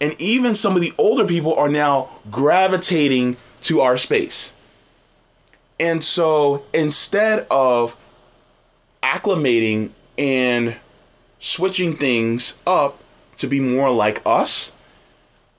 And 0.02 0.20
even 0.20 0.56
some 0.56 0.76
of 0.76 0.82
the 0.82 0.94
older 0.98 1.26
people 1.26 1.56
are 1.56 1.70
now 1.70 2.10
gravitating 2.30 3.38
to 3.64 3.82
our 3.82 3.98
space. 3.98 4.52
And 5.80 6.04
so 6.04 6.66
instead 6.74 7.48
of 7.50 7.96
acclimating 9.02 9.92
and 10.18 10.76
switching 11.40 11.98
things 11.98 12.58
up 12.66 13.00
to 13.38 13.48
be 13.48 13.60
more 13.60 13.92
like 13.92 14.22
us, 14.26 14.72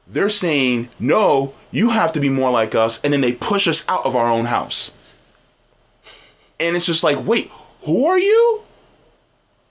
they're 0.06 0.30
saying, 0.30 0.88
no, 0.98 1.54
you 1.70 1.90
have 1.90 2.12
to 2.12 2.20
be 2.20 2.28
more 2.28 2.50
like 2.50 2.74
us, 2.74 3.02
and 3.02 3.12
then 3.12 3.20
they 3.20 3.32
push 3.32 3.66
us 3.66 3.84
out 3.88 4.06
of 4.06 4.14
our 4.16 4.28
own 4.28 4.44
house. 4.44 4.92
And 6.60 6.76
it's 6.76 6.86
just 6.86 7.04
like, 7.04 7.26
wait, 7.26 7.50
who 7.82 8.06
are 8.06 8.18
you? 8.18 8.62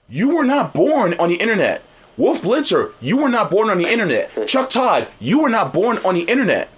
You 0.08 0.36
were 0.36 0.44
not 0.44 0.74
born 0.74 1.14
on 1.14 1.30
the 1.30 1.36
internet. 1.36 1.82
Wolf 2.16 2.42
Blitzer, 2.42 2.92
you 3.00 3.18
were 3.18 3.28
not 3.28 3.50
born 3.50 3.68
on 3.68 3.78
the 3.78 3.90
internet. 3.90 4.46
Chuck 4.46 4.70
Todd, 4.70 5.08
you 5.20 5.40
were 5.40 5.50
not 5.50 5.72
born 5.72 5.98
on 5.98 6.14
the 6.14 6.22
internet. 6.22 6.68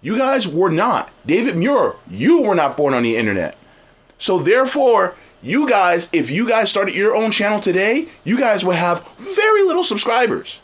You 0.00 0.16
guys 0.16 0.46
were 0.46 0.70
not. 0.70 1.10
David 1.26 1.56
Muir, 1.56 1.96
you 2.08 2.42
were 2.42 2.54
not 2.54 2.76
born 2.76 2.94
on 2.94 3.02
the 3.02 3.16
internet. 3.16 3.56
So 4.18 4.38
therefore, 4.38 5.16
you 5.42 5.68
guys, 5.68 6.08
if 6.12 6.30
you 6.30 6.48
guys 6.48 6.70
started 6.70 6.94
your 6.94 7.16
own 7.16 7.30
channel 7.30 7.58
today, 7.58 8.08
you 8.22 8.38
guys 8.38 8.64
would 8.64 8.76
have 8.76 9.04
very 9.18 9.62
little 9.62 9.82
subscribers. 9.82 10.60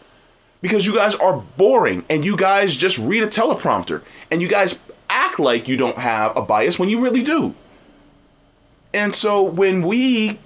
Because 0.63 0.87
you 0.87 0.95
guys 0.95 1.15
are 1.15 1.43
boring 1.57 2.05
and 2.11 2.25
you 2.25 2.37
guys 2.37 2.77
just 2.77 2.99
read 2.99 3.23
a 3.23 3.27
teleprompter 3.29 4.03
and 4.31 4.43
you 4.43 4.49
guys 4.49 4.79
act 5.09 5.41
like 5.41 5.69
you 5.69 5.77
don't 5.77 5.97
have 5.97 6.37
a 6.37 6.43
bias 6.43 6.79
when 6.79 6.91
you 6.91 7.01
really 7.01 7.23
do. 7.23 7.55
And 8.93 9.15
so 9.15 9.43
when 9.43 9.83
we 9.83 10.39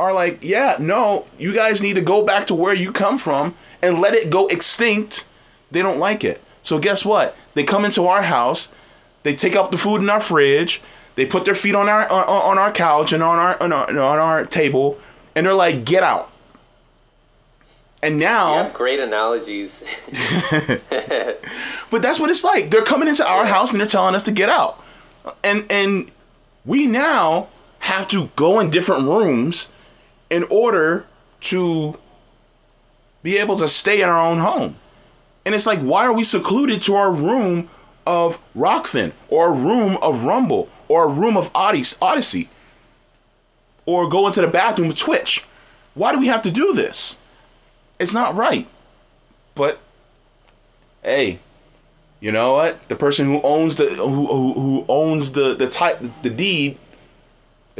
are 0.00 0.12
like, 0.12 0.42
yeah, 0.42 0.76
no, 0.80 1.26
you 1.38 1.52
guys 1.52 1.82
need 1.82 1.94
to 1.94 2.00
go 2.00 2.24
back 2.24 2.48
to 2.48 2.54
where 2.54 2.74
you 2.74 2.90
come 2.90 3.18
from 3.18 3.54
and 3.82 4.00
let 4.00 4.14
it 4.14 4.30
go 4.30 4.46
extinct, 4.46 5.26
they 5.70 5.82
don't 5.82 5.98
like 5.98 6.24
it. 6.24 6.40
So 6.62 6.78
guess 6.78 7.04
what? 7.04 7.36
They 7.54 7.64
come 7.64 7.84
into 7.84 8.06
our 8.06 8.22
house, 8.22 8.72
they 9.22 9.34
take 9.34 9.56
up 9.56 9.70
the 9.70 9.78
food 9.78 10.00
in 10.00 10.10
our 10.10 10.20
fridge, 10.20 10.82
they 11.14 11.26
put 11.26 11.44
their 11.44 11.54
feet 11.54 11.74
on 11.74 11.88
our 11.88 12.10
on, 12.10 12.24
on 12.24 12.58
our 12.58 12.72
couch 12.72 13.12
and 13.12 13.22
on 13.22 13.38
our, 13.38 13.62
on 13.62 13.72
our 13.72 13.88
on 13.88 14.18
our 14.18 14.44
table, 14.46 14.98
and 15.34 15.46
they're 15.46 15.54
like, 15.54 15.84
"Get 15.84 16.02
out." 16.02 16.30
And 18.02 18.18
now, 18.18 18.70
great 18.70 19.00
analogies. 19.00 19.72
but 21.90 22.00
that's 22.00 22.18
what 22.18 22.30
it's 22.30 22.44
like. 22.44 22.70
They're 22.70 22.82
coming 22.82 23.08
into 23.08 23.28
our 23.28 23.44
house 23.44 23.72
and 23.72 23.80
they're 23.80 23.88
telling 23.88 24.14
us 24.14 24.24
to 24.24 24.32
get 24.32 24.48
out, 24.48 24.82
and 25.44 25.66
and 25.70 26.10
we 26.64 26.86
now 26.86 27.48
have 27.80 28.08
to 28.08 28.30
go 28.36 28.60
in 28.60 28.70
different 28.70 29.04
rooms 29.04 29.68
in 30.30 30.44
order 30.44 31.04
to 31.40 31.98
be 33.22 33.38
able 33.38 33.56
to 33.56 33.68
stay 33.68 34.00
in 34.00 34.08
our 34.08 34.26
own 34.26 34.38
home. 34.38 34.76
And 35.44 35.54
it's 35.54 35.66
like, 35.66 35.80
why 35.80 36.06
are 36.06 36.12
we 36.12 36.24
secluded 36.24 36.82
to 36.82 36.94
our 36.94 37.12
room 37.12 37.68
of 38.06 38.38
Rokfin 38.56 39.12
or 39.28 39.48
a 39.48 39.52
room 39.52 39.98
of 40.00 40.24
Rumble 40.24 40.68
or 40.88 41.04
a 41.04 41.08
room 41.08 41.36
of 41.36 41.50
Odysee 41.54 42.48
or 43.86 44.08
go 44.08 44.26
into 44.26 44.40
the 44.40 44.48
bathroom 44.48 44.90
of 44.90 44.96
Twitch? 44.96 45.44
Why 45.94 46.12
do 46.12 46.20
we 46.20 46.28
have 46.28 46.42
to 46.42 46.50
do 46.50 46.72
this? 46.72 47.16
It's 47.98 48.14
not 48.14 48.36
right. 48.36 48.66
But 49.54 49.78
hey, 51.02 51.40
you 52.20 52.32
know 52.32 52.52
what? 52.52 52.88
The 52.88 52.96
person 52.96 53.26
who 53.26 53.40
owns 53.42 53.76
the 53.76 53.86
who 53.86 54.26
who, 54.26 54.52
who 54.52 54.84
owns 54.88 55.32
the 55.32 55.54
the 55.54 55.68
type 55.68 56.00
the 56.22 56.30
deed 56.30 56.78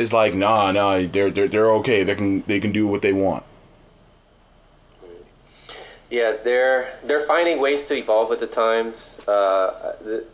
is 0.00 0.12
like, 0.12 0.34
nah, 0.34 0.72
nah, 0.72 1.06
they're 1.06 1.30
they're 1.30 1.48
they're 1.48 1.72
okay. 1.74 2.02
They 2.02 2.14
can 2.14 2.42
they 2.46 2.60
can 2.60 2.72
do 2.72 2.86
what 2.86 3.02
they 3.02 3.12
want. 3.12 3.44
Yeah, 6.10 6.36
they're 6.42 6.98
they're 7.04 7.26
finding 7.26 7.60
ways 7.60 7.84
to 7.86 7.94
evolve 7.94 8.30
with 8.30 8.40
the 8.40 8.46
times. 8.46 8.96
Uh, 9.28 9.92
the, 10.02 10.24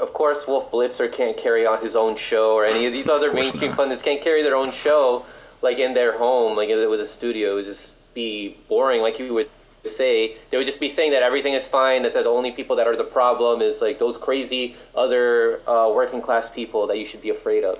of 0.00 0.12
course, 0.14 0.46
Wolf 0.46 0.70
Blitzer 0.72 1.12
can't 1.12 1.36
carry 1.36 1.66
on 1.66 1.82
his 1.82 1.94
own 1.94 2.16
show, 2.16 2.54
or 2.54 2.64
any 2.64 2.86
of 2.86 2.92
these 2.92 3.08
other 3.08 3.30
course 3.30 3.34
mainstream 3.34 3.74
pundits 3.74 4.02
can't 4.02 4.22
carry 4.22 4.42
their 4.42 4.56
own 4.56 4.72
show 4.72 5.26
like 5.62 5.78
in 5.78 5.94
their 5.94 6.16
home, 6.16 6.56
like 6.56 6.68
with 6.68 7.00
a 7.00 7.08
studio. 7.08 7.52
It 7.52 7.54
would 7.56 7.64
just 7.66 7.92
be 8.14 8.56
boring, 8.68 9.02
like 9.02 9.18
you 9.18 9.34
would 9.34 9.50
say. 9.86 10.36
They 10.50 10.56
would 10.56 10.66
just 10.66 10.80
be 10.80 10.92
saying 10.94 11.12
that 11.12 11.22
everything 11.22 11.54
is 11.54 11.66
fine, 11.68 12.02
that 12.02 12.14
the 12.14 12.24
only 12.24 12.52
people 12.52 12.76
that 12.76 12.86
are 12.86 12.96
the 12.96 13.04
problem 13.04 13.60
is 13.60 13.80
like 13.80 13.98
those 13.98 14.16
crazy 14.16 14.76
other 14.94 15.60
uh, 15.68 15.92
working 15.92 16.22
class 16.22 16.48
people 16.54 16.86
that 16.86 16.98
you 16.98 17.04
should 17.04 17.22
be 17.22 17.30
afraid 17.30 17.64
of. 17.64 17.78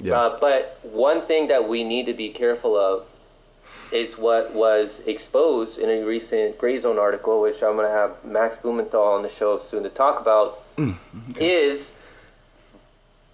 Yeah. 0.00 0.14
Uh, 0.18 0.38
but 0.40 0.78
one 0.82 1.26
thing 1.26 1.48
that 1.48 1.68
we 1.68 1.84
need 1.84 2.06
to 2.06 2.14
be 2.14 2.30
careful 2.30 2.76
of 2.76 3.06
is 3.92 4.16
what 4.16 4.54
was 4.54 5.00
exposed 5.06 5.78
in 5.78 5.88
a 5.90 6.04
recent 6.04 6.58
Grayzone 6.58 6.98
article, 6.98 7.40
which 7.40 7.62
I'm 7.62 7.76
going 7.76 7.86
to 7.86 7.92
have 7.92 8.24
Max 8.24 8.56
Blumenthal 8.62 9.02
on 9.02 9.22
the 9.22 9.30
show 9.30 9.60
soon 9.70 9.82
to 9.82 9.90
talk 9.90 10.20
about, 10.20 10.62
is 11.36 11.92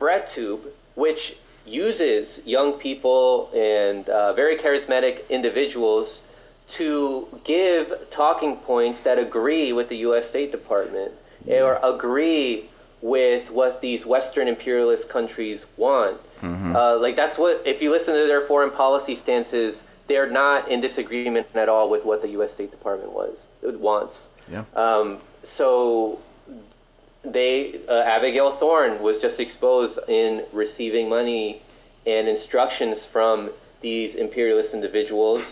BreadTube, 0.00 0.60
which 0.94 1.36
uses 1.64 2.40
young 2.44 2.74
people 2.74 3.50
and 3.54 4.08
uh, 4.08 4.32
very 4.34 4.56
charismatic 4.56 5.28
individuals 5.28 6.20
to 6.68 7.28
give 7.44 7.92
talking 8.10 8.56
points 8.56 9.00
that 9.00 9.18
agree 9.18 9.72
with 9.72 9.88
the 9.88 9.96
U.S. 9.98 10.28
State 10.28 10.50
Department 10.52 11.12
or 11.48 11.78
agree 11.82 12.68
with 13.02 13.50
what 13.50 13.80
these 13.80 14.04
Western 14.04 14.48
imperialist 14.48 15.08
countries 15.08 15.64
want. 15.76 16.20
Uh, 16.74 16.98
like 16.98 17.16
that's 17.16 17.38
what 17.38 17.62
if 17.66 17.82
you 17.82 17.90
listen 17.90 18.14
to 18.14 18.26
their 18.26 18.46
foreign 18.46 18.70
policy 18.70 19.14
stances, 19.14 19.84
they're 20.08 20.30
not 20.30 20.70
in 20.70 20.80
disagreement 20.80 21.46
at 21.54 21.68
all 21.68 21.90
with 21.90 22.04
what 22.04 22.22
the 22.22 22.28
U.S. 22.30 22.52
State 22.52 22.70
Department 22.70 23.12
was 23.12 23.46
wants. 23.62 24.28
Yeah. 24.50 24.64
Um, 24.74 25.20
so 25.42 26.20
they 27.24 27.80
uh, 27.88 28.02
Abigail 28.02 28.56
Thorn 28.56 29.02
was 29.02 29.18
just 29.18 29.40
exposed 29.40 29.98
in 30.08 30.44
receiving 30.52 31.08
money 31.08 31.62
and 32.06 32.28
instructions 32.28 33.04
from 33.04 33.50
these 33.80 34.14
imperialist 34.14 34.74
individuals. 34.74 35.42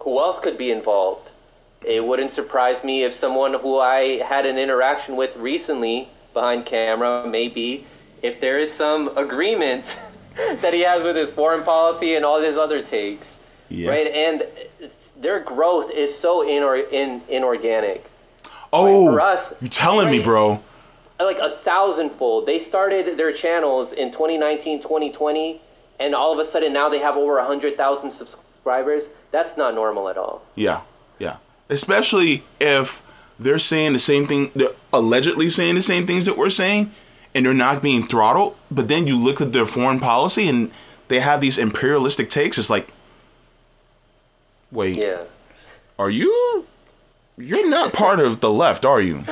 Who 0.00 0.18
else 0.18 0.38
could 0.40 0.56
be 0.56 0.70
involved? 0.70 1.30
It 1.82 2.04
wouldn't 2.04 2.30
surprise 2.30 2.82
me 2.84 3.04
if 3.04 3.12
someone 3.14 3.54
who 3.54 3.78
I 3.78 4.22
had 4.22 4.46
an 4.46 4.58
interaction 4.58 5.16
with 5.16 5.34
recently 5.36 6.08
behind 6.32 6.66
camera, 6.66 7.26
maybe, 7.26 7.86
if 8.22 8.40
there 8.40 8.58
is 8.58 8.72
some 8.72 9.16
agreement 9.16 9.84
that 10.62 10.72
he 10.74 10.80
has 10.80 11.02
with 11.02 11.16
his 11.16 11.30
foreign 11.30 11.62
policy 11.62 12.14
and 12.14 12.24
all 12.24 12.40
his 12.40 12.56
other 12.58 12.82
takes, 12.82 13.26
Yeah. 13.68 13.90
right? 13.90 14.06
And 14.06 14.44
their 15.20 15.40
growth 15.40 15.90
is 15.90 16.16
so 16.18 16.44
inor- 16.44 16.90
in, 16.92 17.22
inorganic 17.28 18.04
Oh, 18.72 19.12
for 19.12 19.20
us, 19.20 19.52
you 19.60 19.68
telling 19.68 20.10
me, 20.10 20.20
bro? 20.20 20.62
like 21.18 21.38
a 21.38 21.58
thousandfold. 21.64 22.46
They 22.46 22.60
started 22.64 23.18
their 23.18 23.32
channels 23.32 23.92
in 23.92 24.10
2019, 24.12 24.80
2020, 24.82 25.60
and 25.98 26.14
all 26.14 26.32
of 26.32 26.38
a 26.46 26.50
sudden 26.50 26.72
now 26.72 26.88
they 26.88 27.00
have 27.00 27.16
over 27.16 27.34
100,000 27.36 28.12
subscribers. 28.12 29.02
That's 29.32 29.56
not 29.58 29.74
normal 29.74 30.08
at 30.08 30.16
all. 30.16 30.42
Yeah, 30.54 30.80
yeah. 31.18 31.36
Especially 31.68 32.42
if 32.60 33.02
they're 33.38 33.58
saying 33.58 33.92
the 33.92 33.98
same 33.98 34.26
thing, 34.28 34.50
they're 34.54 34.70
allegedly 34.92 35.50
saying 35.50 35.74
the 35.74 35.82
same 35.82 36.06
things 36.06 36.24
that 36.26 36.38
we're 36.38 36.48
saying, 36.50 36.92
and 37.34 37.44
they're 37.46 37.54
not 37.54 37.82
being 37.82 38.06
throttled. 38.06 38.56
But 38.70 38.88
then 38.88 39.06
you 39.06 39.18
look 39.18 39.40
at 39.40 39.52
their 39.52 39.66
foreign 39.66 40.00
policy 40.00 40.48
and 40.48 40.70
they 41.08 41.20
have 41.20 41.40
these 41.40 41.58
imperialistic 41.58 42.30
takes. 42.30 42.58
It's 42.58 42.70
like, 42.70 42.88
wait, 44.70 44.96
Yeah. 45.02 45.22
are 45.98 46.10
you? 46.10 46.66
You're 47.36 47.68
not 47.68 47.92
part 47.92 48.20
of 48.20 48.40
the 48.40 48.50
left, 48.50 48.84
are 48.84 49.00
you? 49.00 49.24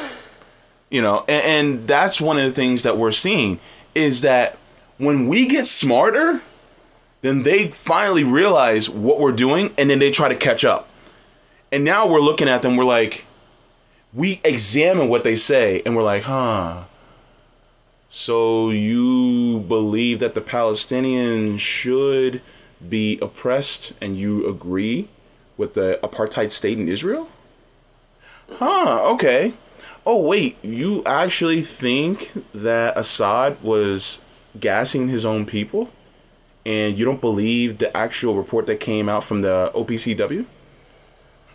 You 0.90 1.03
know, 1.03 1.24
and, 1.28 1.44
and 1.44 1.88
that's 1.88 2.20
one 2.20 2.38
of 2.38 2.44
the 2.44 2.53
things 2.53 2.84
that 2.84 2.96
we're 2.96 3.12
seeing 3.12 3.61
is 3.94 4.22
that 4.22 4.57
when 4.96 5.28
we 5.28 5.46
get 5.46 5.66
smarter, 5.66 6.40
then 7.20 7.42
they 7.42 7.68
finally 7.68 8.24
realize 8.24 8.88
what 8.88 9.20
we're 9.20 9.32
doing 9.32 9.74
and 9.76 9.90
then 9.90 9.99
they 9.99 10.11
try 10.11 10.28
to 10.28 10.36
catch 10.36 10.64
up. 10.64 10.88
And 11.70 11.84
now 11.84 12.09
we're 12.09 12.20
looking 12.20 12.49
at 12.49 12.62
them, 12.62 12.76
we're 12.76 12.84
like, 12.84 13.24
we 14.14 14.40
examine 14.42 15.09
what 15.09 15.24
they 15.24 15.36
say 15.36 15.82
and 15.84 15.94
we're 15.94 16.03
like, 16.03 16.22
huh. 16.22 16.84
So 18.11 18.71
you 18.71 19.61
believe 19.69 20.21
that 20.21 20.35
the 20.35 20.41
Palestinians 20.41 21.61
should 21.61 22.41
be 22.89 23.19
oppressed 23.21 23.93
and 24.01 24.17
you 24.17 24.49
agree 24.49 25.09
with 25.59 25.75
the 25.75 26.01
apartheid 26.03 26.51
state 26.51 26.79
in 26.79 26.89
Israel? 26.89 27.29
Huh, 28.51 29.11
okay. 29.13 29.53
Oh, 30.07 30.23
wait, 30.23 30.57
you 30.65 31.03
actually 31.05 31.61
think 31.61 32.33
that 32.55 32.97
Assad 32.97 33.63
was 33.63 34.21
gassing 34.59 35.09
his 35.09 35.27
own 35.27 35.45
people? 35.45 35.91
And 36.65 36.99
you 36.99 37.05
don't 37.05 37.21
believe 37.21 37.77
the 37.77 37.95
actual 37.95 38.37
report 38.37 38.67
that 38.67 38.81
came 38.81 39.09
out 39.11 39.25
from 39.25 39.43
the 39.43 39.71
OPCW? 39.75 40.47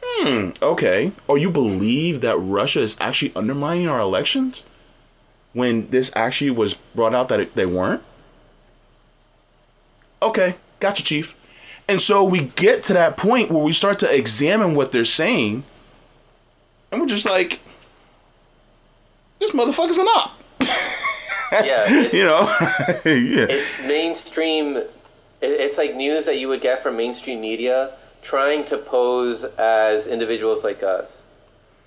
Hmm, 0.03 0.49
okay. 0.61 1.11
Or 1.27 1.39
you 1.39 1.49
believe 1.49 2.21
that 2.21 2.37
Russia 2.37 2.81
is 2.81 2.95
actually 2.99 3.33
undermining 3.35 3.87
our 3.87 3.99
elections? 3.99 4.63
When 5.53 5.89
this 5.89 6.11
actually 6.15 6.51
was 6.51 6.73
brought 6.95 7.13
out 7.13 7.29
that 7.29 7.39
it, 7.39 7.55
they 7.55 7.65
weren't? 7.65 8.01
Okay, 10.21 10.55
gotcha, 10.79 11.03
Chief. 11.03 11.35
And 11.87 12.01
so 12.01 12.23
we 12.23 12.41
get 12.41 12.83
to 12.83 12.93
that 12.93 13.17
point 13.17 13.51
where 13.51 13.63
we 13.63 13.73
start 13.73 13.99
to 13.99 14.15
examine 14.15 14.73
what 14.73 14.91
they're 14.91 15.05
saying, 15.05 15.63
and 16.91 17.01
we're 17.01 17.07
just 17.07 17.25
like, 17.25 17.59
this 19.39 19.51
motherfucker's 19.51 19.97
an 19.97 20.07
op. 20.07 20.31
Yeah, 21.51 21.87
you 22.11 22.23
know? 22.23 22.41
yeah. 23.05 23.45
It's 23.47 23.79
mainstream. 23.81 24.83
It's 25.41 25.77
like 25.77 25.95
news 25.95 26.25
that 26.25 26.37
you 26.37 26.47
would 26.47 26.61
get 26.61 26.81
from 26.81 26.97
mainstream 26.97 27.41
media 27.41 27.95
trying 28.23 28.65
to 28.65 28.77
pose 28.77 29.43
as 29.43 30.07
individuals 30.07 30.63
like 30.63 30.81
us. 30.81 31.11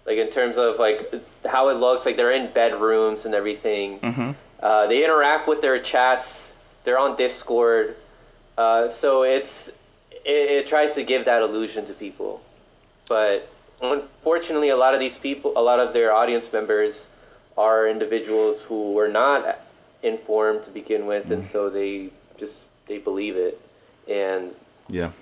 Like 0.06 0.18
in 0.18 0.30
terms 0.30 0.56
of 0.56 0.78
like 0.78 1.12
how 1.44 1.68
it 1.68 1.74
looks. 1.74 2.06
Like 2.06 2.16
they're 2.16 2.32
in 2.32 2.52
bedrooms 2.52 3.24
and 3.24 3.34
everything. 3.34 3.98
Mm-hmm. 4.00 4.30
Uh, 4.60 4.86
they 4.86 5.04
interact 5.04 5.48
with 5.48 5.60
their 5.60 5.82
chats. 5.82 6.52
They're 6.84 6.98
on 6.98 7.16
Discord. 7.16 7.96
Uh, 8.56 8.88
so 8.88 9.22
it's 9.22 9.68
it, 10.24 10.64
it 10.64 10.68
tries 10.68 10.94
to 10.94 11.04
give 11.04 11.24
that 11.26 11.42
illusion 11.42 11.86
to 11.86 11.94
people, 11.94 12.40
but 13.08 13.48
unfortunately, 13.82 14.70
a 14.70 14.76
lot 14.76 14.94
of 14.94 15.00
these 15.00 15.16
people, 15.18 15.52
a 15.56 15.60
lot 15.60 15.78
of 15.78 15.92
their 15.92 16.12
audience 16.12 16.46
members, 16.52 16.94
are 17.56 17.88
individuals 17.88 18.62
who 18.62 18.92
were 18.92 19.08
not 19.08 19.60
informed 20.02 20.64
to 20.64 20.70
begin 20.70 21.06
with, 21.06 21.30
and 21.30 21.48
so 21.50 21.68
they 21.68 22.10
just 22.38 22.54
they 22.86 22.98
believe 22.98 23.36
it, 23.36 23.60
and 24.08 24.54
Yeah. 24.88 25.12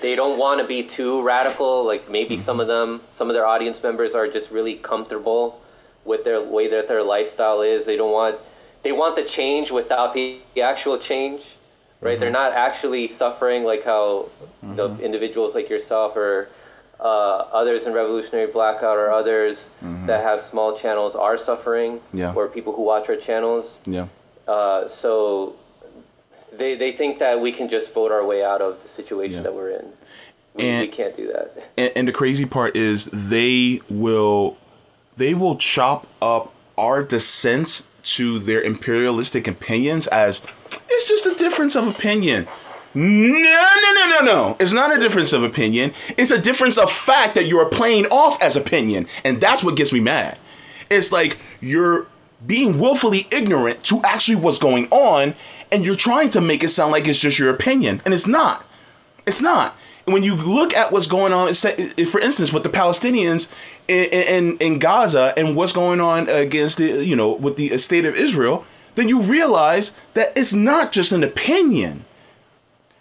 They 0.00 0.14
don't 0.16 0.38
want 0.38 0.60
to 0.60 0.66
be 0.66 0.82
too 0.82 1.22
radical. 1.22 1.84
Like 1.86 2.10
maybe 2.10 2.38
some 2.40 2.60
of 2.60 2.66
them, 2.66 3.02
some 3.16 3.28
of 3.28 3.34
their 3.34 3.46
audience 3.46 3.82
members 3.82 4.12
are 4.14 4.28
just 4.30 4.50
really 4.50 4.76
comfortable 4.76 5.60
with 6.04 6.24
their 6.24 6.42
way 6.42 6.68
that 6.70 6.88
their 6.88 7.02
lifestyle 7.02 7.62
is. 7.62 7.84
They 7.86 7.96
don't 7.96 8.12
want 8.12 8.38
they 8.82 8.92
want 8.92 9.16
the 9.16 9.24
change 9.24 9.70
without 9.70 10.12
the, 10.14 10.40
the 10.54 10.62
actual 10.62 10.98
change, 10.98 11.42
right? 12.00 12.18
They're 12.18 12.30
not 12.30 12.52
actually 12.52 13.08
suffering 13.16 13.62
like 13.64 13.84
how 13.84 14.28
the 14.62 14.96
individuals 15.00 15.54
like 15.54 15.68
yourself 15.70 16.16
or 16.16 16.48
uh, 16.98 17.04
others 17.04 17.86
in 17.86 17.92
Revolutionary 17.92 18.50
Blackout 18.50 18.96
or 18.96 19.10
others 19.12 19.58
that 20.06 20.22
have 20.24 20.40
small 20.42 20.76
channels 20.78 21.14
are 21.14 21.36
suffering, 21.38 22.00
Yeah. 22.12 22.32
or 22.34 22.48
people 22.48 22.72
who 22.72 22.82
watch 22.82 23.08
our 23.08 23.16
channels. 23.16 23.66
Yeah. 23.86 24.06
Uh, 24.48 24.88
so 24.88 25.54
they 26.58 26.76
they 26.76 26.92
think 26.92 27.18
that 27.20 27.40
we 27.40 27.52
can 27.52 27.68
just 27.68 27.92
vote 27.94 28.12
our 28.12 28.24
way 28.24 28.42
out 28.44 28.60
of 28.60 28.82
the 28.82 28.88
situation 28.88 29.36
Yeah. 29.38 29.42
that 29.44 29.54
we're 29.54 29.70
in. 29.70 29.86
We, 30.54 30.64
And- 30.68 30.88
we 30.90 30.94
can't 30.94 31.16
do 31.16 31.28
that. 31.28 31.70
and, 31.76 31.92
and 31.96 32.08
the 32.08 32.12
crazy 32.12 32.44
part 32.46 32.76
is 32.76 33.06
they 33.06 33.80
will 33.88 34.56
they 35.16 35.34
will 35.34 35.56
chop 35.56 36.06
up 36.20 36.52
our 36.78 37.02
dissent 37.02 37.82
to 38.02 38.38
their 38.40 38.60
imperialistic 38.62 39.46
opinions 39.48 40.06
as 40.08 40.42
it's 40.88 41.08
just 41.08 41.26
a 41.26 41.34
difference 41.34 41.76
of 41.76 41.86
opinion. 41.86 42.48
No, 42.94 43.06
no, 43.06 43.92
no, 43.94 44.10
no, 44.10 44.20
no. 44.24 44.56
It's 44.60 44.72
not 44.74 44.94
a 44.94 45.00
difference 45.00 45.32
of 45.32 45.44
opinion. 45.44 45.94
It's 46.18 46.30
a 46.30 46.38
difference 46.38 46.76
of 46.76 46.92
fact 46.92 47.36
that 47.36 47.46
you're 47.46 47.68
playing 47.70 48.06
off 48.06 48.42
as 48.42 48.56
opinion. 48.56 49.06
And 49.24 49.40
that's 49.40 49.64
what 49.64 49.76
gets 49.76 49.92
me 49.94 50.00
mad. 50.00 50.36
It's 50.90 51.10
like 51.12 51.38
you're 51.62 52.06
being 52.46 52.78
willfully 52.78 53.26
ignorant 53.30 53.84
to 53.84 54.00
actually 54.02 54.36
what's 54.36 54.58
going 54.58 54.88
on, 54.90 55.34
and 55.70 55.84
you're 55.84 55.94
trying 55.94 56.30
to 56.30 56.40
make 56.40 56.64
it 56.64 56.68
sound 56.68 56.92
like 56.92 57.06
it's 57.06 57.18
just 57.18 57.38
your 57.38 57.50
opinion. 57.50 58.02
And 58.04 58.12
it's 58.12 58.26
not. 58.26 58.64
It's 59.26 59.40
not. 59.40 59.74
When 60.04 60.24
you 60.24 60.34
look 60.34 60.74
at 60.74 60.90
what's 60.90 61.06
going 61.06 61.32
on, 61.32 61.52
for 61.54 62.20
instance, 62.20 62.52
with 62.52 62.64
the 62.64 62.68
Palestinians 62.68 63.48
in, 63.86 64.04
in, 64.04 64.58
in 64.58 64.78
Gaza 64.80 65.32
and 65.36 65.54
what's 65.54 65.72
going 65.72 66.00
on 66.00 66.28
against 66.28 66.78
the, 66.78 67.04
you 67.04 67.14
know, 67.14 67.32
with 67.32 67.56
the 67.56 67.78
state 67.78 68.04
of 68.04 68.16
Israel, 68.16 68.64
then 68.96 69.08
you 69.08 69.22
realize 69.22 69.92
that 70.14 70.36
it's 70.36 70.52
not 70.52 70.90
just 70.90 71.12
an 71.12 71.22
opinion. 71.22 72.04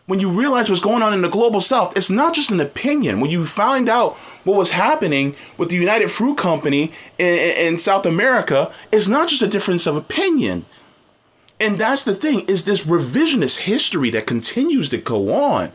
When 0.08 0.20
you 0.20 0.32
realize 0.32 0.70
what's 0.70 0.82
going 0.82 1.04
on 1.04 1.14
in 1.14 1.22
the 1.22 1.30
global 1.30 1.62
south, 1.62 1.96
it's 1.96 2.10
not 2.10 2.34
just 2.34 2.52
an 2.52 2.60
opinion. 2.60 3.20
When 3.20 3.30
you 3.30 3.46
find 3.46 3.88
out 3.88 4.18
what 4.44 4.58
was 4.58 4.72
happening 4.72 5.36
with 5.58 5.70
the 5.70 5.76
United 5.76 6.10
Fruit 6.10 6.38
Company 6.38 6.92
in, 7.18 7.36
in, 7.36 7.78
South 7.78 8.06
America, 8.06 8.74
it's 8.92 9.08
not 9.08 9.30
just 9.30 9.44
a 9.44 9.48
difference 9.48 9.88
of 9.88 9.96
opinion. 9.96 10.66
And 11.60 11.78
that's 11.78 12.04
the 12.04 12.16
thing, 12.16 12.42
is 12.48 12.66
this 12.66 12.84
revisionist 12.86 13.58
history 13.58 14.12
that 14.12 14.26
continues 14.26 14.90
to 14.90 14.98
go 14.98 15.34
on 15.34 15.72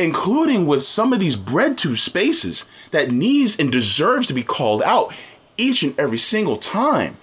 including 0.00 0.66
with 0.66 0.82
some 0.82 1.12
of 1.12 1.20
these 1.20 1.36
BreadTube 1.36 1.98
spaces 1.98 2.64
that 2.90 3.10
needs 3.10 3.58
and 3.58 3.70
deserves 3.70 4.28
to 4.28 4.34
be 4.34 4.42
called 4.42 4.82
out 4.82 5.12
each 5.58 5.82
and 5.82 5.98
every 6.00 6.16
single 6.16 6.56
time 6.56 7.16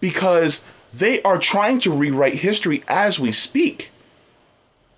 because 0.00 0.64
they 0.92 1.22
are 1.22 1.38
trying 1.38 1.78
to 1.80 1.92
rewrite 1.92 2.34
history 2.34 2.82
as 2.88 3.20
we 3.20 3.30
speak. 3.30 3.90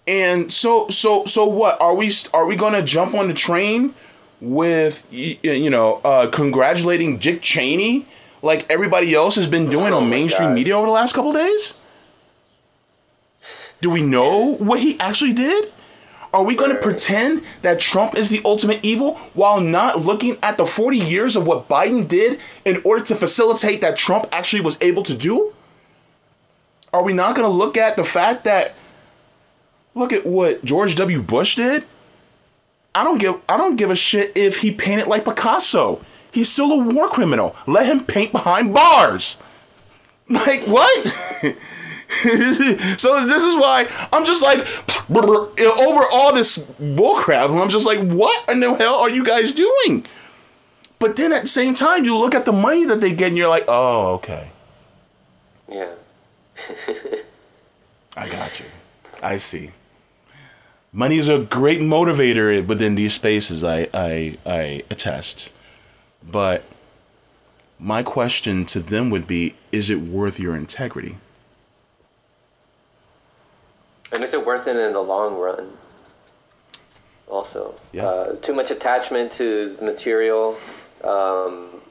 And 0.07 0.53
so 0.53 0.89
so 0.89 1.25
so 1.25 1.47
what 1.47 1.81
are 1.81 1.95
we 1.95 2.13
are 2.33 2.47
we 2.47 2.57
going 2.57 2.75
to 2.75 2.83
jump 2.83 3.15
on 3.15 3.29
the 3.29 3.35
train 3.35 3.95
with 4.41 5.05
you 5.11 5.71
know 5.71 6.01
uh, 6.05 6.31
congratulating 6.31 7.19
Dick 7.19 7.43
Cheney 7.43 8.07
like 8.43 8.67
everybody 8.71 9.15
else 9.15 9.35
has 9.37 9.47
been 9.47 9.69
doing 9.71 9.93
Oh 9.93 9.99
on 9.99 10.09
mainstream 10.11 10.51
God. 10.51 10.55
media 10.55 10.77
over 10.77 10.87
the 10.87 10.93
last 10.93 11.15
couple 11.15 11.33
days? 11.33 11.75
Do 13.81 13.91
we 13.91 14.03
know 14.03 14.55
what 14.55 14.79
he 14.81 14.99
actually 15.01 15.33
did? 15.33 15.73
Are 16.33 16.45
we 16.45 16.55
going 16.55 16.71
to 16.71 16.77
pretend 16.77 17.43
that 17.63 17.81
Trump 17.81 18.15
is 18.15 18.31
the 18.31 18.43
ultimate 18.45 18.85
evil 18.85 19.15
while 19.35 19.61
not 19.61 20.01
looking 20.01 20.37
at 20.43 20.57
the 20.57 20.67
40 20.67 20.99
years 20.99 21.37
of 21.37 21.47
what 21.47 21.69
Biden 21.69 22.07
did 22.07 22.41
in 22.65 22.83
order 22.85 23.05
to 23.07 23.15
facilitate 23.17 23.81
that 23.81 23.97
Trump 23.97 24.29
actually 24.33 24.63
was 24.63 24.77
able 24.81 25.03
to 25.05 25.15
do? 25.15 25.55
Are 26.93 27.03
we 27.03 27.13
not 27.13 27.37
going 27.37 27.49
to 27.49 27.53
look 27.55 27.77
at 27.77 27.97
the 27.97 28.05
fact 28.05 28.45
that 28.45 28.75
look 29.97 30.13
at 30.13 30.25
what 30.25 30.65
George 30.65 30.95
W. 30.95 31.21
Bush 31.21 31.57
did? 31.57 31.85
I 32.95 33.03
don't 33.03 33.19
give 33.19 33.41
I 33.49 33.57
don't 33.57 33.77
give 33.77 33.91
a 33.91 33.97
shit 33.97 34.39
if 34.39 34.59
he 34.59 34.71
painted 34.71 35.09
like 35.09 35.25
Picasso. 35.25 36.01
He's 36.31 36.49
still 36.49 36.73
a 36.73 36.85
war 36.85 37.09
criminal. 37.09 37.57
Let 37.67 37.87
him 37.87 38.05
paint 38.05 38.31
behind 38.31 38.73
bars. 38.73 39.37
Like 40.29 40.65
what? 40.65 41.07
so 42.09 43.27
this 43.27 43.43
is 43.43 43.57
why 43.57 43.89
I'm 44.13 44.25
just 44.25 44.43
like 44.43 44.61
over 45.11 46.03
all 46.13 46.35
this 46.35 46.59
bullcrap. 46.59 47.51
and 47.51 47.61
I'm 47.61 47.69
just 47.69 47.87
like, 47.87 48.01
what 48.01 48.49
in 48.49 48.61
the 48.61 48.75
hell 48.75 48.97
are 48.97 49.11
you 49.11 49.25
guys 49.25 49.53
doing? 49.53 50.05
But 50.99 51.17
then 51.17 51.33
at 51.33 51.43
the 51.43 51.49
same 51.49 51.75
time, 51.75 52.05
you 52.05 52.17
look 52.17 52.35
at 52.35 52.45
the 52.45 52.53
money 52.53 52.87
that 52.87 53.01
they 53.01 53.13
get, 53.13 53.29
and 53.29 53.37
you're 53.37 53.49
like, 53.49 53.65
oh, 53.69 54.15
okay, 54.15 54.49
Yeah. 55.69 55.93
I 58.17 58.29
got 58.31 58.59
you. 58.59 58.67
I 59.23 59.37
see. 59.37 59.71
Money 60.97 61.19
is 61.19 61.29
a 61.29 61.41
great 61.41 61.81
motivator 61.83 62.67
within 62.67 62.95
these 62.95 63.13
spaces. 63.13 63.63
I 63.63 63.87
I 63.93 64.39
I 64.47 64.83
attest. 64.89 65.51
But 66.23 66.65
my 67.79 68.03
question 68.03 68.65
to 68.73 68.81
them 68.81 69.11
would 69.11 69.27
be: 69.27 69.55
Is 69.73 69.91
it 69.91 70.01
worth 70.01 70.41
your 70.41 70.57
integrity? 70.57 71.17
and 74.13 74.25
is 74.25 74.33
it 74.33 74.47
worth 74.47 74.67
it 74.67 74.77
in 74.77 74.95
the 74.95 75.03
long 75.03 75.35
run? 75.35 75.77
Also, 77.29 77.75
Yeah. 77.93 78.07
uh, 78.09 78.37
too 78.37 78.55
much 78.55 78.71
attachment 78.71 79.33
to 79.33 79.77
material, 79.83 80.57
um, 81.05 81.83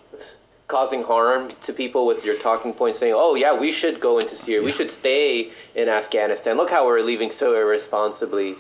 causing 0.67 1.03
harm 1.03 1.49
to 1.65 1.73
people 1.73 2.07
with 2.07 2.25
your 2.25 2.37
talking 2.37 2.73
points, 2.73 2.97
saying, 2.97 3.13
"Oh 3.15 3.35
yeah, 3.35 3.53
we 3.53 3.71
should 3.71 3.99
go 3.99 4.17
into 4.17 4.35
Syria. 4.37 4.63
We 4.63 4.71
should 4.71 4.89
stay 4.89 5.51
in 5.75 5.89
Afghanistan. 5.89 6.57
Look 6.57 6.71
how 6.71 6.87
we're 6.87 7.01
leaving 7.01 7.31
so 7.31 7.53
irresponsibly." 7.53 8.55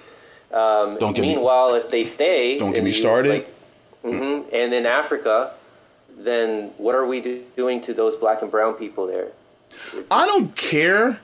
Um, 0.51 0.97
Don't 0.99 1.13
get 1.13 1.21
me- 1.21 1.35
meanwhile, 1.35 1.75
if 1.75 1.89
they 1.89 2.05
stay, 2.05 2.59
Don't 2.59 2.73
get 2.73 2.83
me 2.83 2.91
started. 2.91 3.29
Like, 3.29 3.53
hmm 4.03 4.41
And 4.53 4.73
in 4.73 4.85
Africa, 4.85 5.51
then 6.17 6.71
what 6.77 6.95
are 6.95 7.05
we 7.05 7.21
do- 7.21 7.43
doing 7.57 7.81
to 7.83 7.93
those 7.93 8.15
black 8.15 8.41
and 8.41 8.51
brown 8.51 8.73
people 8.75 9.07
there? 9.07 9.27
I 10.11 10.25
don't 10.25 10.55
care 10.55 11.19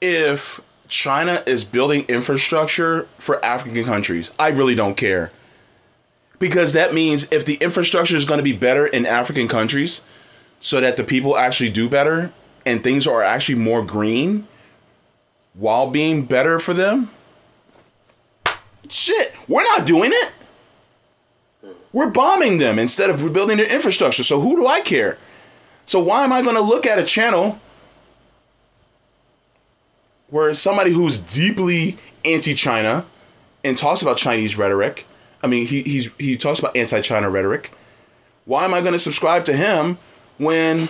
if 0.00 0.60
China 0.88 1.42
is 1.46 1.64
building 1.64 2.04
infrastructure 2.08 3.08
for 3.18 3.44
African 3.44 3.84
countries. 3.84 4.30
I 4.38 4.48
really 4.48 4.74
don't 4.74 4.96
care. 4.96 5.32
Because 6.38 6.74
that 6.74 6.92
means 6.92 7.32
if 7.32 7.46
the 7.46 7.54
infrastructure 7.54 8.16
is 8.16 8.26
going 8.26 8.38
to 8.38 8.44
be 8.44 8.52
better 8.52 8.86
in 8.86 9.06
African 9.06 9.48
countries 9.48 10.02
so 10.60 10.80
that 10.80 10.96
the 10.96 11.04
people 11.04 11.36
actually 11.36 11.70
do 11.70 11.88
better 11.88 12.30
and 12.66 12.84
things 12.84 13.06
are 13.06 13.22
actually 13.22 13.56
more 13.56 13.82
green 13.82 14.46
while 15.54 15.90
being 15.90 16.24
better 16.24 16.58
for 16.58 16.74
them, 16.74 17.10
shit, 18.90 19.34
we're 19.48 19.62
not 19.62 19.86
doing 19.86 20.10
it. 20.12 20.32
We're 21.92 22.10
bombing 22.10 22.58
them 22.58 22.78
instead 22.78 23.10
of 23.10 23.24
rebuilding 23.24 23.56
their 23.56 23.66
infrastructure. 23.66 24.22
So 24.22 24.40
who 24.40 24.56
do 24.56 24.66
I 24.66 24.80
care? 24.80 25.18
So 25.86 26.00
why 26.00 26.24
am 26.24 26.32
I 26.32 26.42
going 26.42 26.56
to 26.56 26.62
look 26.62 26.84
at 26.84 26.98
a 26.98 27.04
channel 27.04 27.58
where 30.28 30.52
somebody 30.54 30.90
who's 30.90 31.20
deeply 31.20 31.96
anti-China 32.24 33.06
and 33.64 33.78
talks 33.78 34.02
about 34.02 34.16
Chinese 34.16 34.56
rhetoric, 34.56 35.06
I 35.42 35.46
mean, 35.46 35.66
he 35.66 35.82
he's, 35.82 36.10
he 36.18 36.36
talks 36.36 36.58
about 36.58 36.76
anti-China 36.76 37.30
rhetoric. 37.30 37.70
Why 38.44 38.64
am 38.64 38.74
I 38.74 38.80
going 38.80 38.92
to 38.92 38.98
subscribe 38.98 39.46
to 39.46 39.56
him 39.56 39.98
when 40.38 40.88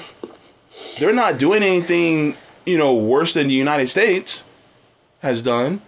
they're 0.98 1.12
not 1.12 1.38
doing 1.38 1.62
anything, 1.62 2.36
you 2.64 2.78
know, 2.78 2.96
worse 2.96 3.34
than 3.34 3.48
the 3.48 3.54
United 3.54 3.88
States 3.88 4.44
has 5.20 5.42
done? 5.42 5.80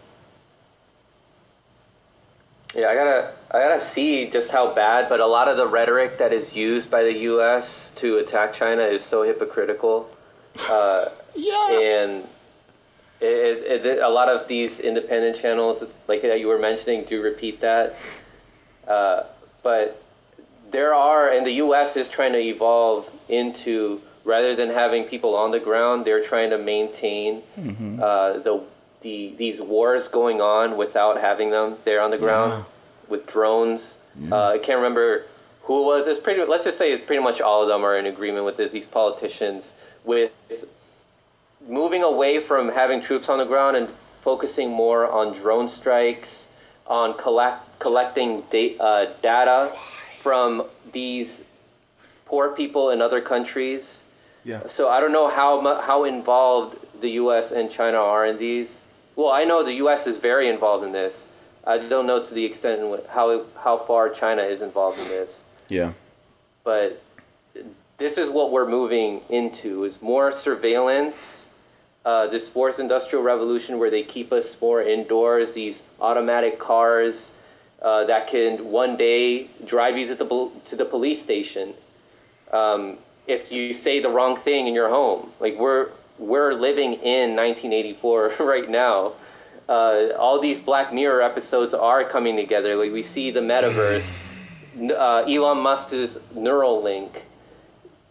Yeah, 2.79 2.89
I 2.91 2.95
gotta, 2.95 3.33
I 3.51 3.59
gotta 3.59 3.85
see 3.93 4.31
just 4.31 4.51
how 4.51 4.73
bad. 4.75 5.09
But 5.09 5.19
a 5.21 5.27
lot 5.27 5.49
of 5.49 5.57
the 5.57 5.67
rhetoric 5.67 6.19
that 6.19 6.33
is 6.33 6.53
used 6.53 6.91
by 6.91 7.03
the 7.03 7.13
U.S. 7.33 7.93
to 7.97 8.19
attack 8.19 8.53
China 8.53 8.85
is 8.85 9.03
so 9.05 9.23
hypocritical, 9.25 10.09
uh, 10.71 11.09
Yeah. 11.35 11.81
and 11.81 12.25
it, 13.21 13.27
it, 13.83 13.87
it, 13.87 13.99
a 13.99 14.09
lot 14.09 14.29
of 14.29 14.47
these 14.47 14.79
independent 14.79 15.41
channels, 15.41 15.83
like 16.07 16.23
that 16.23 16.39
you 16.39 16.47
were 16.47 16.59
mentioning, 16.59 17.05
do 17.05 17.21
repeat 17.21 17.61
that. 17.63 17.97
Uh, 18.87 19.25
but 19.65 20.01
there 20.71 20.95
are, 20.95 21.31
and 21.33 21.45
the 21.45 21.55
U.S. 21.67 21.97
is 21.97 22.09
trying 22.09 22.33
to 22.33 22.39
evolve 22.41 23.07
into 23.29 24.01
rather 24.25 24.55
than 24.55 24.69
having 24.71 25.05
people 25.05 25.35
on 25.35 25.51
the 25.51 25.59
ground, 25.59 26.05
they're 26.05 26.25
trying 26.25 26.51
to 26.51 26.59
maintain 26.59 27.43
Mm-hmm. 27.59 28.01
uh, 28.01 28.39
the 28.39 28.63
the 29.03 29.35
these 29.37 29.61
wars 29.61 30.09
going 30.09 30.41
on 30.41 30.77
without 30.77 31.21
having 31.21 31.51
them 31.51 31.77
there 31.85 32.01
on 32.01 32.11
the 32.11 32.19
ground 32.19 32.65
with 33.09 33.27
drones. 33.27 33.97
Yeah. 34.19 34.35
Uh, 34.35 34.49
I 34.51 34.59
can't 34.59 34.79
remember 34.79 35.25
who 35.63 35.83
it 35.83 35.85
was. 35.85 36.07
It's 36.07 36.21
pretty. 36.21 36.43
Let's 36.45 36.65
just 36.65 36.79
say 36.79 36.93
it's 36.93 37.05
pretty 37.07 37.23
much 37.23 37.41
all 37.41 37.63
of 37.63 37.69
them 37.69 37.85
are 37.85 37.99
in 37.99 38.07
agreement 38.07 38.45
with 38.45 38.57
this. 38.57 38.71
These 38.73 38.87
politicians 38.87 39.73
with 40.05 40.33
moving 41.69 42.03
away 42.03 42.45
from 42.47 42.69
having 42.69 43.03
troops 43.03 43.29
on 43.29 43.39
the 43.39 43.45
ground 43.45 43.77
and 43.77 43.89
focusing 44.23 44.71
more 44.71 45.11
on 45.11 45.37
drone 45.37 45.69
strikes, 45.69 46.47
on 46.87 47.17
collect 47.19 47.79
collecting 47.79 48.43
da- 48.51 48.77
uh, 48.79 49.13
data 49.23 49.77
from 50.23 50.67
these 50.93 51.43
poor 52.27 52.51
people 52.51 52.91
in 52.91 53.01
other 53.01 53.21
countries. 53.21 54.01
Yeah. 54.45 54.67
So 54.69 54.89
I 54.89 55.01
don't 55.01 55.13
know 55.13 55.29
how 55.29 55.81
how 55.83 56.05
involved 56.05 56.77
the 57.01 57.11
U.S. 57.23 57.51
and 57.51 57.71
China 57.71 57.99
are 57.99 58.27
in 58.27 58.39
these. 58.39 58.69
Well, 59.19 59.33
I 59.33 59.43
know 59.43 59.65
the 59.65 59.75
U.S. 59.85 60.07
is 60.07 60.19
very 60.19 60.49
involved 60.49 60.85
in 60.85 60.93
this. 60.93 61.13
I 61.67 61.79
don't 61.79 62.07
know 62.07 62.25
to 62.25 62.33
the 62.33 62.45
extent 62.45 62.81
how 63.09 63.47
how 63.57 63.85
far 63.85 64.11
China 64.11 64.43
is 64.45 64.63
involved 64.63 65.01
in 65.01 65.09
this, 65.09 65.43
Yeah. 65.69 65.93
but 66.63 67.03
this 67.99 68.17
is 68.17 68.31
what 68.31 68.53
we're 68.53 68.71
moving 68.71 69.23
into: 69.29 69.83
is 69.83 70.01
more 70.01 70.31
surveillance. 70.31 71.17
Uh, 72.05 72.29
this 72.29 72.49
fourth 72.51 72.79
industrial 72.79 73.25
revolution, 73.25 73.81
where 73.81 73.91
they 73.91 74.05
keep 74.05 74.33
us 74.33 74.57
more 74.61 74.81
indoors. 74.83 75.53
These 75.53 75.83
automatic 76.01 76.61
cars 76.61 77.17
uh, 77.83 78.05
that 78.05 78.29
can 78.29 78.71
one 78.71 78.97
day 78.97 79.51
drive 79.67 79.97
you 79.99 80.07
to 80.07 80.15
the 80.15 80.51
to 80.71 80.77
the 80.77 80.85
police 80.85 81.21
station 81.21 81.75
um, 82.53 82.99
if 83.27 83.51
you 83.51 83.73
say 83.73 84.01
the 84.01 84.11
wrong 84.11 84.41
thing 84.43 84.69
in 84.69 84.75
your 84.75 84.91
home. 84.91 85.33
Like 85.41 85.59
we're 85.59 85.91
we're 86.19 86.55
living 86.55 86.95
in 86.95 87.37
1984 87.37 88.35
right 88.41 88.69
now. 88.69 89.15
Uh, 89.69 90.15
all 90.19 90.41
these 90.41 90.59
Black 90.61 90.93
Mirror 90.95 91.23
episodes 91.23 91.75
are 91.75 92.09
coming 92.09 92.37
together. 92.37 92.75
Like 92.77 92.93
we 92.93 93.03
see 93.03 93.31
the 93.31 93.41
metaverse, 93.41 94.09
uh, 94.91 95.25
Elon 95.29 95.59
Musk's 95.59 96.17
Neuralink. 96.35 97.21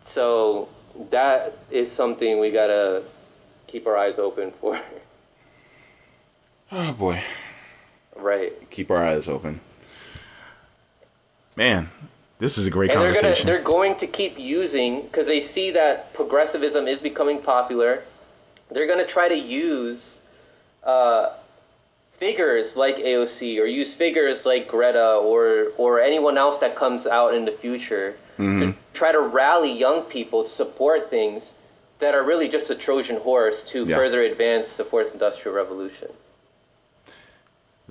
So 0.05 0.69
that 1.09 1.57
is 1.71 1.91
something 1.91 2.39
we 2.39 2.51
gotta 2.51 3.03
keep 3.65 3.87
our 3.87 3.97
eyes 3.97 4.19
open 4.19 4.53
for. 4.61 4.79
Oh 6.71 6.93
boy. 6.93 7.21
right. 8.15 8.69
Keep 8.69 8.91
our 8.91 9.05
eyes 9.05 9.27
open. 9.27 9.61
Man, 11.55 11.89
this 12.39 12.57
is 12.57 12.67
a 12.67 12.69
great 12.69 12.91
and 12.91 13.01
they're 13.01 13.07
gonna 13.13 13.21
conversation. 13.21 13.47
they're 13.47 13.61
going 13.63 13.95
to 13.97 14.07
keep 14.07 14.37
using 14.37 15.01
because 15.03 15.27
they 15.27 15.41
see 15.41 15.71
that 15.71 16.13
progressivism 16.13 16.87
is 16.87 16.99
becoming 16.99 17.41
popular. 17.41 18.03
They're 18.69 18.87
gonna 18.87 19.07
try 19.07 19.27
to 19.29 19.35
use 19.37 20.17
uh, 20.83 21.33
figures 22.17 22.75
like 22.75 22.97
AOC 22.97 23.59
or 23.59 23.65
use 23.65 23.93
figures 23.93 24.45
like 24.45 24.67
Greta 24.67 25.15
or 25.15 25.67
or 25.77 25.99
anyone 26.01 26.37
else 26.37 26.59
that 26.59 26.75
comes 26.75 27.05
out 27.07 27.33
in 27.33 27.45
the 27.45 27.51
future 27.51 28.15
Mhm. 28.37 28.59
to 28.59 28.75
try 28.93 29.11
to 29.11 29.19
rally 29.19 29.71
young 29.71 30.03
people 30.03 30.43
to 30.43 30.49
support 30.55 31.09
things 31.09 31.53
that 31.99 32.13
are 32.13 32.23
really 32.23 32.47
just 32.47 32.69
a 32.69 32.75
Trojan 32.75 33.17
horse 33.17 33.63
to 33.71 33.83
Yeah. 33.85 33.95
further 33.97 34.21
advance 34.21 34.77
the 34.77 34.85
fourth 34.85 35.11
industrial 35.13 35.55
revolution. 35.55 36.09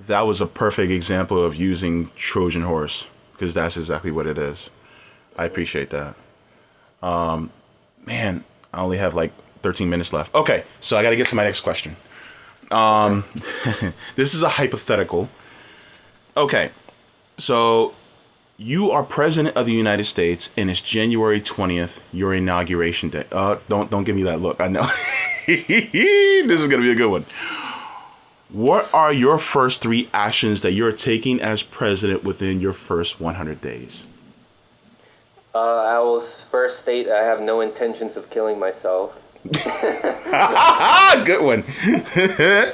that 0.07 0.21
was 0.27 0.41
a 0.41 0.45
perfect 0.45 0.91
example 0.91 1.43
of 1.43 1.55
using 1.55 2.09
Trojan 2.15 2.61
horse 2.61 3.07
because 3.37 3.53
that's 3.53 3.77
exactly 3.77 4.11
what 4.11 4.25
it 4.25 4.37
is. 4.37 4.69
I 5.37 5.45
appreciate 5.45 5.91
that. 5.91 6.15
Um, 7.03 7.51
man, 8.05 8.43
I 8.73 8.81
only 8.81 8.97
have 8.97 9.13
like 9.13 9.31
13 9.61 9.89
minutes 9.89 10.11
left. 10.11 10.33
Okay, 10.33 10.63
so 10.81 10.97
I 10.97 11.03
got 11.03 11.11
to 11.11 11.15
get 11.15 11.27
to 11.29 11.35
my 11.35 11.43
next 11.43 11.61
question. 11.61 11.95
Um, 12.71 13.23
this 14.15 14.33
is 14.33 14.41
a 14.41 14.49
hypothetical. 14.49 15.29
Okay, 16.35 16.71
so 17.37 17.93
you 18.57 18.91
are 18.91 19.03
president 19.03 19.55
of 19.55 19.65
the 19.65 19.71
United 19.71 20.05
States, 20.05 20.51
and 20.57 20.69
it's 20.69 20.81
January 20.81 21.41
20th, 21.41 21.99
your 22.11 22.33
inauguration 22.33 23.09
day. 23.09 23.25
Uh, 23.31 23.57
don't 23.69 23.89
don't 23.91 24.03
give 24.03 24.15
me 24.15 24.23
that 24.23 24.41
look. 24.41 24.59
I 24.59 24.67
know 24.67 24.89
this 25.47 25.69
is 25.69 26.67
gonna 26.67 26.81
be 26.81 26.91
a 26.91 26.95
good 26.95 27.09
one. 27.09 27.25
What 28.49 28.93
are 28.93 29.11
your 29.11 29.37
first 29.37 29.81
three 29.81 30.09
actions 30.13 30.61
that 30.61 30.71
you're 30.71 30.93
taking 30.93 31.41
as 31.41 31.63
president 31.63 32.23
within 32.23 32.61
your 32.61 32.73
first 32.73 33.19
100 33.19 33.61
days? 33.61 34.03
Uh, 35.53 35.59
I 35.59 35.99
will 35.99 36.21
first 36.51 36.79
state 36.79 37.09
I 37.09 37.23
have 37.23 37.41
no 37.41 37.61
intentions 37.61 38.15
of 38.15 38.29
killing 38.29 38.59
myself. 38.59 39.13
Good 39.51 41.43
one. 41.43 41.63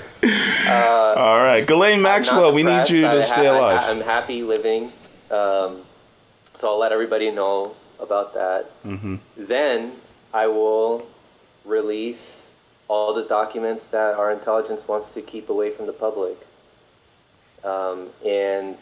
All 0.68 1.38
right, 1.42 1.64
Ghislaine 1.66 2.02
Maxwell, 2.02 2.54
we 2.54 2.64
need 2.64 2.90
you 2.90 3.02
to 3.02 3.08
ha- 3.22 3.24
stay 3.24 3.48
I- 3.48 3.56
alive. 3.58 3.82
I'm 3.90 4.02
happy 4.02 4.44
living, 4.44 4.92
um, 5.32 5.84
so 6.56 6.68
I'll 6.68 6.80
let 6.80 6.92
everybody 6.92 7.32
know 7.32 7.76
about 8.00 8.34
that. 8.34 8.66
hmm 8.84 9.16
Then 9.38 9.94
I 10.34 10.48
will 10.48 11.06
release 11.66 12.43
all 12.94 13.12
the 13.22 13.28
documents 13.40 13.84
that 13.88 14.14
our 14.22 14.32
intelligence 14.32 14.82
wants 14.88 15.08
to 15.16 15.22
keep 15.32 15.50
away 15.50 15.70
from 15.76 15.86
the 15.88 15.98
public, 16.06 16.38
um, 17.64 18.00
and 18.24 18.78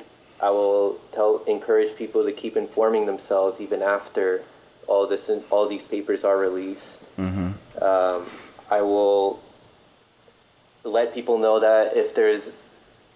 I 0.48 0.50
will 0.50 1.00
tell 1.14 1.32
encourage 1.56 1.96
people 1.96 2.22
to 2.30 2.34
keep 2.34 2.58
informing 2.58 3.06
themselves 3.06 3.62
even 3.66 3.82
after 3.82 4.26
all 4.88 5.08
this 5.08 5.30
all 5.50 5.66
these 5.76 5.86
papers 5.96 6.22
are 6.30 6.38
released. 6.38 7.02
hmm 7.16 7.52
Um, 7.90 8.20
I 8.78 8.82
will 8.92 9.40
let 10.84 11.14
people 11.18 11.38
know 11.46 11.56
that 11.68 11.96
if 12.04 12.08
there's, 12.18 12.44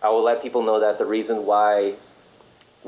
I 0.01 0.09
will 0.13 0.25
let 0.31 0.37
people 0.45 0.61
know 0.69 0.79
that 0.85 0.95
the 1.03 1.09
reason 1.17 1.45
why 1.51 1.95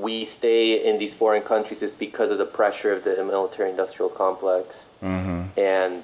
we 0.05 0.16
stay 0.39 0.62
in 0.88 0.97
these 1.03 1.14
foreign 1.22 1.45
countries 1.53 1.82
is 1.88 1.93
because 2.08 2.30
of 2.32 2.38
the 2.38 2.49
pressure 2.60 2.91
of 2.95 2.99
the 3.03 3.14
military-industrial 3.36 4.12
complex, 4.24 4.68
hmm 5.01 5.39
and 5.58 5.99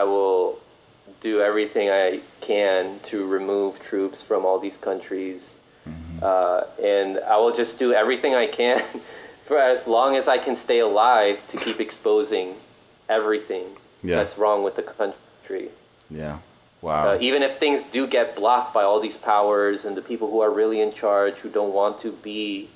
I 0.00 0.02
will 0.12 0.58
do 1.20 1.40
everything 1.40 1.88
I 1.90 2.20
can 2.40 3.00
to 3.10 3.26
remove 3.26 3.80
troops 3.80 4.22
from 4.22 4.44
all 4.44 4.58
these 4.60 4.76
countries, 4.76 5.54
uh, 6.22 6.62
and 6.82 7.18
I 7.20 7.36
will 7.38 7.54
just 7.54 7.78
do 7.78 7.92
everything 7.92 8.34
I 8.34 8.46
can 8.46 8.84
for 9.46 9.58
as 9.58 9.86
long 9.86 10.16
as 10.16 10.28
I 10.28 10.38
can 10.38 10.56
stay 10.56 10.80
alive 10.80 11.38
to 11.50 11.56
keep 11.56 11.80
exposing 11.80 12.56
everything 13.08 13.76
Yeah. 14.02 14.16
that's 14.16 14.36
wrong 14.36 14.62
with 14.62 14.76
the 14.76 14.82
country. 14.82 15.70
Yeah. 16.10 16.38
Wow. 16.80 17.14
Uh, 17.14 17.18
even 17.20 17.42
if 17.42 17.58
things 17.58 17.80
do 17.92 18.06
get 18.06 18.36
blocked 18.36 18.72
by 18.72 18.84
all 18.84 19.00
these 19.00 19.16
powers 19.16 19.84
and 19.84 19.96
the 19.96 20.02
people 20.02 20.30
who 20.30 20.40
are 20.40 20.50
really 20.50 20.80
in 20.80 20.92
charge 20.92 21.34
who 21.36 21.48
don't 21.50 21.72
want 21.72 22.00
to 22.02 22.12
be 22.12 22.68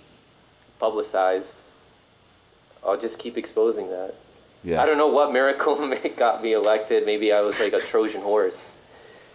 publicized, 0.81 1.55
I'll 2.85 3.01
just 3.01 3.19
keep 3.19 3.37
exposing 3.37 3.89
that. 3.91 4.15
Yeah. 4.65 4.83
I 4.83 4.87
don't 4.87 4.99
know 4.99 5.09
what 5.09 5.33
miracle 5.33 5.77
got 6.17 6.43
me 6.43 6.53
elected. 6.53 7.07
Maybe 7.07 7.33
I 7.33 7.41
was 7.41 7.59
like 7.59 7.73
a 7.73 7.81
Trojan 7.81 8.21
horse, 8.23 8.73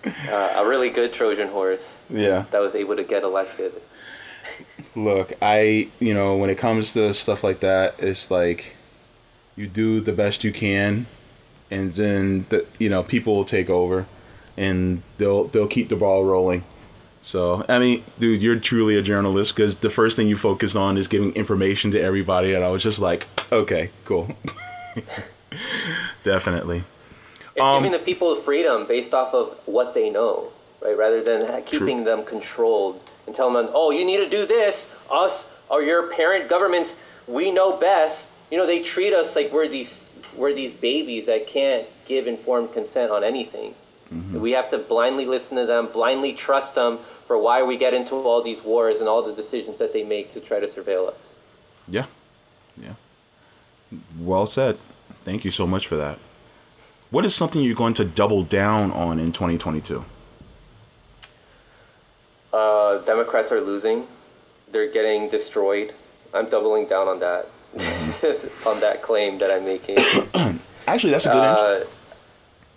uh, 0.05 0.53
a 0.57 0.67
really 0.67 0.89
good 0.89 1.13
Trojan 1.13 1.47
horse 1.49 1.81
Yeah. 2.09 2.45
that 2.51 2.59
was 2.59 2.75
able 2.75 2.95
to 2.95 3.03
get 3.03 3.23
elected. 3.23 3.73
Look, 4.95 5.33
I, 5.41 5.89
you 5.99 6.13
know, 6.13 6.37
when 6.37 6.49
it 6.49 6.57
comes 6.57 6.93
to 6.93 7.13
stuff 7.13 7.43
like 7.43 7.59
that, 7.59 7.95
it's 7.99 8.31
like 8.31 8.75
you 9.55 9.67
do 9.67 10.01
the 10.01 10.13
best 10.13 10.43
you 10.43 10.51
can, 10.51 11.05
and 11.69 11.93
then 11.93 12.45
the, 12.49 12.65
you 12.79 12.89
know, 12.89 13.03
people 13.03 13.35
will 13.35 13.45
take 13.45 13.69
over, 13.69 14.05
and 14.55 15.03
they'll 15.17 15.45
they'll 15.47 15.67
keep 15.67 15.89
the 15.89 15.95
ball 15.95 16.23
rolling. 16.23 16.63
So, 17.21 17.65
I 17.67 17.79
mean, 17.79 18.03
dude, 18.19 18.41
you're 18.41 18.59
truly 18.59 18.97
a 18.97 19.01
journalist 19.01 19.53
because 19.55 19.77
the 19.77 19.89
first 19.89 20.15
thing 20.15 20.27
you 20.29 20.37
focus 20.37 20.75
on 20.75 20.97
is 20.97 21.07
giving 21.07 21.33
information 21.33 21.91
to 21.91 22.01
everybody, 22.01 22.53
and 22.53 22.63
I 22.63 22.69
was 22.71 22.81
just 22.81 22.99
like, 22.99 23.27
okay, 23.51 23.91
cool, 24.05 24.29
definitely. 26.23 26.83
It's 27.55 27.63
Um, 27.63 27.81
giving 27.83 27.91
the 27.97 28.03
people 28.05 28.41
freedom 28.43 28.85
based 28.87 29.13
off 29.13 29.33
of 29.33 29.57
what 29.65 29.93
they 29.93 30.09
know, 30.09 30.51
right? 30.81 30.97
Rather 30.97 31.23
than 31.23 31.45
ha- 31.45 31.61
keeping 31.65 32.03
them 32.03 32.23
controlled 32.25 32.99
and 33.25 33.35
telling 33.35 33.53
them, 33.55 33.69
oh, 33.73 33.91
you 33.91 34.05
need 34.05 34.17
to 34.17 34.29
do 34.29 34.45
this. 34.45 34.85
Us 35.09 35.45
or 35.69 35.81
your 35.81 36.07
parent 36.13 36.49
governments, 36.49 36.95
we 37.27 37.51
know 37.51 37.77
best. 37.77 38.27
You 38.51 38.57
know, 38.57 38.65
they 38.65 38.83
treat 38.83 39.13
us 39.13 39.35
like 39.35 39.51
we're 39.51 39.67
these 39.67 39.91
we're 40.35 40.53
these 40.53 40.71
babies 40.71 41.25
that 41.25 41.47
can't 41.47 41.87
give 42.07 42.27
informed 42.27 42.73
consent 42.73 43.11
on 43.11 43.23
anything. 43.23 43.73
We 44.39 44.51
have 44.51 44.69
to 44.71 44.77
blindly 44.77 45.25
listen 45.25 45.57
to 45.57 45.65
them, 45.65 45.89
blindly 45.91 46.31
trust 46.31 46.75
them 46.75 46.99
for 47.27 47.37
why 47.37 47.63
we 47.63 47.77
get 47.77 47.93
into 47.93 48.15
all 48.15 48.41
these 48.41 48.61
wars 48.63 48.99
and 49.01 49.09
all 49.09 49.21
the 49.21 49.33
decisions 49.33 49.79
that 49.79 49.91
they 49.91 50.03
make 50.03 50.33
to 50.33 50.39
try 50.39 50.61
to 50.61 50.67
surveil 50.67 51.09
us. 51.09 51.19
Yeah. 51.89 52.05
Yeah. 52.77 52.93
Well 54.17 54.45
said. 54.45 54.77
Thank 55.27 55.43
you 55.43 55.51
so 55.51 55.67
much 55.67 55.87
for 55.87 55.97
that. 55.97 56.19
What 57.09 57.25
is 57.25 57.35
something 57.35 57.61
you're 57.61 57.75
going 57.75 57.95
to 57.95 58.05
double 58.05 58.43
down 58.43 58.93
on 58.93 59.19
in 59.19 59.33
2022? 59.33 60.05
Uh, 62.53 62.99
Democrats 62.99 63.51
are 63.51 63.59
losing. 63.59 64.07
They're 64.71 64.89
getting 64.89 65.27
destroyed. 65.27 65.93
I'm 66.33 66.49
doubling 66.49 66.87
down 66.87 67.09
on 67.09 67.19
that. 67.19 67.49
on 68.65 68.79
that 68.79 69.01
claim 69.01 69.39
that 69.39 69.51
I'm 69.51 69.65
making. 69.65 69.97
Actually, 70.87 71.11
that's 71.11 71.25
a 71.25 71.33
good 71.33 71.37
uh, 71.37 71.85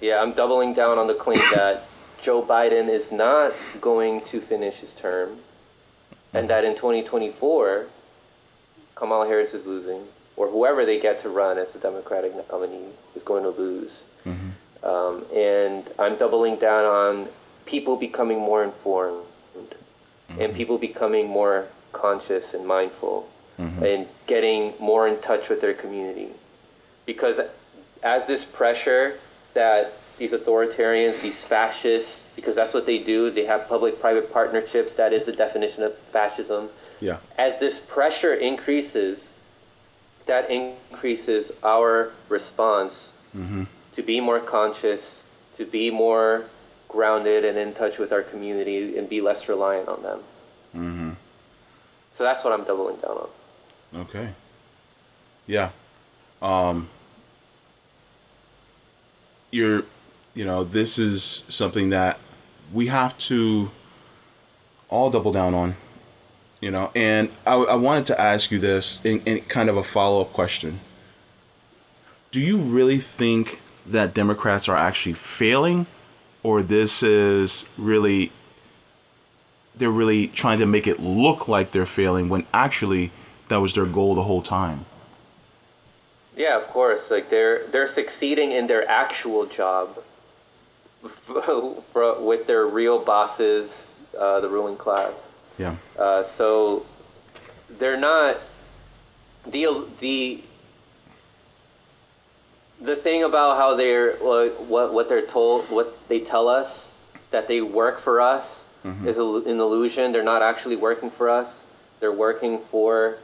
Yeah, 0.01 0.21
I'm 0.21 0.33
doubling 0.33 0.75
down 0.75 0.99
on 0.99 1.07
the 1.07 1.15
claim 1.15 1.39
that 1.55 1.85
Joe 2.21 2.43
Biden 2.43 2.89
is 2.89 3.13
not 3.13 3.55
going 3.81 4.23
to 4.23 4.41
finish 4.41 4.75
his 4.75 4.93
term, 4.95 5.39
and 6.35 6.51
that 6.51 6.65
in 6.65 6.75
2024, 6.75 7.87
Kamala 8.97 9.29
Harris 9.29 9.55
is 9.55 9.65
losing, 9.67 10.03
or 10.41 10.49
whoever 10.49 10.87
they 10.87 10.99
get 10.99 11.21
to 11.21 11.29
run 11.29 11.59
as 11.59 11.71
the 11.75 11.79
Democratic 11.79 12.33
nominee 12.51 12.89
is 13.15 13.23
going 13.23 13.43
to 13.43 13.51
lose. 13.51 14.05
Mm-hmm. 14.25 14.87
Um, 14.87 15.27
and 15.37 15.87
I'm 15.99 16.17
doubling 16.17 16.59
down 16.59 16.87
on 16.87 17.29
people 17.67 17.99
becoming 17.99 18.39
more 18.39 18.65
informed 18.65 19.27
mm-hmm. 19.55 20.41
and 20.41 20.55
people 20.55 20.79
becoming 20.79 21.29
more 21.29 21.69
conscious 21.93 22.55
and 22.55 22.67
mindful 22.67 23.29
mm-hmm. 23.59 23.85
and 23.85 24.09
getting 24.27 24.73
more 24.81 25.07
in 25.07 25.21
touch 25.21 25.51
with 25.51 25.61
their 25.61 25.75
community. 25.75 26.31
Because 27.05 27.39
as 28.03 28.27
this 28.27 28.43
pressure 28.47 29.19
that 29.53 29.93
these 30.17 30.33
authoritarians, 30.33 31.21
these 31.21 31.43
fascists, 31.43 32.23
because 32.35 32.57
that's 32.57 32.73
what 32.73 32.87
they 32.87 33.01
do, 33.01 33.31
they 33.31 33.45
have 33.45 33.69
public 33.69 34.01
private 34.01 34.33
partnerships, 34.33 34.95
that 34.95 35.13
is 35.13 35.27
the 35.27 35.33
definition 35.33 35.83
of 35.83 35.93
fascism. 36.15 36.71
Yeah. 36.99 37.19
As 37.37 37.61
this 37.61 37.79
pressure 37.89 38.33
increases, 38.33 39.19
that 40.31 40.49
increases 40.49 41.51
our 41.65 42.13
response 42.29 43.11
mm-hmm. 43.37 43.65
to 43.97 44.03
be 44.03 44.21
more 44.21 44.39
conscious, 44.39 45.17
to 45.57 45.65
be 45.65 45.91
more 45.91 46.45
grounded 46.87 47.45
and 47.45 47.59
in 47.59 47.75
touch 47.75 47.99
with 47.99 48.13
our 48.13 48.23
community 48.23 48.97
and 48.97 49.09
be 49.09 49.21
less 49.21 49.49
reliant 49.49 49.89
on 49.89 50.03
them. 50.05 50.21
Mm-hmm. 50.73 51.11
So 52.15 52.23
that's 52.23 52.45
what 52.45 52.53
I'm 52.53 52.63
doubling 52.63 52.97
down 53.01 53.19
on. 53.19 54.01
Okay. 54.03 54.31
Yeah. 55.49 55.71
Um, 56.41 56.89
you're, 59.51 59.83
you 60.35 60.45
know, 60.45 60.63
this 60.63 61.01
is 61.01 61.45
something 61.49 61.91
that 61.91 62.21
we 62.73 62.87
have 62.87 63.19
to 63.31 63.69
all 64.89 65.11
double 65.11 65.33
down 65.33 65.55
on, 65.55 65.75
you 66.61 66.71
know, 66.71 66.91
and 66.95 67.31
I, 67.47 67.55
I 67.55 67.75
wanted 67.77 68.07
to 68.07 68.21
ask 68.21 68.51
you 68.51 68.59
this 68.59 69.01
in, 69.05 69.21
in 69.23 69.41
kind 69.41 69.69
of 69.69 69.77
a 69.77 69.85
follow 69.85 70.21
up 70.21 70.33
question. 70.33 70.81
Do 72.33 72.41
you 72.41 72.59
really 72.59 73.01
think 73.01 73.61
that 73.87 74.15
Democrats 74.15 74.69
are 74.69 74.77
actually 74.77 75.15
failing, 75.15 75.87
or 76.43 76.63
this 76.63 77.03
is 77.03 77.65
really 77.77 78.31
they're 79.77 79.91
really 79.91 80.27
trying 80.27 80.59
to 80.59 80.67
make 80.67 80.87
it 80.87 81.01
look 81.01 81.49
like 81.49 81.73
they're 81.73 81.87
failing 81.87 82.29
when 82.29 82.47
actually 82.53 83.11
that 83.49 83.57
was 83.57 83.75
their 83.75 83.87
goal 83.87 84.15
the 84.15 84.23
whole 84.23 84.43
time. 84.43 84.85
Yeah, 86.37 86.61
of 86.61 86.69
course. 86.69 87.11
Like 87.11 87.31
they're 87.31 87.67
they're 87.69 87.89
succeeding 87.89 88.53
in 88.53 88.67
their 88.67 88.89
actual 88.89 89.47
job 89.47 90.03
with 91.03 92.47
their 92.47 92.67
real 92.67 93.05
bosses, 93.05 93.71
uh, 94.19 94.41
the 94.41 94.49
ruling 94.49 94.77
class. 94.77 95.15
Yeah. 95.61 95.77
Uh, 95.99 96.25
so 96.25 96.87
they're 97.79 98.01
not 98.01 98.41
the 99.47 99.87
the 100.01 100.43
the 102.81 102.97
thing 102.97 103.25
about 103.25 103.59
how 103.59 103.77
they're 103.77 104.17
what 104.17 104.91
what 104.91 105.09
they're 105.11 105.27
told 105.27 105.71
what 105.71 105.99
they 106.09 106.21
tell 106.21 106.49
us 106.49 106.93
that 107.31 107.47
they 107.47 107.61
work 107.61 108.01
for 108.01 108.23
us 108.23 108.65
mm-hmm. 108.85 109.07
is 109.07 109.19
an 109.19 109.61
illusion. 109.61 110.13
They're 110.13 110.23
not 110.23 110.43
actually 110.43 110.77
working 110.77 111.11
for 111.11 111.29
us. 111.29 111.65
They're 112.01 112.19
working 112.29 112.61
for 112.71 113.19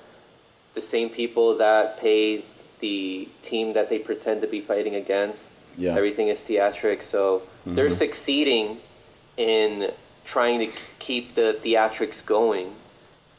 the 0.74 0.82
same 0.82 1.08
people 1.08 1.56
that 1.56 1.98
pay 1.98 2.44
the 2.80 3.28
team 3.42 3.72
that 3.72 3.88
they 3.88 3.98
pretend 3.98 4.42
to 4.42 4.46
be 4.46 4.60
fighting 4.60 4.94
against. 4.94 5.40
Yeah. 5.78 5.96
Everything 5.96 6.28
is 6.28 6.38
theatrics, 6.40 7.10
so 7.10 7.40
mm-hmm. 7.40 7.74
they're 7.74 7.94
succeeding 7.94 8.78
in 9.38 9.90
trying 10.26 10.58
to 10.58 10.76
keep 10.98 11.34
the 11.34 11.58
theatrics 11.64 12.24
going. 12.26 12.74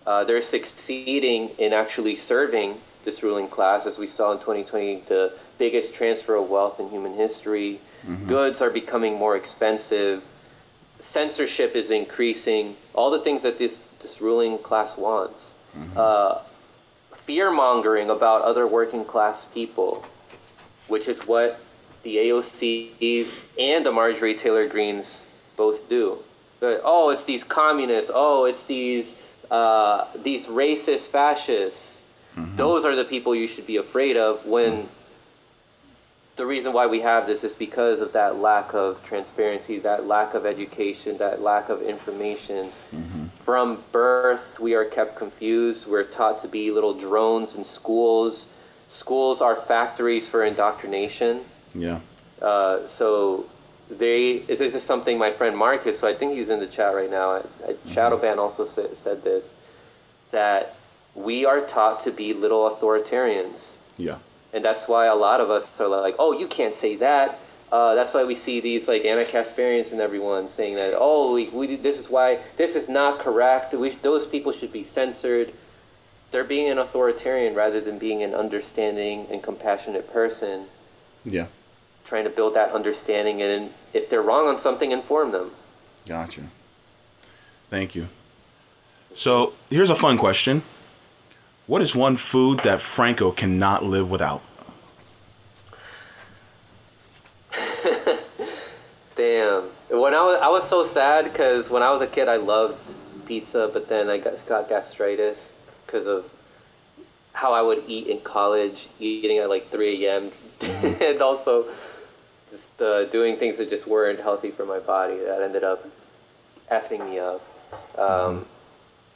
Uh, 0.06 0.24
they're 0.24 0.42
succeeding 0.42 1.50
in 1.60 1.74
actually 1.74 2.16
serving 2.16 2.80
this 3.04 3.24
ruling 3.24 3.48
class, 3.48 3.86
as 3.86 3.98
we 3.98 4.08
saw 4.08 4.32
in 4.32 4.40
2020, 4.40 5.04
the 5.08 5.34
biggest 5.58 5.94
transfer 5.94 6.36
of 6.36 6.50
wealth 6.50 6.80
in 6.80 6.90
human 6.90 7.14
history. 7.14 7.80
Mm-hmm. 8.06 8.28
Goods 8.28 8.62
are 8.62 8.70
becoming 8.70 9.16
more 9.16 9.36
expensive. 9.36 10.24
Censorship 11.00 11.76
is 11.76 11.92
increasing. 11.92 12.76
All 12.94 13.12
the 13.12 13.22
things 13.22 13.44
that 13.44 13.58
this, 13.58 13.78
this 14.02 14.20
ruling 14.20 14.58
class 14.58 14.98
wants. 14.98 15.40
Mm-hmm. 15.78 15.98
Uh, 15.98 16.42
fear 17.26 17.52
mongering 17.52 18.10
about 18.10 18.42
other 18.42 18.66
working 18.66 19.06
class 19.06 19.46
people, 19.54 20.06
which 20.88 21.08
is 21.08 21.20
what 21.28 21.60
the 22.04 22.16
AOCs 22.18 23.30
and 23.60 23.86
the 23.86 23.92
Marjorie 23.92 24.38
Taylor 24.38 24.68
Greens 24.68 25.26
both 25.58 25.88
do. 25.90 26.20
Oh, 26.62 27.10
it's 27.10 27.24
these 27.24 27.44
communists. 27.44 28.12
Oh, 28.14 28.46
it's 28.46 28.64
these 28.64 29.14
uh, 29.52 30.08
these 30.24 30.46
racist 30.46 31.08
fascists. 31.08 32.02
Mm-hmm. 32.36 32.56
Those 32.56 32.86
are 32.86 32.96
the 32.96 33.06
people 33.06 33.36
you 33.36 33.48
should 33.48 33.68
be 33.68 33.78
afraid 33.78 34.18
of 34.18 34.46
when 34.46 34.72
mm-hmm 34.72 34.94
the 36.38 36.46
reason 36.46 36.72
why 36.72 36.86
we 36.86 37.02
have 37.02 37.28
this 37.28 37.44
is 37.44 37.54
because 37.56 38.00
of 38.00 38.14
that 38.14 38.38
lack 38.38 38.74
of 38.74 39.04
transparency, 39.04 39.80
that 39.80 40.06
lack 40.06 40.36
of 40.36 40.46
education, 40.46 41.18
that 41.18 41.42
lack 41.42 41.70
of 41.70 41.82
information. 41.82 42.72
Mm-hmm. 42.94 43.26
From 43.44 43.84
birth, 43.92 44.60
we 44.60 44.76
are 44.76 44.86
kept 44.86 45.18
confused. 45.18 45.88
We're 45.88 46.04
taught 46.04 46.44
to 46.44 46.48
be 46.48 46.70
little 46.72 46.94
drones 46.94 47.56
in 47.56 47.66
schools. 47.66 48.46
Schools 48.88 49.42
are 49.42 49.56
factories 49.56 50.28
for 50.28 50.46
indoctrination. 50.46 51.44
Yeah. 51.74 52.00
Uh, 52.42 52.88
so 52.88 53.48
they 53.90 54.40
this 54.48 54.74
is 54.74 54.84
something 54.84 55.18
my 55.18 55.34
friend 55.34 55.58
Marcus, 55.58 56.00
so 56.00 56.08
I 56.08 56.18
think 56.18 56.38
he's 56.38 56.50
in 56.50 56.60
the 56.60 56.68
chat 56.68 56.94
right 56.94 57.10
now. 57.10 57.40
Mm-hmm. 57.40 57.92
Shadowban 57.92 58.38
also 58.38 58.68
said, 58.68 58.98
said 58.98 59.24
this 59.24 59.52
that 60.32 60.76
we 61.16 61.46
are 61.46 61.62
taught 61.62 62.04
to 62.04 62.12
be 62.12 62.34
little 62.34 62.70
authoritarians. 62.70 63.78
Yeah 63.96 64.20
and 64.54 64.64
that's 64.64 64.88
why 64.88 65.06
a 65.06 65.16
lot 65.16 65.42
of 65.42 65.50
us 65.50 65.68
are 65.80 65.88
like, 65.88 66.16
oh, 66.20 66.38
you 66.38 66.48
can't 66.48 66.76
say 66.76 66.96
that. 66.98 67.40
Uh, 67.72 67.96
that's 67.96 68.14
why 68.14 68.24
we 68.24 68.36
see 68.36 68.62
these 68.62 68.88
like 68.88 69.04
Ana 69.04 69.26
Kasparians 69.26 69.92
and 69.92 70.00
everyone 70.00 70.50
saying 70.50 70.76
that, 70.76 70.96
oh, 70.98 71.34
we, 71.34 71.50
we 71.50 71.76
this 71.76 72.00
is 72.00 72.10
why 72.10 72.42
this 72.58 72.76
is 72.76 72.88
not 72.88 73.20
correct. 73.20 73.74
We, 73.74 73.98
those 74.02 74.26
people 74.26 74.54
should 74.54 74.72
be 74.72 74.86
censored. 74.86 75.54
They're 76.32 76.46
being 76.46 76.72
an 76.72 76.78
authoritarian 76.78 77.56
rather 77.56 77.82
than 77.82 78.00
being 78.00 78.24
an 78.24 78.34
understanding 78.34 79.28
and 79.30 79.44
compassionate 79.44 80.12
person. 80.12 80.68
Yeah. 81.26 81.48
Trying 82.08 82.24
to 82.24 82.30
build 82.30 82.56
that 82.56 82.72
understanding, 82.72 83.42
and 83.42 83.72
if 83.94 84.10
they're 84.10 84.22
wrong 84.22 84.48
on 84.48 84.62
something, 84.62 84.92
inform 84.92 85.32
them. 85.32 85.52
Gotcha. 86.06 86.44
Thank 87.70 87.96
you. 87.96 88.08
So 89.14 89.54
here's 89.70 89.90
a 89.90 89.96
fun 89.96 90.18
question. 90.18 90.64
What 91.66 91.82
is 91.82 91.94
one 91.94 92.16
food 92.16 92.62
that 92.64 92.80
Franco 92.80 93.32
cannot 93.32 93.84
live 93.84 94.10
without? 94.10 94.42
Damn. 99.18 99.64
When 99.90 100.14
I 100.14 100.22
was, 100.22 100.40
I 100.42 100.48
was 100.50 100.70
so 100.70 100.86
sad 100.86 101.26
because 101.26 101.70
when 101.70 101.84
I 101.84 101.92
was 101.92 102.02
a 102.02 102.08
kid, 102.08 102.30
I 102.30 102.38
loved 102.38 102.80
pizza, 103.26 103.70
but 103.72 103.90
then 103.90 104.10
I 104.10 104.18
got, 104.18 104.46
got 104.48 104.70
gastritis 104.70 105.40
because 105.86 106.08
of 106.08 106.30
how 107.34 107.54
I 107.54 107.62
would 107.62 107.84
eat 107.88 108.08
in 108.08 108.22
college, 108.22 108.88
eating 109.00 109.40
at 109.40 109.50
like 109.50 109.70
3 109.70 110.06
a.m. 110.06 110.32
Mm-hmm. 110.60 110.86
and 111.04 111.22
also 111.22 111.66
uh, 112.80 113.06
doing 113.06 113.38
things 113.38 113.58
that 113.58 113.70
just 113.70 113.88
weren't 113.88 114.20
healthy 114.20 114.52
for 114.52 114.66
my 114.66 114.80
body. 114.80 115.18
That 115.18 115.42
ended 115.42 115.64
up 115.64 115.86
effing 116.72 117.10
me 117.10 117.20
up. 117.20 117.42
Um. 117.98 118.46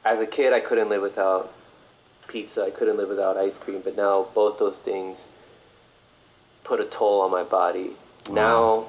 As 0.04 0.20
a 0.20 0.26
kid, 0.26 0.52
I 0.52 0.60
couldn't 0.60 0.90
live 0.90 1.02
without 1.02 1.54
pizza. 2.28 2.64
I 2.64 2.72
couldn't 2.72 2.98
live 2.98 3.10
without 3.10 3.38
ice 3.38 3.58
cream, 3.58 3.82
but 3.84 3.96
now 3.96 4.28
both 4.34 4.58
those 4.58 4.78
things 4.80 5.30
put 6.64 6.80
a 6.80 6.86
toll 6.86 7.22
on 7.22 7.32
my 7.32 7.44
body. 7.44 7.92
Wow. 8.28 8.34
Now 8.34 8.88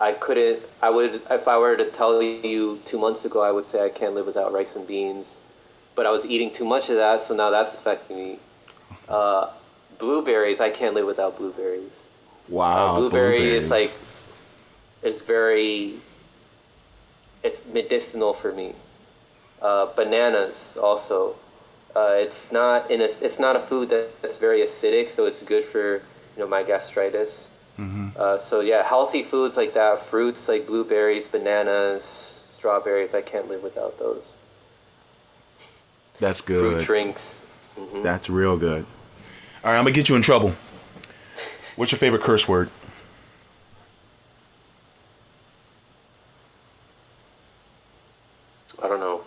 I 0.00 0.12
couldn't. 0.12 0.62
I 0.82 0.90
would 0.90 1.22
if 1.30 1.48
I 1.48 1.56
were 1.58 1.76
to 1.76 1.90
tell 1.90 2.22
you 2.22 2.80
two 2.84 2.98
months 2.98 3.24
ago, 3.24 3.42
I 3.42 3.50
would 3.50 3.66
say 3.66 3.84
I 3.84 3.88
can't 3.88 4.14
live 4.14 4.26
without 4.26 4.52
rice 4.52 4.76
and 4.76 4.86
beans, 4.86 5.26
but 5.94 6.06
I 6.06 6.10
was 6.10 6.24
eating 6.24 6.52
too 6.52 6.64
much 6.64 6.88
of 6.90 6.96
that, 6.96 7.26
so 7.26 7.34
now 7.34 7.50
that's 7.50 7.74
affecting 7.74 8.16
me. 8.16 8.38
Uh, 9.08 9.50
blueberries, 9.98 10.60
I 10.60 10.70
can't 10.70 10.94
live 10.94 11.06
without 11.06 11.38
blueberries. 11.38 11.92
Wow, 12.48 12.96
uh, 12.96 12.98
blueberry 12.98 13.38
blueberries. 13.38 13.64
is 13.64 13.70
like 13.70 13.92
it's 15.02 15.22
very 15.22 16.00
it's 17.42 17.64
medicinal 17.66 18.34
for 18.34 18.52
me. 18.52 18.74
Uh, 19.60 19.86
bananas 19.94 20.56
also. 20.80 21.36
Uh, 21.94 22.14
it's 22.16 22.52
not 22.52 22.90
in 22.90 23.00
a, 23.00 23.08
it's 23.20 23.38
not 23.38 23.56
a 23.56 23.60
food 23.60 23.88
that, 23.88 24.10
that's 24.22 24.36
very 24.36 24.66
acidic, 24.66 25.10
so 25.10 25.26
it's 25.26 25.40
good 25.40 25.64
for 25.66 25.96
you 25.96 26.02
know 26.38 26.46
my 26.46 26.62
gastritis. 26.62 27.48
Mm-hmm. 27.78 28.08
Uh, 28.16 28.38
so 28.38 28.60
yeah, 28.60 28.86
healthy 28.86 29.22
foods 29.22 29.56
like 29.56 29.74
that, 29.74 30.08
fruits 30.08 30.48
like 30.48 30.66
blueberries, 30.66 31.26
bananas, 31.26 32.02
strawberries. 32.52 33.14
I 33.14 33.22
can't 33.22 33.48
live 33.48 33.62
without 33.62 33.98
those. 33.98 34.32
That's 36.20 36.42
good. 36.42 36.74
Fruit 36.74 36.86
drinks. 36.86 37.40
Mm-hmm. 37.78 38.02
That's 38.02 38.28
real 38.28 38.56
good. 38.56 38.84
All 39.64 39.70
right, 39.70 39.78
I'm 39.78 39.84
gonna 39.84 39.92
get 39.92 40.08
you 40.08 40.16
in 40.16 40.22
trouble. 40.22 40.54
What's 41.76 41.92
your 41.92 41.98
favorite 41.98 42.22
curse 42.22 42.46
word? 42.46 42.70
I 48.82 48.88
don't 48.88 49.00
know. 49.00 49.22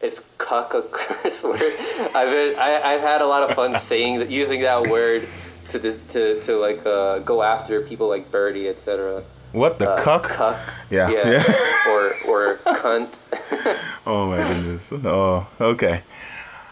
Is 0.00 0.20
cuck 0.50 0.74
a 0.74 0.82
curse 0.82 1.42
word? 1.44 1.60
I've 1.62 2.30
been, 2.30 2.58
I, 2.58 2.80
I've 2.94 3.00
had 3.00 3.20
a 3.22 3.26
lot 3.26 3.48
of 3.48 3.54
fun 3.54 3.80
saying 3.88 4.18
that, 4.18 4.30
using 4.30 4.62
that 4.62 4.82
word 4.88 5.28
to 5.70 5.78
to 6.12 6.40
to 6.42 6.56
like 6.58 6.84
uh, 6.84 7.20
go 7.20 7.42
after 7.42 7.82
people 7.82 8.08
like 8.08 8.30
Birdie, 8.32 8.68
etc. 8.68 9.22
What 9.52 9.78
the 9.78 9.90
Uh, 9.90 10.02
cuck? 10.02 10.24
Cuck. 10.24 10.58
Yeah, 10.90 11.08
Yeah. 11.10 11.30
yeah. 11.30 11.86
or 11.88 12.12
or 12.28 12.56
cunt. 12.66 13.10
Oh 14.06 14.26
my 14.28 14.38
goodness. 14.38 14.82
Oh, 15.04 15.46
okay. 15.60 16.02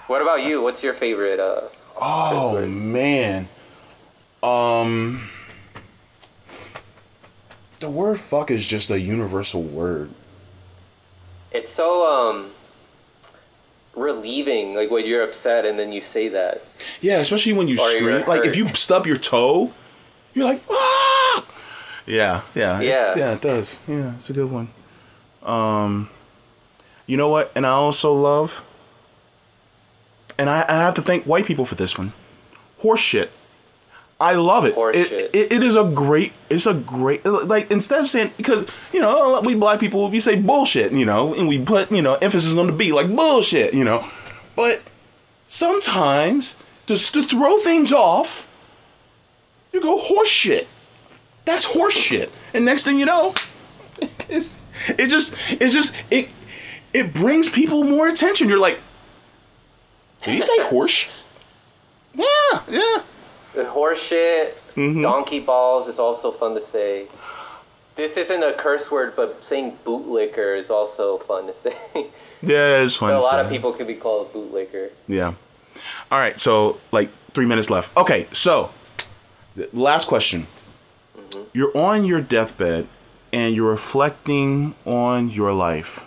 what 0.09 0.23
about 0.23 0.43
you? 0.43 0.61
What's 0.63 0.83
your 0.83 0.95
favorite? 0.95 1.39
Uh, 1.39 1.69
Oh 2.01 2.67
man. 2.67 3.49
Um. 4.43 5.29
The 7.81 7.89
word 7.89 8.19
fuck 8.19 8.51
is 8.51 8.67
just 8.67 8.91
a 8.91 8.99
universal 8.99 9.63
word. 9.63 10.11
it's 11.53 11.73
so 11.73 12.05
um 12.05 12.51
relieving, 13.99 14.75
like 14.75 14.91
when 14.91 15.07
you're 15.07 15.23
upset 15.23 15.65
and 15.65 15.79
then 15.79 15.93
you 15.93 16.01
say 16.01 16.29
that. 16.29 16.63
Yeah, 17.01 17.19
especially 17.19 17.55
when 17.55 17.69
you 17.69 17.79
Or 17.79 17.91
you're 17.91 18.21
scream. 18.21 18.29
Like 18.29 18.45
if 18.47 18.57
you 18.57 18.75
stub 18.75 19.07
your 19.07 19.19
toe, 19.19 19.73
you're 20.35 20.45
like, 20.45 20.63
ah! 20.71 21.45
Yeah, 22.07 22.43
yeah, 22.55 22.81
Yeah. 22.81 23.11
It, 23.11 23.19
yeah, 23.19 23.33
it 23.35 23.41
does. 23.41 23.79
Yeah, 23.87 24.15
it's 24.15 24.31
a 24.31 24.33
good 24.33 24.51
one. 24.51 24.69
Um, 25.43 26.09
you 27.07 27.17
know 27.17 27.29
what? 27.29 27.53
And 27.55 27.67
I 27.67 27.71
also 27.71 28.15
love, 28.15 28.61
and 30.39 30.49
I, 30.49 30.65
I 30.69 30.75
have 30.75 30.95
to 30.95 31.03
thank 31.03 31.25
white 31.25 31.45
people 31.47 31.65
for 31.65 31.75
this 31.75 31.99
one. 31.99 32.13
Horse 32.79 33.01
shit. 33.01 33.31
I 34.21 34.35
love 34.35 34.65
it. 34.65 34.77
It, 34.77 35.31
it. 35.35 35.53
It 35.53 35.63
is 35.63 35.77
a 35.77 35.85
great. 35.85 36.33
It's 36.51 36.67
a 36.67 36.75
great. 36.75 37.25
Like 37.25 37.71
instead 37.71 38.01
of 38.01 38.09
saying 38.09 38.33
because 38.37 38.67
you 38.93 39.01
know 39.01 39.41
we 39.43 39.55
black 39.55 39.79
people 39.79 40.11
we 40.11 40.19
say 40.19 40.35
bullshit 40.35 40.91
you 40.93 41.05
know 41.05 41.35
and 41.35 41.47
we 41.47 41.65
put 41.65 41.93
you 41.93 42.03
know 42.03 42.15
emphasis 42.15 42.57
on 42.57 42.67
the 42.67 42.73
B 42.73 42.93
like 42.93 43.15
bullshit 43.15 43.75
you 43.75 43.85
know, 43.85 44.05
but 44.57 44.83
sometimes 45.47 46.57
just 46.87 47.15
to 47.15 47.23
throw 47.23 47.59
things 47.59 47.93
off, 47.93 48.45
you 49.73 49.81
go 49.81 49.99
horseshit. 49.99 50.67
That's 51.45 51.65
horseshit. 51.65 52.31
And 52.55 52.65
next 52.65 52.85
thing 52.85 52.99
you 52.99 53.07
know, 53.07 53.35
it's 54.29 54.61
it 54.89 55.07
just 55.07 55.35
it 55.53 55.71
just 55.71 55.95
it 56.11 56.29
it 56.93 57.15
brings 57.15 57.49
people 57.49 57.85
more 57.85 58.09
attention. 58.09 58.49
You're 58.49 58.59
like, 58.59 58.81
did 60.25 60.35
he 60.35 60.41
say 60.41 60.61
horse? 60.63 61.07
Yeah, 62.15 62.25
yeah. 62.69 63.03
Horse 63.57 63.99
shit, 64.01 64.59
Mhm. 64.77 65.03
donkey 65.03 65.41
balls 65.41 65.89
is 65.89 65.99
also 65.99 66.31
fun 66.33 66.55
to 66.55 66.63
say. 66.67 67.07
This 67.97 68.17
isn't 68.17 68.43
a 68.45 68.53
curse 68.53 68.89
word, 68.91 69.15
but 69.17 69.43
saying 69.49 69.77
bootlicker 69.85 70.57
is 70.59 70.71
also 70.71 71.19
fun 71.19 71.47
to 71.49 71.55
say. 71.57 71.77
Yeah, 72.41 72.83
it's 72.83 72.95
fun. 72.95 73.11
a 73.11 73.15
to 73.15 73.21
lot 73.21 73.33
say. 73.33 73.41
of 73.41 73.51
people 73.51 73.73
can 73.73 73.87
be 73.89 73.95
called 73.97 74.33
bootlicker. 74.33 74.91
Yeah. 75.09 75.33
All 76.13 76.19
right, 76.19 76.39
so 76.39 76.79
like 76.93 77.09
three 77.33 77.47
minutes 77.47 77.69
left. 77.71 77.97
Okay, 77.97 78.29
so 78.33 78.71
last 79.73 80.07
question. 80.07 80.47
Mhm. 81.19 81.47
You're 81.53 81.77
on 81.77 82.05
your 82.05 82.21
deathbed 82.21 82.87
and 83.33 83.57
you're 83.57 83.71
reflecting 83.71 84.75
on 84.87 85.31
your 85.31 85.53
life. 85.53 86.01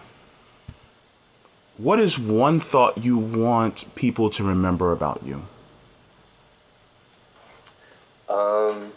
What 1.78 2.00
is 2.00 2.18
one 2.18 2.60
thought 2.62 2.98
you 3.04 3.18
want 3.18 3.84
people 3.96 4.30
to 4.32 4.44
remember 4.46 4.92
about 4.94 5.22
you? 5.26 5.42
Um, 8.32 8.94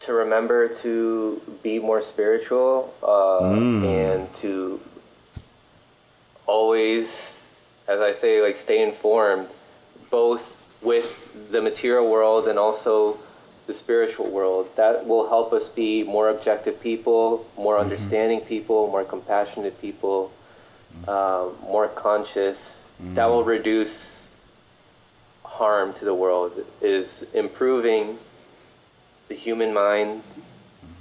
to 0.00 0.12
remember 0.12 0.68
to 0.82 1.40
be 1.62 1.78
more 1.78 2.02
spiritual 2.02 2.94
uh, 3.02 3.40
Mm. 3.42 3.84
and 3.84 4.34
to 4.36 4.80
always, 6.46 7.36
as 7.88 8.00
I 8.00 8.12
say, 8.14 8.40
like 8.40 8.56
stay 8.58 8.82
informed, 8.82 9.48
both 10.10 10.44
with 10.80 11.18
the 11.50 11.60
material 11.60 12.08
world 12.08 12.46
and 12.46 12.58
also 12.58 13.18
the 13.66 13.74
spiritual 13.74 14.30
world. 14.30 14.68
That 14.76 15.06
will 15.08 15.28
help 15.28 15.52
us 15.52 15.68
be 15.68 16.04
more 16.04 16.28
objective 16.28 16.80
people, 16.80 17.46
more 17.56 17.78
understanding 17.78 18.40
people, 18.42 18.86
more 18.88 19.02
compassionate 19.04 19.80
people, 19.80 20.30
um, 21.08 21.56
more 21.62 21.88
conscious. 21.88 22.80
That 23.14 23.26
will 23.26 23.44
reduce 23.44 24.15
harm 25.56 25.94
to 25.94 26.04
the 26.04 26.14
world 26.14 26.52
is 26.82 27.24
improving 27.32 28.18
the 29.28 29.34
human 29.34 29.72
mind 29.72 30.22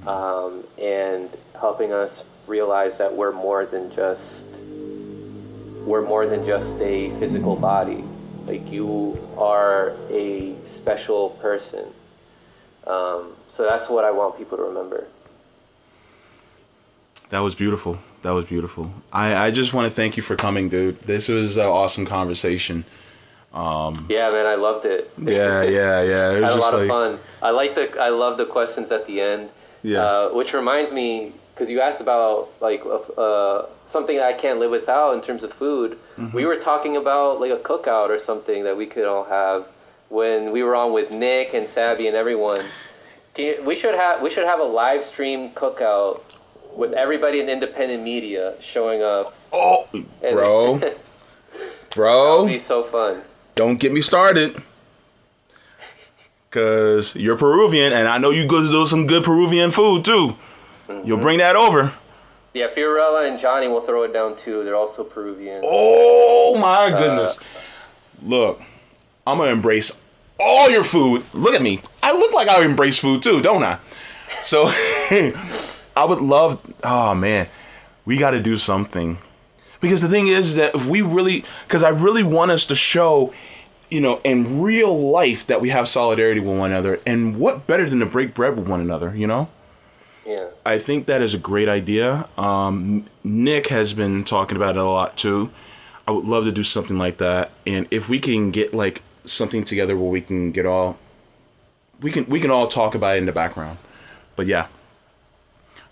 um, 0.08 0.64
and 0.82 1.30
helping 1.60 1.91
us 1.91 2.24
realize 2.47 2.97
that 2.97 3.14
we're 3.14 3.34
more 3.34 3.66
than 3.66 3.91
just 3.91 4.45
we're 5.86 6.08
more 6.08 6.26
than 6.26 6.45
just 6.45 6.74
a 6.80 7.12
physical 7.20 7.56
body 7.56 8.03
like 8.45 8.72
you 8.72 9.20
are 9.38 9.89
a 10.10 10.56
special 10.66 11.32
person 11.41 11.86
um, 12.88 13.34
so 13.49 13.64
that's 13.64 13.89
what 13.89 14.06
i 14.06 14.12
want 14.12 14.38
people 14.38 14.58
to 14.58 14.64
remember 14.64 15.06
That 17.30 17.39
was 17.39 17.56
beautiful. 17.56 17.97
That 18.22 18.32
was 18.32 18.45
beautiful. 18.45 18.91
I, 19.12 19.36
I 19.36 19.51
just 19.51 19.74
want 19.74 19.91
to 19.91 19.95
thank 19.95 20.16
you 20.16 20.24
for 20.24 20.36
coming, 20.36 20.70
dude. 20.70 21.01
This 21.01 21.28
was 21.28 21.58
an 21.58 21.66
awesome 21.66 22.06
conversation. 22.06 22.86
Um, 23.56 24.06
yeah 24.10 24.30
man 24.32 24.45
i 24.45 24.56
loved 24.56 24.86
it 24.86 25.12
yeah, 25.18 25.64
yeah, 25.64 26.01
yeah. 26.03 26.32
It 26.34 26.41
was 26.41 26.51
had 26.51 26.60
a 26.60 26.62
lot 26.62 26.74
like, 26.74 26.82
of 26.84 26.88
fun. 26.89 27.20
I 27.41 27.49
like 27.51 27.74
the 27.76 27.86
I 27.99 28.10
love 28.10 28.38
the 28.38 28.45
questions 28.45 28.91
at 28.91 29.08
the 29.08 29.22
end. 29.22 29.49
Yeah. 29.82 30.03
Uh, 30.03 30.30
which 30.34 30.51
reminds 30.53 30.91
me, 30.91 31.32
because 31.53 31.70
you 31.70 31.80
asked 31.80 32.01
about 32.01 32.49
like 32.60 32.82
uh, 33.18 33.68
something 33.86 34.20
I 34.20 34.34
can't 34.34 34.60
live 34.60 34.72
without 34.72 35.14
in 35.14 35.22
terms 35.22 35.43
of 35.43 35.53
food. 35.53 35.97
Mm-hmm. 36.18 36.36
We 36.36 36.45
were 36.45 36.58
talking 36.58 36.97
about 36.97 37.39
like 37.39 37.51
a 37.51 37.58
cookout 37.70 38.10
or 38.10 38.20
something 38.20 38.64
that 38.66 38.76
we 38.76 38.88
could 38.88 39.06
all 39.06 39.24
have 39.26 39.68
when 40.10 40.51
we 40.51 40.62
were 40.64 40.76
on 40.76 40.91
with 40.91 41.12
Nick 41.12 41.53
and 41.53 41.68
Sabby 41.70 42.08
and 42.08 42.16
everyone. 42.18 42.62
Can 43.36 43.45
you- 43.45 43.64
We 43.64 43.76
should 43.78 43.95
have 43.95 44.22
we 44.22 44.30
should 44.32 44.45
have 44.47 44.60
a 44.60 44.64
live 44.82 45.06
stream 45.06 45.51
cookout 45.51 46.22
with 46.76 46.91
everybody 46.93 47.39
in 47.39 47.47
independent 47.47 48.03
media 48.03 48.56
showing 48.60 49.01
up. 49.01 49.34
oh, 49.53 49.88
And 49.93 50.34
bro, 50.36 50.78
that 50.80 50.97
bro. 51.91 52.41
would 52.43 52.47
be 52.51 52.60
so 52.60 52.84
fun. 52.84 53.22
Don't 53.56 53.80
get 53.80 53.91
me 53.91 54.01
started. 54.01 54.62
Cause 56.51 57.16
you're 57.16 57.38
Peruvian, 57.38 57.91
and 57.91 58.08
I 58.08 58.18
know 58.18 58.30
you 58.30 58.47
go 58.47 58.62
do 58.62 58.88
some 58.88 59.08
good 59.08 59.24
Peruvian 59.24 59.72
food 59.72 60.06
too. 60.06 60.36
Mm-hmm. 60.88 61.08
You'll 61.08 61.20
bring 61.20 61.39
that 61.39 61.56
over. 61.56 61.91
Yeah, 62.53 62.68
Fiorella 62.70 63.30
and 63.30 63.38
Johnny 63.39 63.68
will 63.68 63.82
throw 63.82 64.03
it 64.03 64.14
down 64.14 64.38
too. 64.38 64.64
They're 64.64 64.76
also 64.76 65.03
Peruvian. 65.03 65.62
Oh 65.66 66.58
my 66.58 66.93
uh, 66.93 66.97
goodness! 66.97 67.39
Look, 68.24 68.62
I'm 69.28 69.38
gonna 69.38 69.51
embrace 69.51 69.99
all 70.39 70.70
your 70.70 70.86
food. 70.86 71.24
Look 71.34 71.56
at 71.56 71.62
me. 71.62 71.82
I 72.01 72.14
look 72.14 72.32
like 72.32 72.47
I 72.47 72.64
embrace 72.64 72.99
food 72.99 73.22
too, 73.22 73.41
don't 73.41 73.64
I? 73.64 73.80
So 74.43 74.64
I 74.70 76.06
would 76.08 76.20
love. 76.20 76.62
Oh 76.84 77.14
man, 77.16 77.47
we 78.06 78.18
got 78.18 78.32
to 78.32 78.41
do 78.41 78.56
something 78.56 79.18
because 79.86 80.01
the 80.01 80.09
thing 80.09 80.27
is 80.27 80.55
that 80.55 80.73
if 80.73 80.86
we 80.88 81.03
really, 81.03 81.45
because 81.67 81.83
I 81.83 81.89
really 81.89 82.23
want 82.23 82.49
us 82.49 82.65
to 82.67 82.75
show, 82.75 83.33
you 83.91 84.01
know, 84.01 84.19
in 84.23 84.63
real 84.63 85.11
life 85.11 85.45
that 85.47 85.61
we 85.61 85.69
have 85.69 85.88
solidarity 85.88 86.39
with 86.39 86.57
one 86.57 86.71
another, 86.71 86.99
and 87.05 87.38
what 87.38 87.67
better 87.67 87.88
than 87.88 87.99
to 87.99 88.07
break 88.07 88.33
bread 88.33 88.57
with 88.57 88.67
one 88.67 88.81
another, 88.81 89.15
you 89.15 89.27
know? 89.27 89.47
Yeah. 90.25 90.47
I 90.65 90.79
think 90.79 91.05
that 91.05 91.21
is 91.21 91.36
a 91.36 91.38
great 91.38 91.69
idea. 91.69 92.27
Um, 92.36 93.05
Nick 93.23 93.67
has 93.67 93.93
been 93.93 94.23
talking 94.23 94.57
about 94.57 94.75
it 94.75 94.79
a 94.79 94.83
lot 94.83 95.17
too. 95.17 95.51
I 96.07 96.11
would 96.11 96.25
love 96.25 96.45
to 96.45 96.51
do 96.51 96.63
something 96.63 96.97
like 96.97 97.19
that, 97.19 97.51
and 97.67 97.88
if 97.91 98.09
we 98.09 98.19
can 98.19 98.49
get 98.49 98.73
like 98.73 99.03
something 99.25 99.65
together 99.65 99.95
where 99.95 100.09
we 100.09 100.21
can 100.21 100.51
get 100.51 100.65
all, 100.65 100.97
we 102.01 102.11
can 102.11 102.25
we 102.25 102.39
can 102.39 102.49
all 102.49 102.67
talk 102.67 102.95
about 102.95 103.17
it 103.17 103.19
in 103.19 103.27
the 103.27 103.31
background. 103.31 103.77
But 104.36 104.47
yeah. 104.47 104.67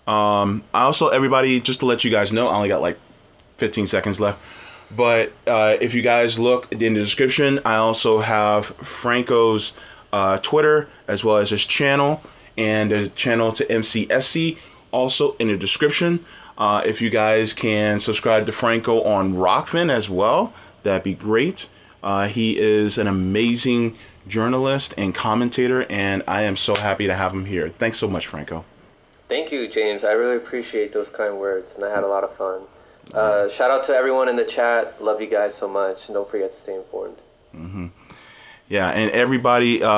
Um, 0.06 0.64
I 0.74 0.82
also 0.82 1.08
everybody 1.08 1.60
just 1.60 1.80
to 1.80 1.86
let 1.86 2.02
you 2.04 2.10
guys 2.10 2.32
know, 2.32 2.48
I 2.48 2.56
only 2.56 2.68
got 2.68 2.80
like 2.82 2.98
15 3.56 3.86
seconds 3.86 4.20
left. 4.20 4.40
But 4.94 5.32
uh, 5.46 5.76
if 5.80 5.94
you 5.94 6.02
guys 6.02 6.38
look 6.38 6.72
in 6.72 6.94
the 6.94 7.00
description, 7.00 7.60
I 7.64 7.76
also 7.76 8.20
have 8.20 8.66
Franco's 8.66 9.72
uh, 10.12 10.38
Twitter 10.38 10.88
as 11.08 11.24
well 11.24 11.38
as 11.38 11.50
his 11.50 11.64
channel 11.64 12.22
and 12.56 12.90
the 12.90 13.08
channel 13.08 13.52
to 13.52 13.64
MCSC 13.64 14.58
also 14.92 15.32
in 15.36 15.48
the 15.48 15.56
description. 15.56 16.24
Uh, 16.56 16.82
if 16.86 17.00
you 17.00 17.10
guys 17.10 17.52
can 17.52 17.98
subscribe 17.98 18.46
to 18.46 18.52
Franco 18.52 19.02
on 19.02 19.34
Rokfin 19.34 19.90
as 19.90 20.08
well, 20.08 20.52
that'd 20.84 21.02
be 21.02 21.14
great. 21.14 21.68
Uh, 22.02 22.28
he 22.28 22.56
is 22.56 22.98
an 22.98 23.08
amazing 23.08 23.96
journalist 24.28 24.94
and 24.96 25.14
commentator, 25.14 25.84
and 25.90 26.22
I 26.28 26.42
am 26.42 26.56
so 26.56 26.74
happy 26.74 27.08
to 27.08 27.14
have 27.14 27.32
him 27.32 27.44
here. 27.44 27.68
Thanks 27.68 27.98
so 27.98 28.08
much, 28.08 28.26
Franco. 28.28 28.64
Thank 29.28 29.50
you, 29.50 29.68
James. 29.68 30.04
I 30.04 30.12
really 30.12 30.36
appreciate 30.36 30.92
those 30.92 31.08
kind 31.08 31.38
words, 31.38 31.74
and 31.74 31.84
I 31.84 31.92
had 31.92 32.04
a 32.04 32.06
lot 32.06 32.22
of 32.22 32.36
fun. 32.36 32.62
Uh, 33.12 33.48
shout 33.50 33.70
out 33.70 33.86
to 33.86 33.92
everyone 33.92 34.28
in 34.28 34.36
the 34.36 34.44
chat. 34.44 35.02
Love 35.02 35.20
you 35.20 35.28
guys 35.28 35.54
so 35.54 35.68
much, 35.68 36.06
and 36.06 36.14
don't 36.14 36.30
forget 36.30 36.52
to 36.52 36.60
stay 36.60 36.74
informed. 36.74 37.16
Yeah, 38.68 38.88
and 38.88 39.10
everybody, 39.10 39.82
uh, 39.82 39.88